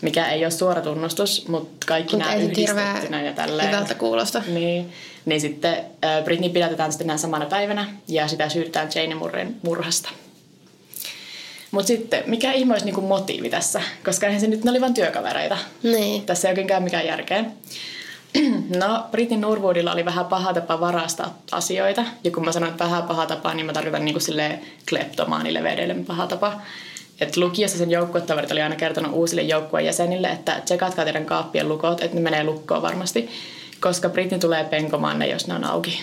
Mikä 0.00 0.26
ei 0.26 0.44
ole 0.44 0.50
suora 0.50 0.80
tunnustus, 0.80 1.48
mutta 1.48 1.86
kaikki 1.86 2.16
Mut 2.16 2.24
nämä 2.26 2.34
yhdistettynä 2.34 3.22
ja 3.22 3.32
tälleen. 3.32 3.68
Hyvältä 3.68 3.94
kuulosta. 3.94 4.42
Niin, 4.46 4.92
niin 5.24 5.40
sitten 5.40 5.76
Britney 6.24 6.50
pidätetään 6.50 6.92
sitten 6.92 7.06
näin 7.06 7.18
samana 7.18 7.46
päivänä 7.46 7.86
ja 8.08 8.28
sitä 8.28 8.48
syytetään 8.48 8.88
Jane 8.94 9.14
Murren 9.14 9.56
murhasta. 9.62 10.08
Mutta 11.70 11.86
sitten, 11.86 12.22
mikä 12.26 12.52
ihme 12.52 12.72
olisi 12.72 12.86
niinku 12.86 13.00
motiivi 13.00 13.50
tässä? 13.50 13.80
Koska 14.04 14.26
eihän 14.26 14.40
se 14.40 14.46
nyt, 14.46 14.64
ne 14.64 14.70
oli 14.70 14.80
vain 14.80 14.94
työkavereita. 14.94 15.58
Niin. 15.82 16.26
Tässä 16.26 16.48
ei 16.48 16.52
oikein 16.52 16.66
käy 16.66 16.80
mikään 16.80 17.06
järkeä. 17.06 17.44
No, 18.78 19.04
Britin 19.10 19.40
Norwoodilla 19.40 19.92
oli 19.92 20.04
vähän 20.04 20.26
paha 20.26 20.54
tapa 20.54 20.80
varastaa 20.80 21.38
asioita. 21.52 22.04
Ja 22.24 22.30
kun 22.30 22.44
mä 22.44 22.52
sanon, 22.52 22.68
että 22.68 22.84
vähän 22.84 23.02
paha 23.02 23.26
tapa, 23.26 23.54
niin 23.54 23.66
mä 23.66 23.72
tarkoitan 23.72 24.04
niin 24.04 24.14
kuin 24.14 24.58
kleptomaanilevedeille 24.88 25.94
paha 25.94 26.26
tapa. 26.26 26.52
Et 27.20 27.36
lukiossa 27.36 27.78
sen 27.78 27.90
joukkuetaverit 27.90 28.52
oli 28.52 28.62
aina 28.62 28.76
kertonut 28.76 29.12
uusille 29.12 29.42
joukkueen 29.42 29.86
jäsenille, 29.86 30.28
että 30.28 30.60
tsekatkaa 30.64 31.04
teidän 31.04 31.26
kaappien 31.26 31.68
lukot, 31.68 32.02
että 32.02 32.16
ne 32.16 32.22
menee 32.22 32.44
lukkoon 32.44 32.82
varmasti. 32.82 33.28
Koska 33.80 34.08
Britney 34.08 34.40
tulee 34.40 34.64
penkomaan 34.64 35.18
ne, 35.18 35.26
jos 35.26 35.46
ne 35.46 35.54
on 35.54 35.64
auki. 35.64 36.00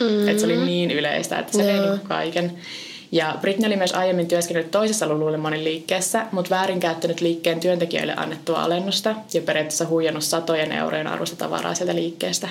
Mm. 0.00 0.28
Et 0.28 0.38
se 0.38 0.46
oli 0.46 0.56
niin 0.56 0.90
yleistä, 0.90 1.38
että 1.38 1.52
se 1.52 1.66
vei 1.66 1.80
niin 1.80 2.00
kaiken. 2.00 2.58
Ja 3.12 3.38
Britney 3.40 3.66
oli 3.66 3.76
myös 3.76 3.92
aiemmin 3.92 4.28
työskennellyt 4.28 4.70
toisessa 4.70 5.08
Lululemonin 5.08 5.64
liikkeessä, 5.64 6.26
mutta 6.32 6.50
väärinkäyttänyt 6.50 7.20
liikkeen 7.20 7.60
työntekijöille 7.60 8.14
annettua 8.16 8.62
alennusta 8.62 9.14
ja 9.34 9.40
periaatteessa 9.40 9.86
huijannut 9.86 10.24
satojen 10.24 10.72
eurojen 10.72 11.06
arvosta 11.06 11.36
tavaraa 11.36 11.74
sieltä 11.74 11.94
liikkeestä. 11.94 12.48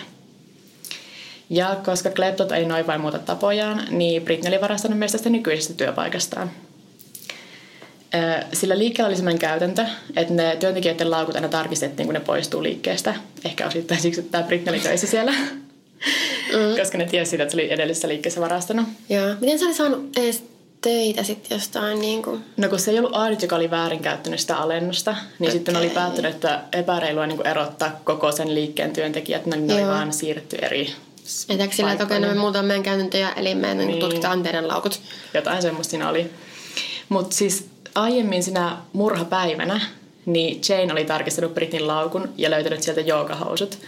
Ja 1.49 1.77
koska 1.85 2.09
kleptot 2.09 2.51
ei 2.51 2.65
noin 2.65 2.87
vain 2.87 3.01
muuta 3.01 3.19
tapojaan, 3.19 3.83
niin 3.89 4.21
Britney 4.21 4.53
oli 4.53 4.61
varastanut 4.61 4.99
myös 4.99 5.11
tästä 5.11 5.29
nykyisestä 5.29 5.73
työpaikastaan. 5.73 6.51
Sillä 8.53 8.77
liikkeellä 8.77 9.07
oli 9.07 9.15
sellainen 9.15 9.39
käytäntö, 9.39 9.85
että 10.15 10.33
ne 10.33 10.55
työntekijöiden 10.59 11.11
laukut 11.11 11.35
aina 11.35 11.47
tarkistettiin, 11.47 12.07
kun 12.07 12.13
ne 12.13 12.19
poistuu 12.19 12.63
liikkeestä. 12.63 13.15
Ehkä 13.45 13.67
osittain 13.67 14.01
siksi, 14.01 14.19
että 14.19 14.31
tämä 14.31 14.47
Britney 14.47 14.75
oli 14.75 14.81
töissä 14.81 15.07
siellä. 15.07 15.33
Mm. 16.53 16.79
Koska 16.79 16.97
ne 16.97 17.05
tiesi 17.05 17.31
sitä, 17.31 17.43
että 17.43 17.51
se 17.55 17.61
oli 17.61 17.73
edellisessä 17.73 18.07
liikkeessä 18.07 18.41
varastanut. 18.41 18.87
Joo. 19.09 19.35
Miten 19.41 19.59
sä 19.59 19.65
oli 19.65 19.73
saanut 19.73 20.17
edes 20.17 20.43
töitä 20.81 21.23
sitten 21.23 21.55
jostain 21.55 21.99
niin 21.99 22.23
kuin... 22.23 22.43
No 22.57 22.69
kun 22.69 22.79
se 22.79 22.91
ei 22.91 22.99
ollut 22.99 23.15
ainut, 23.15 23.41
joka 23.41 23.55
oli 23.55 23.71
väärinkäyttänyt 23.71 24.39
sitä 24.39 24.57
alennusta, 24.57 25.11
niin 25.11 25.49
okay. 25.49 25.51
sitten 25.51 25.75
oli 25.75 25.89
päättänyt, 25.89 26.35
että 26.35 26.61
epäreilua 26.73 27.27
niin 27.27 27.47
erottaa 27.47 27.99
koko 28.03 28.31
sen 28.31 28.55
liikkeen 28.55 28.93
työntekijät, 28.93 29.45
niin 29.45 29.67
ne 29.67 29.73
oli 29.73 29.85
vaan 29.85 30.13
siirretty 30.13 30.57
eri 30.61 30.93
Etäkö 31.49 31.75
sillä, 31.75 31.91
että 31.91 32.03
okei, 32.03 32.19
no 32.19 32.27
me 32.27 32.33
muutaan 32.33 32.65
meidän 32.65 32.83
käytäntöjä, 32.83 33.29
eli 33.35 33.55
me 33.55 33.73
niin. 33.73 33.87
niin. 33.87 33.99
tutkitaan 33.99 34.43
teidän 34.43 34.67
laukut. 34.67 35.01
Jotain 35.33 35.61
semmoista 35.61 35.91
siinä 35.91 36.09
oli. 36.09 36.31
Mutta 37.09 37.35
siis 37.35 37.69
aiemmin 37.95 38.43
sinä 38.43 38.77
murhapäivänä, 38.93 39.81
niin 40.25 40.61
Jane 40.69 40.93
oli 40.93 41.05
tarkistanut 41.05 41.53
Britin 41.53 41.87
laukun 41.87 42.29
ja 42.37 42.49
löytänyt 42.49 42.83
sieltä 42.83 43.01
joogahousut. 43.01 43.79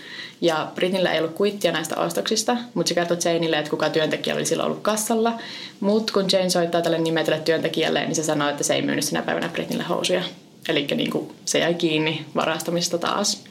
Ja 0.41 0.71
Britnillä 0.75 1.11
ei 1.11 1.19
ollut 1.19 1.35
kuittia 1.35 1.71
näistä 1.71 1.95
ostoksista, 1.95 2.57
mutta 2.73 2.89
se 2.89 2.95
kertoi 2.95 3.17
Janeille, 3.25 3.57
että 3.57 3.69
kuka 3.69 3.89
työntekijä 3.89 4.35
oli 4.35 4.45
silloin 4.45 4.67
ollut 4.67 4.83
kassalla. 4.83 5.33
Mutta 5.79 6.13
kun 6.13 6.25
Jane 6.31 6.49
soittaa 6.49 6.81
tälle 6.81 6.97
nimetylle 6.97 7.39
työntekijälle, 7.39 8.05
niin 8.05 8.15
se 8.15 8.23
sanoi, 8.23 8.51
että 8.51 8.63
se 8.63 8.73
ei 8.73 8.81
myynyt 8.81 9.05
sinä 9.05 9.21
päivänä 9.21 9.49
Britnille 9.49 9.83
housuja. 9.83 10.21
Eli 10.69 10.87
niin 10.95 11.29
se 11.45 11.59
jäi 11.59 11.73
kiinni 11.73 12.25
varastamista 12.35 12.97
taas. 12.97 13.43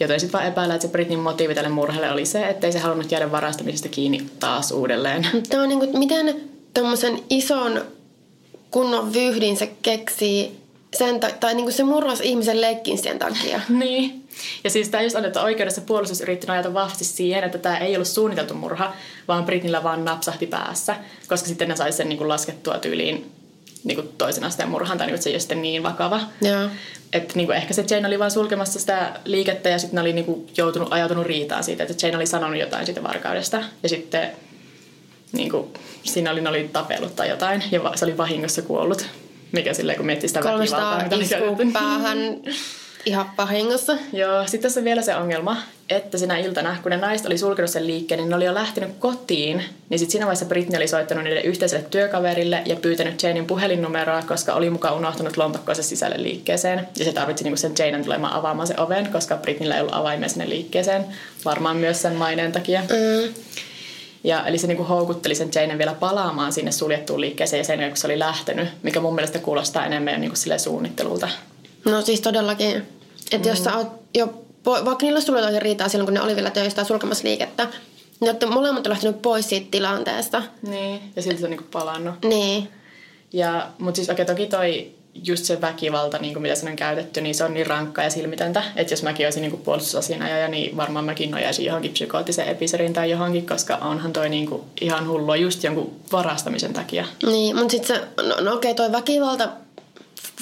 Joten 0.00 0.20
sitten 0.20 0.38
vaan 0.38 0.48
epäillä, 0.48 0.74
että 0.74 0.86
se 0.86 0.92
Britnin 0.92 1.18
motiivi 1.18 1.54
tälle 1.54 1.68
murhalle 1.68 2.10
oli 2.10 2.26
se, 2.26 2.48
että 2.48 2.66
ei 2.66 2.72
se 2.72 2.78
halunnut 2.78 3.12
jäädä 3.12 3.32
varastamisesta 3.32 3.88
kiinni 3.88 4.26
taas 4.40 4.72
uudelleen. 4.72 5.26
Tämä 5.48 5.62
on 5.62 5.68
niin 5.68 5.78
kuin, 5.78 5.98
miten 5.98 6.40
tuommoisen 6.74 7.18
ison 7.30 7.84
kunnon 8.70 9.14
vyhdin 9.14 9.56
se 9.56 9.72
keksii 9.82 10.58
sen, 10.96 11.20
ta- 11.20 11.30
tai 11.40 11.54
niin 11.54 11.64
kuin 11.64 11.74
se 11.74 11.84
murras 11.84 12.20
ihmisen 12.20 12.60
leikkin 12.60 12.98
sen 12.98 13.18
takia. 13.18 13.60
niin. 13.68 14.27
Ja 14.64 14.70
siis 14.70 14.88
tämä 14.88 15.02
just 15.02 15.16
on, 15.16 15.24
että 15.24 15.42
oikeudessa 15.42 15.80
puolustus 15.80 16.20
yritti 16.20 16.46
nojata 16.46 16.74
vahvasti 16.74 17.04
siihen, 17.04 17.44
että 17.44 17.58
tämä 17.58 17.78
ei 17.78 17.94
ollut 17.96 18.08
suunniteltu 18.08 18.54
murha, 18.54 18.92
vaan 19.28 19.44
Britnillä 19.44 19.82
vaan 19.82 20.04
napsahti 20.04 20.46
päässä, 20.46 20.96
koska 21.28 21.48
sitten 21.48 21.68
ne 21.68 21.76
sai 21.76 21.92
sen 21.92 22.08
niin 22.08 22.18
kuin 22.18 22.28
laskettua 22.28 22.78
tyyliin 22.78 23.32
niin 23.84 23.96
kuin 23.96 24.08
toisen 24.18 24.44
asteen 24.44 24.68
murhan, 24.68 24.98
tai 24.98 25.06
niin 25.06 25.14
kuin, 25.14 25.22
se 25.22 25.30
ei 25.30 25.34
ole 25.34 25.40
sitten 25.40 25.62
niin 25.62 25.82
vakava. 25.82 26.20
Että 27.12 27.34
niin 27.34 27.46
kuin, 27.46 27.56
ehkä 27.56 27.74
se 27.74 27.84
Jane 27.90 28.06
oli 28.06 28.18
vaan 28.18 28.30
sulkemassa 28.30 28.80
sitä 28.80 29.20
liikettä 29.24 29.68
ja 29.68 29.78
sitten 29.78 29.94
ne 29.94 30.00
oli 30.00 30.12
niin 30.12 30.24
kuin, 30.24 30.46
joutunut, 30.56 30.92
ajautunut 30.92 31.26
riitaan 31.26 31.64
siitä, 31.64 31.82
että 31.82 32.06
Jane 32.06 32.16
oli 32.16 32.26
sanonut 32.26 32.60
jotain 32.60 32.86
siitä 32.86 33.02
varkaudesta. 33.02 33.62
Ja 33.82 33.88
sitten 33.88 34.30
niin 35.32 35.50
kuin, 35.50 35.68
siinä 36.02 36.30
oli, 36.30 36.40
ne 36.40 36.48
oli 36.48 36.70
tapellut 36.72 37.16
tai 37.16 37.28
jotain 37.28 37.64
ja 37.70 37.80
se 37.94 38.04
oli 38.04 38.16
vahingossa 38.16 38.62
kuollut. 38.62 39.06
Mikä 39.52 39.74
silleen, 39.74 39.96
kun 39.96 40.06
miettii 40.06 40.28
sitä 40.28 40.44
väkivaltaa, 40.44 41.04
mitä 41.18 41.36
päähän 41.72 42.18
ihan 43.08 43.30
vahingossa. 43.38 43.96
Joo, 44.12 44.42
sitten 44.42 44.62
tässä 44.62 44.80
on 44.80 44.84
vielä 44.84 45.02
se 45.02 45.16
ongelma, 45.16 45.56
että 45.90 46.18
sinä 46.18 46.38
iltana, 46.38 46.76
kun 46.82 46.90
ne 46.90 46.96
naiset 46.96 47.26
oli 47.26 47.38
sulkenut 47.38 47.70
sen 47.70 47.86
liikkeen, 47.86 48.18
niin 48.18 48.28
ne 48.28 48.36
oli 48.36 48.44
jo 48.44 48.54
lähtenyt 48.54 48.90
kotiin. 48.98 49.64
Niin 49.88 49.98
sitten 49.98 50.12
siinä 50.12 50.26
vaiheessa 50.26 50.46
Britney 50.46 50.76
oli 50.76 50.88
soittanut 50.88 51.24
niille 51.24 51.40
yhteiselle 51.40 51.86
työkaverille 51.90 52.62
ja 52.66 52.76
pyytänyt 52.76 53.22
Janein 53.22 53.46
puhelinnumeroa, 53.46 54.22
koska 54.22 54.54
oli 54.54 54.70
mukaan 54.70 54.96
unohtanut 54.96 55.36
lompakkoonsa 55.36 55.82
sisälle 55.82 56.22
liikkeeseen. 56.22 56.88
Ja 56.98 57.04
se 57.04 57.12
tarvitsi 57.12 57.44
niinku 57.44 57.56
sen 57.56 57.72
Janen 57.78 58.04
tulemaan 58.04 58.32
avaamaan 58.32 58.66
sen 58.66 58.80
oven, 58.80 59.12
koska 59.12 59.36
Britneyllä 59.36 59.74
ei 59.74 59.80
ollut 59.80 59.94
avaimia 59.94 60.28
sinne 60.28 60.48
liikkeeseen. 60.48 61.04
Varmaan 61.44 61.76
myös 61.76 62.02
sen 62.02 62.14
maineen 62.14 62.52
takia. 62.52 62.80
Mm. 62.80 63.34
Ja, 64.24 64.46
eli 64.46 64.58
se 64.58 64.66
niinku 64.66 64.84
houkutteli 64.84 65.34
sen 65.34 65.50
Janen 65.54 65.78
vielä 65.78 65.94
palaamaan 65.94 66.52
sinne 66.52 66.72
suljettuun 66.72 67.20
liikkeeseen 67.20 67.60
ja 67.60 67.64
sen 67.64 67.88
kun 67.88 67.96
se 67.96 68.06
oli 68.06 68.18
lähtenyt, 68.18 68.68
mikä 68.82 69.00
mun 69.00 69.14
mielestä 69.14 69.38
kuulostaa 69.38 69.86
enemmän 69.86 70.14
jo 70.14 70.20
niinku 70.20 70.36
suunnittelulta. 70.58 71.28
No 71.84 72.02
siis 72.02 72.20
todellakin. 72.20 72.97
Että 73.32 73.48
mm. 73.48 73.52
jos 73.52 73.64
sä 73.64 73.76
oot 73.76 73.88
jo, 74.14 74.44
vaikka 74.66 74.98
niillä 75.02 75.16
olisi 75.16 75.26
tullut 75.26 75.58
riitaa 75.58 75.88
silloin, 75.88 76.06
kun 76.06 76.14
ne 76.14 76.20
oli 76.20 76.36
vielä 76.36 76.50
töistä 76.50 76.84
sulkemassa 76.84 77.28
liikettä, 77.28 77.68
niin 78.20 78.28
olette 78.28 78.46
molemmat 78.46 78.86
on 78.86 78.90
lähtenyt 78.90 79.22
pois 79.22 79.48
siitä 79.48 79.66
tilanteesta. 79.70 80.42
Niin, 80.62 81.00
ja 81.16 81.22
silti 81.22 81.38
se 81.38 81.44
on 81.44 81.50
niinku 81.50 81.66
palannut. 81.70 82.14
Niin. 82.24 82.68
Ja, 83.32 83.68
mutta 83.78 83.96
siis 83.96 84.10
okei, 84.10 84.22
okay, 84.22 84.34
toki 84.34 84.46
toi 84.46 84.92
just 85.24 85.44
se 85.44 85.60
väkivalta, 85.60 86.18
niin 86.18 86.32
kuin 86.32 86.42
mitä 86.42 86.54
sen 86.54 86.68
on 86.68 86.76
käytetty, 86.76 87.20
niin 87.20 87.34
se 87.34 87.44
on 87.44 87.54
niin 87.54 87.66
rankkaa 87.66 88.04
ja 88.04 88.10
silmitöntä, 88.10 88.62
että 88.76 88.92
jos 88.92 89.02
mäkin 89.02 89.26
olisin 89.26 89.40
niin 89.40 89.58
puolustusasianajaja, 89.58 90.48
niin 90.48 90.76
varmaan 90.76 91.04
mäkin 91.04 91.30
nojaisin 91.30 91.64
johonkin 91.64 91.92
psykoottiseen 91.92 92.48
episodin 92.48 92.92
tai 92.92 93.10
johonkin, 93.10 93.46
koska 93.46 93.76
onhan 93.76 94.12
toi 94.12 94.28
niin 94.28 94.46
kuin 94.46 94.62
ihan 94.80 95.08
hullua 95.08 95.36
just 95.36 95.64
jonkun 95.64 95.92
varastamisen 96.12 96.72
takia. 96.72 97.04
Niin, 97.26 97.56
mutta 97.56 97.70
sitten 97.70 97.96
se, 97.96 98.22
no, 98.22 98.40
no 98.40 98.54
okei, 98.54 98.70
okay, 98.70 98.74
toi 98.74 98.92
väkivalta 98.92 99.48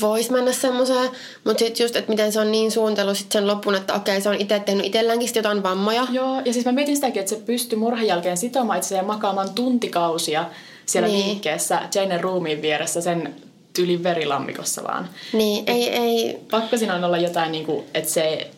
voisi 0.01 0.33
mennä 0.33 0.53
semmoiseen, 0.53 1.11
mutta 1.45 1.59
sitten 1.59 1.85
just, 1.85 1.97
että 1.97 2.11
miten 2.11 2.33
se 2.33 2.41
on 2.41 2.53
niin 2.53 2.71
suunniteltu 2.71 3.15
sitten 3.15 3.41
sen 3.41 3.47
loppuun, 3.47 3.75
että 3.75 3.95
okei, 3.95 4.21
se 4.21 4.29
on 4.29 4.35
itse 4.35 4.59
tehnyt 4.59 4.87
itselläänkin 4.87 5.29
jotain 5.35 5.63
vammoja. 5.63 6.07
Joo, 6.11 6.43
ja 6.45 6.53
siis 6.53 6.65
mä 6.65 6.73
mietin 6.73 6.97
sitäkin, 6.97 7.21
että 7.21 7.35
se 7.35 7.41
pystyy 7.47 7.79
murhan 7.79 8.07
jälkeen 8.07 8.37
sitomaan 8.37 8.79
itse 8.79 9.03
makaamaan 9.03 9.51
tuntikausia 9.55 10.45
siellä 10.87 11.09
niin. 11.09 11.27
liikkeessä 11.27 11.81
Janen 11.95 12.21
ruumiin 12.21 12.63
vieressä 12.63 13.01
sen 13.01 13.35
tyyli 13.73 14.03
verilammikossa 14.03 14.83
vaan. 14.85 15.09
Niin, 15.33 15.65
et 15.67 15.69
ei, 15.69 15.89
ei... 15.89 16.39
Pakko 16.51 16.77
siinä 16.77 16.95
on 16.95 17.05
olla 17.05 17.19
jotain, 17.19 17.53
niin 17.53 17.67
kuin, 17.67 17.85
että 17.95 18.11
se 18.11 18.51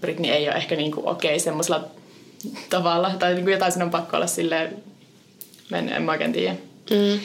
Britney 0.00 0.30
ei 0.30 0.48
ole 0.48 0.56
ehkä 0.56 0.76
niin 0.76 0.92
kuin, 0.92 1.08
okei 1.08 1.30
okay, 1.30 1.40
semmoisella 1.40 1.84
tavalla, 2.70 3.10
tai 3.18 3.34
niin 3.34 3.44
kuin 3.44 3.52
jotain 3.52 3.72
siinä 3.72 3.84
on 3.84 3.90
pakko 3.90 4.16
olla 4.16 4.26
silleen, 4.26 4.82
en, 5.72 5.88
en 5.88 6.02
mä 6.02 6.12
oikein 6.12 6.32
tiedä. 6.32 6.56
Mm. 6.90 7.20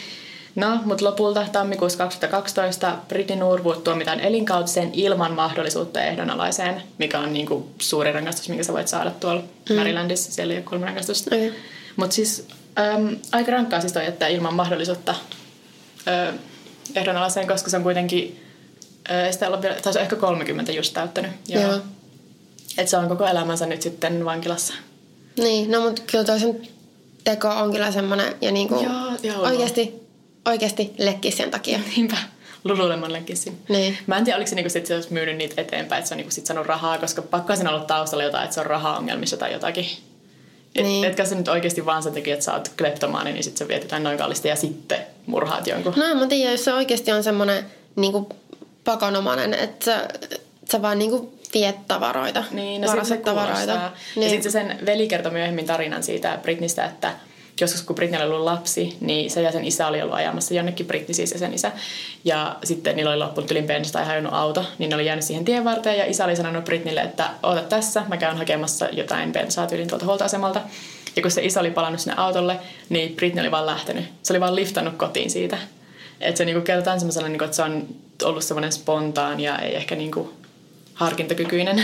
No, 0.58 0.80
mutta 0.86 1.06
lopulta 1.06 1.46
tammikuussa 1.52 1.98
2012 1.98 2.98
Britney 3.08 3.38
Norwood 3.38 3.78
tuomitaan 3.78 4.20
elinkautiseen 4.20 4.90
ilman 4.94 5.34
mahdollisuutta 5.34 6.04
ehdonalaiseen, 6.04 6.84
mikä 6.98 7.20
on 7.20 7.34
niinku 7.34 7.70
suuri 7.80 8.12
rangaistus, 8.12 8.50
minkä 8.50 8.64
sä 8.64 8.74
voit 8.74 8.88
saada 8.88 9.12
tuolla 9.12 9.44
mm. 9.70 9.76
Marylandissa. 9.76 10.32
Siellä 10.32 10.54
ei 10.54 10.58
ole 10.58 10.64
kolme 10.64 10.86
rangaistusta. 10.86 11.36
Okay. 11.36 11.52
Mutta 11.96 12.16
siis 12.16 12.48
äm, 12.80 13.18
aika 13.32 13.52
rankkaa 13.52 13.82
siis 13.82 13.94
toi, 13.94 14.06
että 14.06 14.28
ilman 14.28 14.54
mahdollisuutta 14.54 15.16
äh, 16.08 16.34
ehdonalaiseen, 16.96 17.48
koska 17.48 17.70
se 17.70 17.78
on 17.78 17.84
kuitenkin, 17.84 18.44
äh, 19.12 19.32
sitä 19.32 19.48
olla 19.48 19.62
vielä, 19.62 19.76
tai 19.76 19.94
se 19.94 20.00
on 20.00 20.04
ehkä 20.04 20.16
30 20.16 20.72
just 20.72 20.94
täyttänyt. 20.94 21.32
Joo. 21.48 21.64
Joo. 21.64 21.80
Että 22.78 22.90
se 22.90 22.98
on 22.98 23.10
koko 23.10 23.28
elämänsä 23.28 23.66
nyt 23.66 23.82
sitten 23.82 24.26
vankilassa. 24.26 24.74
Niin, 25.38 25.72
no 25.72 25.82
mutta 25.82 26.02
kyllä 26.12 26.24
toisen 26.24 26.62
teko 27.24 27.48
on 27.48 27.72
kyllä 27.72 27.92
semmoinen, 27.92 28.36
ja 28.42 28.52
niinku 28.52 28.76
joo, 28.76 29.12
joo, 29.24 29.42
oikeasti 29.42 30.07
oikeasti 30.48 30.94
lekkis 30.98 31.38
sen 31.38 31.52
takia. 31.52 31.80
Niinpä. 31.96 32.18
Lululemon 32.64 33.14
lekkisin. 33.14 33.58
Niin. 33.70 33.98
Mä 34.08 34.18
en 34.18 34.24
tiedä, 34.24 34.38
oliko 34.38 34.50
se, 34.50 34.56
niinku 34.56 34.70
sit, 34.70 34.86
se 34.86 34.96
olisi 34.96 35.14
myynyt 35.14 35.38
niitä 35.38 35.62
eteenpäin, 35.62 36.00
että 36.00 36.08
se 36.10 36.14
on 36.14 36.18
niinku 36.18 36.32
sit 36.32 36.46
saanut 36.46 36.66
rahaa, 36.66 36.98
koska 36.98 37.22
pakko 37.22 37.56
sen 37.56 37.68
ollut 37.68 37.88
taustalla 37.88 38.24
jotain, 38.24 38.44
että 38.44 38.54
se 38.54 38.60
on 38.60 38.66
raha-ongelmissa 38.66 39.38
tai 39.38 39.54
jotakin. 39.54 39.86
Niin. 40.76 41.06
Etkä 41.06 41.26
sä 41.26 41.36
nyt 41.36 41.48
oikeasti 41.48 41.86
vaan 41.86 42.04
sen 42.04 42.14
takia, 42.14 42.34
että 42.34 42.46
sä 42.46 42.54
oot 42.54 42.72
kleptomaani, 42.78 43.34
niin 43.34 43.44
sit 43.44 43.58
sä 43.58 43.68
vietetään 43.68 44.04
noin 44.04 44.18
kallista 44.18 44.48
ja 44.48 44.56
sitten 44.56 45.00
murhaat 45.26 45.68
jonkun. 45.68 45.94
No 45.96 46.16
mä 46.16 46.28
tiedän, 46.28 46.52
jos 46.52 46.64
se 46.66 46.74
oikeasti 46.74 47.12
on 47.12 47.24
semmoinen 47.24 47.66
niin 47.96 48.26
pakonomainen, 48.84 49.54
että 49.54 49.86
sä, 49.86 50.08
sä 50.72 50.82
vaan 50.82 51.00
niin 51.00 51.12
kuin 51.12 51.30
viet 51.54 51.88
tavaroita, 51.88 52.44
Niin, 52.52 52.82
no 52.82 52.88
se 53.04 53.18
tavaroita. 53.18 53.66
tavaroita. 53.66 53.92
Niin. 54.16 54.24
Ja 54.24 54.30
sitten 54.30 54.52
se 54.52 54.60
sen 54.60 54.80
veli 54.86 55.08
kertoi 55.08 55.32
myöhemmin 55.32 55.66
tarinan 55.66 56.04
siitä 56.04 56.40
Britnistä, 56.42 56.86
että 56.86 57.14
joskus 57.62 57.84
kun 57.84 57.96
Britney 57.96 58.22
oli 58.22 58.30
ollut 58.30 58.46
lapsi, 58.46 58.98
niin 59.02 59.32
se 59.32 59.42
ja 59.42 59.52
sen 59.52 59.66
isä 59.66 59.88
oli 59.88 60.02
ollut 60.02 60.16
ajamassa 60.16 60.54
jonnekin 60.54 60.86
Britney 60.86 61.14
siis 61.14 61.32
ja 61.32 61.40
sen 61.40 61.54
isä. 61.54 61.72
Ja 62.24 62.56
sitten 62.64 62.96
niillä 62.96 63.12
oli 63.12 63.20
loppunut 63.20 63.52
ylin 63.52 63.68
bensa 63.68 63.94
tai 63.94 64.06
hajonnut 64.06 64.34
auto, 64.34 64.66
niin 64.78 64.90
ne 64.90 64.96
oli 64.96 65.06
jäänyt 65.06 65.26
siihen 65.26 65.46
tien 65.46 65.64
varteen 65.64 65.98
ja 65.98 66.06
isä 66.06 66.26
oli 66.26 66.36
sanonut 66.36 66.66
Britneylle, 66.66 67.02
että 67.02 67.30
oota 67.44 67.62
tässä, 67.62 68.04
mä 68.08 68.18
käyn 68.18 68.38
hakemassa 68.38 68.90
jotain 68.92 69.34
bensaa 69.34 69.68
tyylin 69.68 69.88
tuolta 69.88 70.06
huoltoasemalta. 70.06 70.62
Ja 71.16 71.22
kun 71.22 71.32
se 71.32 71.46
isä 71.46 71.60
oli 71.60 71.72
palannut 71.72 72.02
sinne 72.02 72.16
autolle, 72.18 72.60
niin 72.90 73.16
Britney 73.16 73.42
oli 73.42 73.52
vaan 73.52 73.66
lähtenyt. 73.66 74.06
Se 74.24 74.34
oli 74.34 74.40
vaan 74.40 74.56
liftannut 74.56 74.98
kotiin 74.98 75.30
siitä. 75.30 75.58
Että 76.20 76.38
se 76.38 76.46
niinku 76.46 76.62
kerrotaan 76.62 77.00
semmoisella, 77.00 77.28
niinku, 77.28 77.46
että 77.46 77.56
se 77.56 77.64
on 77.64 77.88
ollut 78.24 78.44
semmoinen 78.44 78.72
spontaan 78.72 79.40
ja 79.40 79.60
ei 79.60 79.76
ehkä 79.76 79.96
niinku 79.96 80.34
harkintakykyinen. 80.94 81.82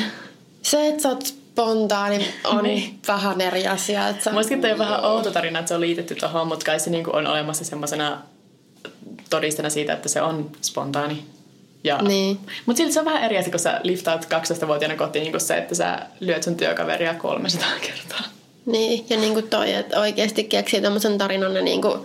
Se, 0.62 0.88
että 0.88 1.04
sä 1.04 1.10
oot 1.10 1.43
spontaani, 1.54 2.28
on 2.44 2.64
Niin. 2.64 3.00
vähän 3.08 3.42
eri 3.42 3.68
asia. 3.68 4.10
Että 4.10 4.24
sä... 4.24 4.32
Muistakin 4.32 4.62
toi 4.62 4.72
on 4.72 4.78
vähän 4.80 5.06
outo 5.06 5.32
tarina, 5.32 5.60
että 5.60 5.70
se 5.70 5.76
on 5.76 5.82
liitetty 5.82 6.16
tuohon, 6.16 6.48
mutta 6.48 6.66
kai 6.66 6.80
se 6.80 6.90
niinku 6.90 7.12
on 7.14 7.28
olemassa 7.28 7.66
semmoisena 7.66 8.22
todistena 9.30 9.70
siitä, 9.70 9.94
että 9.94 10.10
se 10.10 10.22
on 10.22 10.52
spontaani. 10.62 11.26
Ja, 11.84 11.98
Niin. 11.98 12.40
Mutta 12.66 12.78
silti 12.78 12.94
se 12.94 13.00
on 13.00 13.06
vähän 13.06 13.24
eri 13.24 13.38
asia, 13.38 13.52
kun 13.52 13.60
sä 13.60 13.80
liftaat 13.84 14.28
12-vuotiaana 14.34 14.98
kotiin, 14.98 15.32
kuin 15.32 15.42
se, 15.42 15.58
että 15.58 15.76
sä 15.76 16.00
lyöt 16.20 16.44
sun 16.44 16.56
työkaveria 16.56 17.14
300 17.14 17.68
kertaa. 17.88 18.26
Niin, 18.66 19.06
ja 19.10 19.18
niin 19.18 19.34
kuin 19.34 19.50
toi, 19.50 19.74
että 19.74 20.00
oikeasti 20.00 20.44
keksii 20.44 20.82
tämmöisen 20.82 21.18
tarinan, 21.18 21.56
ja 21.56 21.62
niin 21.62 21.82
kuin, 21.82 22.00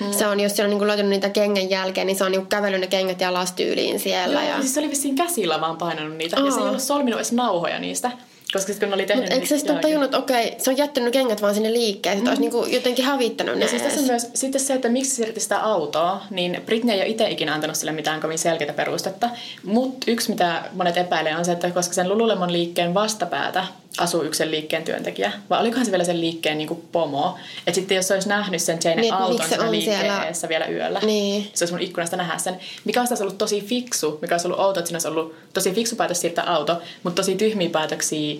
Hmm. 0.00 0.12
se 0.12 0.26
on, 0.26 0.40
jos 0.40 0.56
se 0.56 0.64
on 0.64 0.70
niin 0.70 0.86
löytynyt 0.86 1.10
niitä 1.10 1.28
kengän 1.30 1.70
jälkeen, 1.70 2.06
niin 2.06 2.16
se 2.16 2.24
on 2.24 2.32
niin 2.32 2.46
kävellyt 2.46 2.80
ne 2.80 2.86
kengät 2.86 3.20
ja 3.20 3.32
tyyliin 3.56 4.00
siellä. 4.00 4.40
Joo, 4.42 4.50
ja... 4.50 4.60
siis 4.60 4.74
se 4.74 4.80
oli 4.80 4.90
vissiin 4.90 5.14
käsillä 5.14 5.60
vaan 5.60 5.76
painanut 5.76 6.16
niitä, 6.16 6.36
ja 6.40 6.50
se 6.50 6.56
ei 6.58 6.62
Aa. 6.62 6.68
ollut 6.68 6.82
solminut 6.82 7.18
edes 7.18 7.32
nauhoja 7.32 7.78
niistä. 7.78 8.10
Koska 8.52 8.72
kun 8.80 8.94
oli 8.94 9.06
tehnyt 9.06 9.22
Mutta 9.24 9.34
eikö 9.34 9.46
se 9.46 9.58
sitten 9.58 9.78
tajunnut, 9.78 10.04
että 10.04 10.18
okei, 10.18 10.54
se 10.58 10.70
on 10.70 10.76
jättänyt 10.76 11.12
kengät 11.12 11.42
vaan 11.42 11.54
sinne 11.54 11.72
liikkeeseen, 11.72 12.18
että 12.18 12.30
olisi 12.30 12.40
niin 12.40 12.52
kuin 12.52 12.72
jotenkin 12.72 13.04
hävittänyt 13.04 13.58
ne 13.58 13.64
Ja 13.64 13.68
siis 13.68 13.82
tässä 13.82 14.00
on 14.00 14.06
myös 14.06 14.30
sitten 14.34 14.60
se, 14.60 14.74
että 14.74 14.88
miksi 14.88 15.14
siirti 15.14 15.40
sitä 15.40 15.58
autoa, 15.58 16.22
niin 16.30 16.62
Britney 16.66 16.94
ei 16.94 17.00
ole 17.00 17.08
itse 17.08 17.30
ikinä 17.30 17.54
antanut 17.54 17.76
sille 17.76 17.92
mitään 17.92 18.20
kovin 18.20 18.38
selkeää 18.38 18.72
perustetta. 18.72 19.30
Mutta 19.64 20.10
yksi, 20.10 20.30
mitä 20.30 20.62
monet 20.72 20.96
epäilee, 20.96 21.36
on 21.36 21.44
se, 21.44 21.52
että 21.52 21.70
koska 21.70 21.94
sen 21.94 22.08
Lululemon 22.08 22.52
liikkeen 22.52 22.94
vastapäätä 22.94 23.64
asuu 23.98 24.22
yksi 24.22 24.38
sen 24.38 24.50
liikkeen 24.50 24.84
työntekijä, 24.84 25.32
vai 25.50 25.60
olikohan 25.60 25.84
se 25.86 25.90
vielä 25.90 26.04
sen 26.04 26.20
liikkeen 26.20 26.58
niin 26.58 26.68
kuin 26.68 26.82
pomo, 26.92 27.36
että 27.66 27.74
sitten 27.74 27.96
jos 27.96 28.10
olisi 28.10 28.28
nähnyt 28.28 28.62
sen 28.62 28.78
Jane 28.84 29.00
Niin, 29.00 29.14
miksi 29.28 29.48
se 29.48 29.70
liikkeen 29.70 30.00
siellä- 30.34 30.48
vielä 30.48 30.66
yöllä, 30.66 31.00
Niin. 31.02 31.50
se 31.54 31.64
olisi 31.64 31.74
mun 31.74 31.82
ikkunasta 31.82 32.16
nähdä 32.16 32.38
sen, 32.38 32.60
mikä 32.84 33.00
olisi 33.00 33.22
ollut 33.22 33.38
tosi 33.38 33.60
fiksu, 33.60 34.18
mikä 34.22 34.34
olisi 34.34 34.46
ollut 34.48 34.60
outo, 34.60 34.80
että 34.80 34.88
siinä 34.88 34.96
olisi 34.96 35.08
ollut 35.08 35.34
tosi 35.54 35.72
fiksu 35.72 35.96
päätös 35.96 36.20
siirtää 36.20 36.54
auto, 36.54 36.82
mutta 37.02 37.22
tosi 37.22 37.34
tyhmiä 37.34 37.70
päätöksiä 37.70 38.36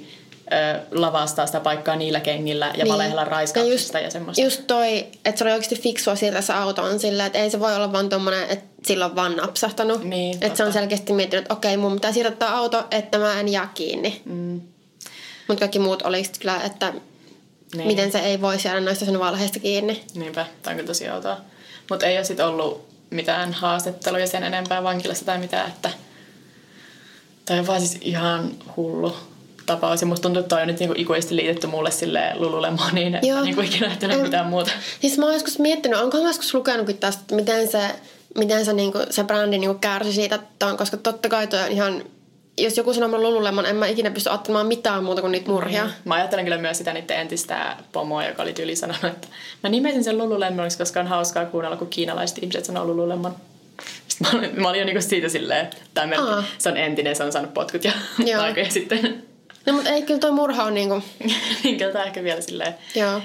ö, 0.52 0.80
lavastaa 0.90 1.46
sitä 1.46 1.60
paikkaa 1.60 1.96
niillä 1.96 2.20
kengillä 2.20 2.66
ja 2.76 2.84
niin. 2.84 2.92
valehella 2.92 3.24
raiskauksista 3.24 3.98
ja, 3.98 4.04
just, 4.04 4.12
semmoista. 4.12 4.42
Just 4.42 4.66
toi, 4.66 4.98
että 5.24 5.38
se 5.38 5.44
oli 5.44 5.52
oikeasti 5.52 5.76
fiksua 5.76 6.16
siirtää 6.16 6.42
se 6.42 6.52
autoon 6.52 6.98
sillä, 7.00 7.26
että 7.26 7.38
ei 7.38 7.50
se 7.50 7.60
voi 7.60 7.76
olla 7.76 7.92
vaan 7.92 8.08
tommonen, 8.08 8.48
että 8.50 8.64
sillä 8.86 9.04
on 9.04 9.16
vaan 9.16 9.36
napsahtanut. 9.36 10.04
Niin, 10.04 10.38
että 10.40 10.56
se 10.56 10.64
on 10.64 10.72
selkeästi 10.72 11.12
miettinyt, 11.12 11.42
että 11.44 11.54
okei, 11.54 11.76
mun 11.76 11.94
pitää 11.94 12.12
siirtää 12.12 12.56
auto, 12.56 12.84
että 12.90 13.18
mä 13.18 13.40
en 13.40 13.48
jää 13.48 13.68
kiinni. 13.74 14.22
Mm. 14.24 14.60
Mutta 15.52 15.60
kaikki 15.60 15.78
muut 15.78 16.02
oli 16.02 16.22
kyllä, 16.40 16.60
että 16.64 16.92
Niin. 17.74 17.86
miten 17.86 18.12
se 18.12 18.18
ei 18.18 18.40
voi 18.40 18.56
jäädä 18.64 18.80
noista 18.80 19.04
sen 19.04 19.18
valheista 19.18 19.58
kiinni. 19.58 20.02
Niinpä, 20.14 20.46
tämä 20.62 20.72
on 20.72 20.76
kyllä 20.76 20.86
tosi 20.86 21.10
outoa. 21.10 21.36
Mutta 21.90 22.06
ei 22.06 22.16
ole 22.16 22.24
sitten 22.24 22.46
ollut 22.46 22.88
mitään 23.10 23.52
haastatteluja 23.52 24.26
sen 24.26 24.42
enempää 24.44 24.82
vankilassa 24.82 25.24
tai 25.24 25.38
mitään, 25.38 25.68
että 25.68 25.90
toi 27.46 27.58
on 27.58 27.66
vaan 27.66 27.80
siis 27.80 27.98
ihan 28.00 28.50
hullu 28.76 29.16
tapaus. 29.66 30.00
Ja 30.00 30.06
musta 30.06 30.22
tuntuu, 30.22 30.40
että 30.40 30.48
toi 30.56 30.62
on 30.62 30.68
nyt 30.68 30.78
niinku 30.80 30.94
ikuisesti 30.98 31.36
liitetty 31.36 31.66
mulle 31.66 31.90
sille 31.90 32.32
Lululemoniin, 32.34 33.14
että 33.14 33.26
Joo. 33.26 33.42
niinku 33.42 33.60
ikinä 33.60 33.86
ajatellut 33.88 34.16
En- 34.18 34.22
mitään 34.22 34.46
muuta. 34.46 34.70
Siis 35.00 35.18
mä 35.18 35.24
oon 35.24 35.34
joskus 35.34 35.58
miettinyt, 35.58 36.00
onko 36.00 36.22
mä 36.22 36.28
joskus 36.28 36.54
lukenutkin 36.54 36.98
tästä, 36.98 37.20
että 37.20 37.34
miten 37.34 37.68
se, 37.70 37.90
miten 38.38 38.64
se, 38.64 38.72
niinku, 38.72 38.98
se 39.10 39.24
brändi 39.24 39.58
niinku 39.58 39.78
kärsi 39.80 40.12
siitä, 40.12 40.34
että 40.34 40.66
on, 40.66 40.76
koska 40.76 40.96
totta 40.96 41.28
kai 41.28 41.46
toi 41.46 41.60
on 41.62 41.72
ihan, 41.72 42.04
jos 42.58 42.76
joku 42.76 42.94
sanoo 42.94 43.08
mun 43.08 43.22
Lululemon, 43.22 43.66
en 43.66 43.76
mä 43.76 43.86
ikinä 43.86 44.10
pysty 44.10 44.30
ottamaan 44.30 44.66
mitään 44.66 45.04
muuta 45.04 45.20
kuin 45.20 45.32
niitä 45.32 45.50
murhia. 45.50 45.88
Mä 46.04 46.14
ajattelen 46.14 46.44
kyllä 46.44 46.58
myös 46.58 46.78
sitä 46.78 46.92
niiden 46.92 47.20
entistä 47.20 47.76
pomoa, 47.92 48.24
joka 48.24 48.42
oli 48.42 48.52
tyyli 48.52 48.76
sanonut, 48.76 49.04
että 49.04 49.28
mä 49.62 49.68
nimesin 49.68 50.04
sen 50.04 50.18
Lululemoniksi, 50.18 50.78
koska 50.78 51.00
on 51.00 51.06
hauskaa 51.06 51.46
kuunnella, 51.46 51.76
kun 51.76 51.88
kiinalaiset 51.88 52.38
ihmiset 52.38 52.64
sanoo 52.64 52.84
Lululemon. 52.84 53.36
Sitten 54.08 54.32
mä 54.32 54.38
olin, 54.38 54.60
mä 54.60 54.68
olin 54.68 54.78
jo 54.78 54.84
niinku 54.84 55.02
siitä 55.02 55.28
silleen, 55.28 55.64
että 55.64 55.76
tämä 55.94 56.14
Aa. 56.18 56.44
se 56.58 56.68
on 56.68 56.76
entinen, 56.76 57.16
se 57.16 57.24
on 57.24 57.32
saanut 57.32 57.54
potkut 57.54 57.84
ja 57.84 57.92
Joo. 58.32 58.42
aikoja 58.42 58.70
sitten. 58.70 59.22
No 59.66 59.72
mutta 59.72 59.90
ei 59.90 60.02
kyllä 60.02 60.20
toi 60.20 60.32
murha 60.32 60.64
on 60.64 60.74
niinku, 60.74 61.02
niin 61.64 61.78
kyllä 61.78 61.92
tää 61.92 62.04
ehkä 62.04 62.22
vielä 62.22 62.40
silleen 62.40 62.74
joo. 62.94 63.20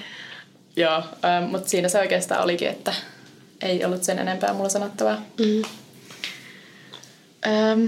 Joo, 0.75 1.03
ähm, 1.25 1.43
mutta 1.43 1.69
siinä 1.69 1.89
se 1.89 1.99
oikeastaan 1.99 2.43
olikin, 2.43 2.67
että 2.67 2.93
ei 3.61 3.85
ollut 3.85 4.03
sen 4.03 4.19
enempää 4.19 4.53
mulla 4.53 4.69
sanottavaa. 4.69 5.21
Mm. 5.39 5.63
Ähm, 7.47 7.85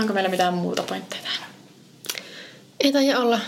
onko 0.00 0.12
meillä 0.12 0.30
mitään 0.30 0.54
muuta 0.54 0.82
pointteja 0.82 1.22
tähän? 1.22 1.48
Ei 2.80 2.92
taida 2.92 3.18
olla. 3.18 3.40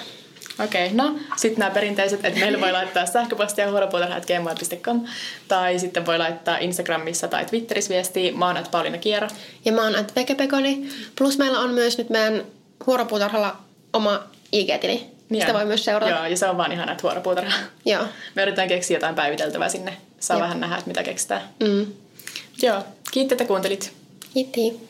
Okei, 0.65 0.87
okay, 0.87 0.97
no 0.97 1.19
sitten 1.37 1.59
nämä 1.59 1.71
perinteiset, 1.71 2.25
että 2.25 2.41
meillä 2.41 2.61
voi 2.61 2.73
laittaa 2.73 3.07
sähköpostia 3.17 3.71
huoropuutarha.gmail.com 3.71 5.05
tai 5.49 5.79
sitten 5.79 6.07
voi 6.07 6.19
laittaa 6.19 6.59
Instagramissa 6.59 7.29
tai 7.29 7.45
Twitterissä 7.45 7.95
viestiä. 7.95 8.33
Mä 8.33 8.47
oon 8.47 8.57
at 8.57 8.71
Pauliina 8.71 8.99
Kiero. 8.99 9.29
Ja 9.65 9.73
mä 9.73 9.83
oon 9.83 9.97
Antti 9.97 10.13
Pekepekoni. 10.13 10.89
Plus 11.19 11.39
meillä 11.39 11.61
on 11.61 11.71
myös 11.71 11.99
nyt 11.99 12.11
meidän 12.11 12.45
huoropuutarhalla 12.87 13.57
oma 13.93 14.23
IG-tili. 14.53 15.07
Sitä 15.41 15.55
voi 15.55 15.65
myös 15.65 15.85
seurata. 15.85 16.13
Joo, 16.13 16.27
ja 16.27 16.37
se 16.37 16.47
on 16.47 16.57
vaan 16.57 16.73
ihan 16.73 16.89
että 16.89 17.03
huoropuutarha. 17.03 17.57
Joo. 17.85 18.05
Me 18.35 18.43
yritetään 18.43 18.69
keksiä 18.69 18.97
jotain 18.97 19.15
päiviteltävää 19.15 19.69
sinne. 19.69 19.97
Saa 20.21 20.37
Jep. 20.37 20.43
vähän 20.43 20.61
nähdä, 20.61 20.77
että 20.77 20.89
mitä 20.89 21.03
keksitään. 21.03 21.43
Mm. 21.61 21.87
Joo, 22.63 22.83
kiitti, 23.11 23.35
että 23.35 23.45
kuuntelit. 23.45 23.93
Kiitti. 24.35 24.90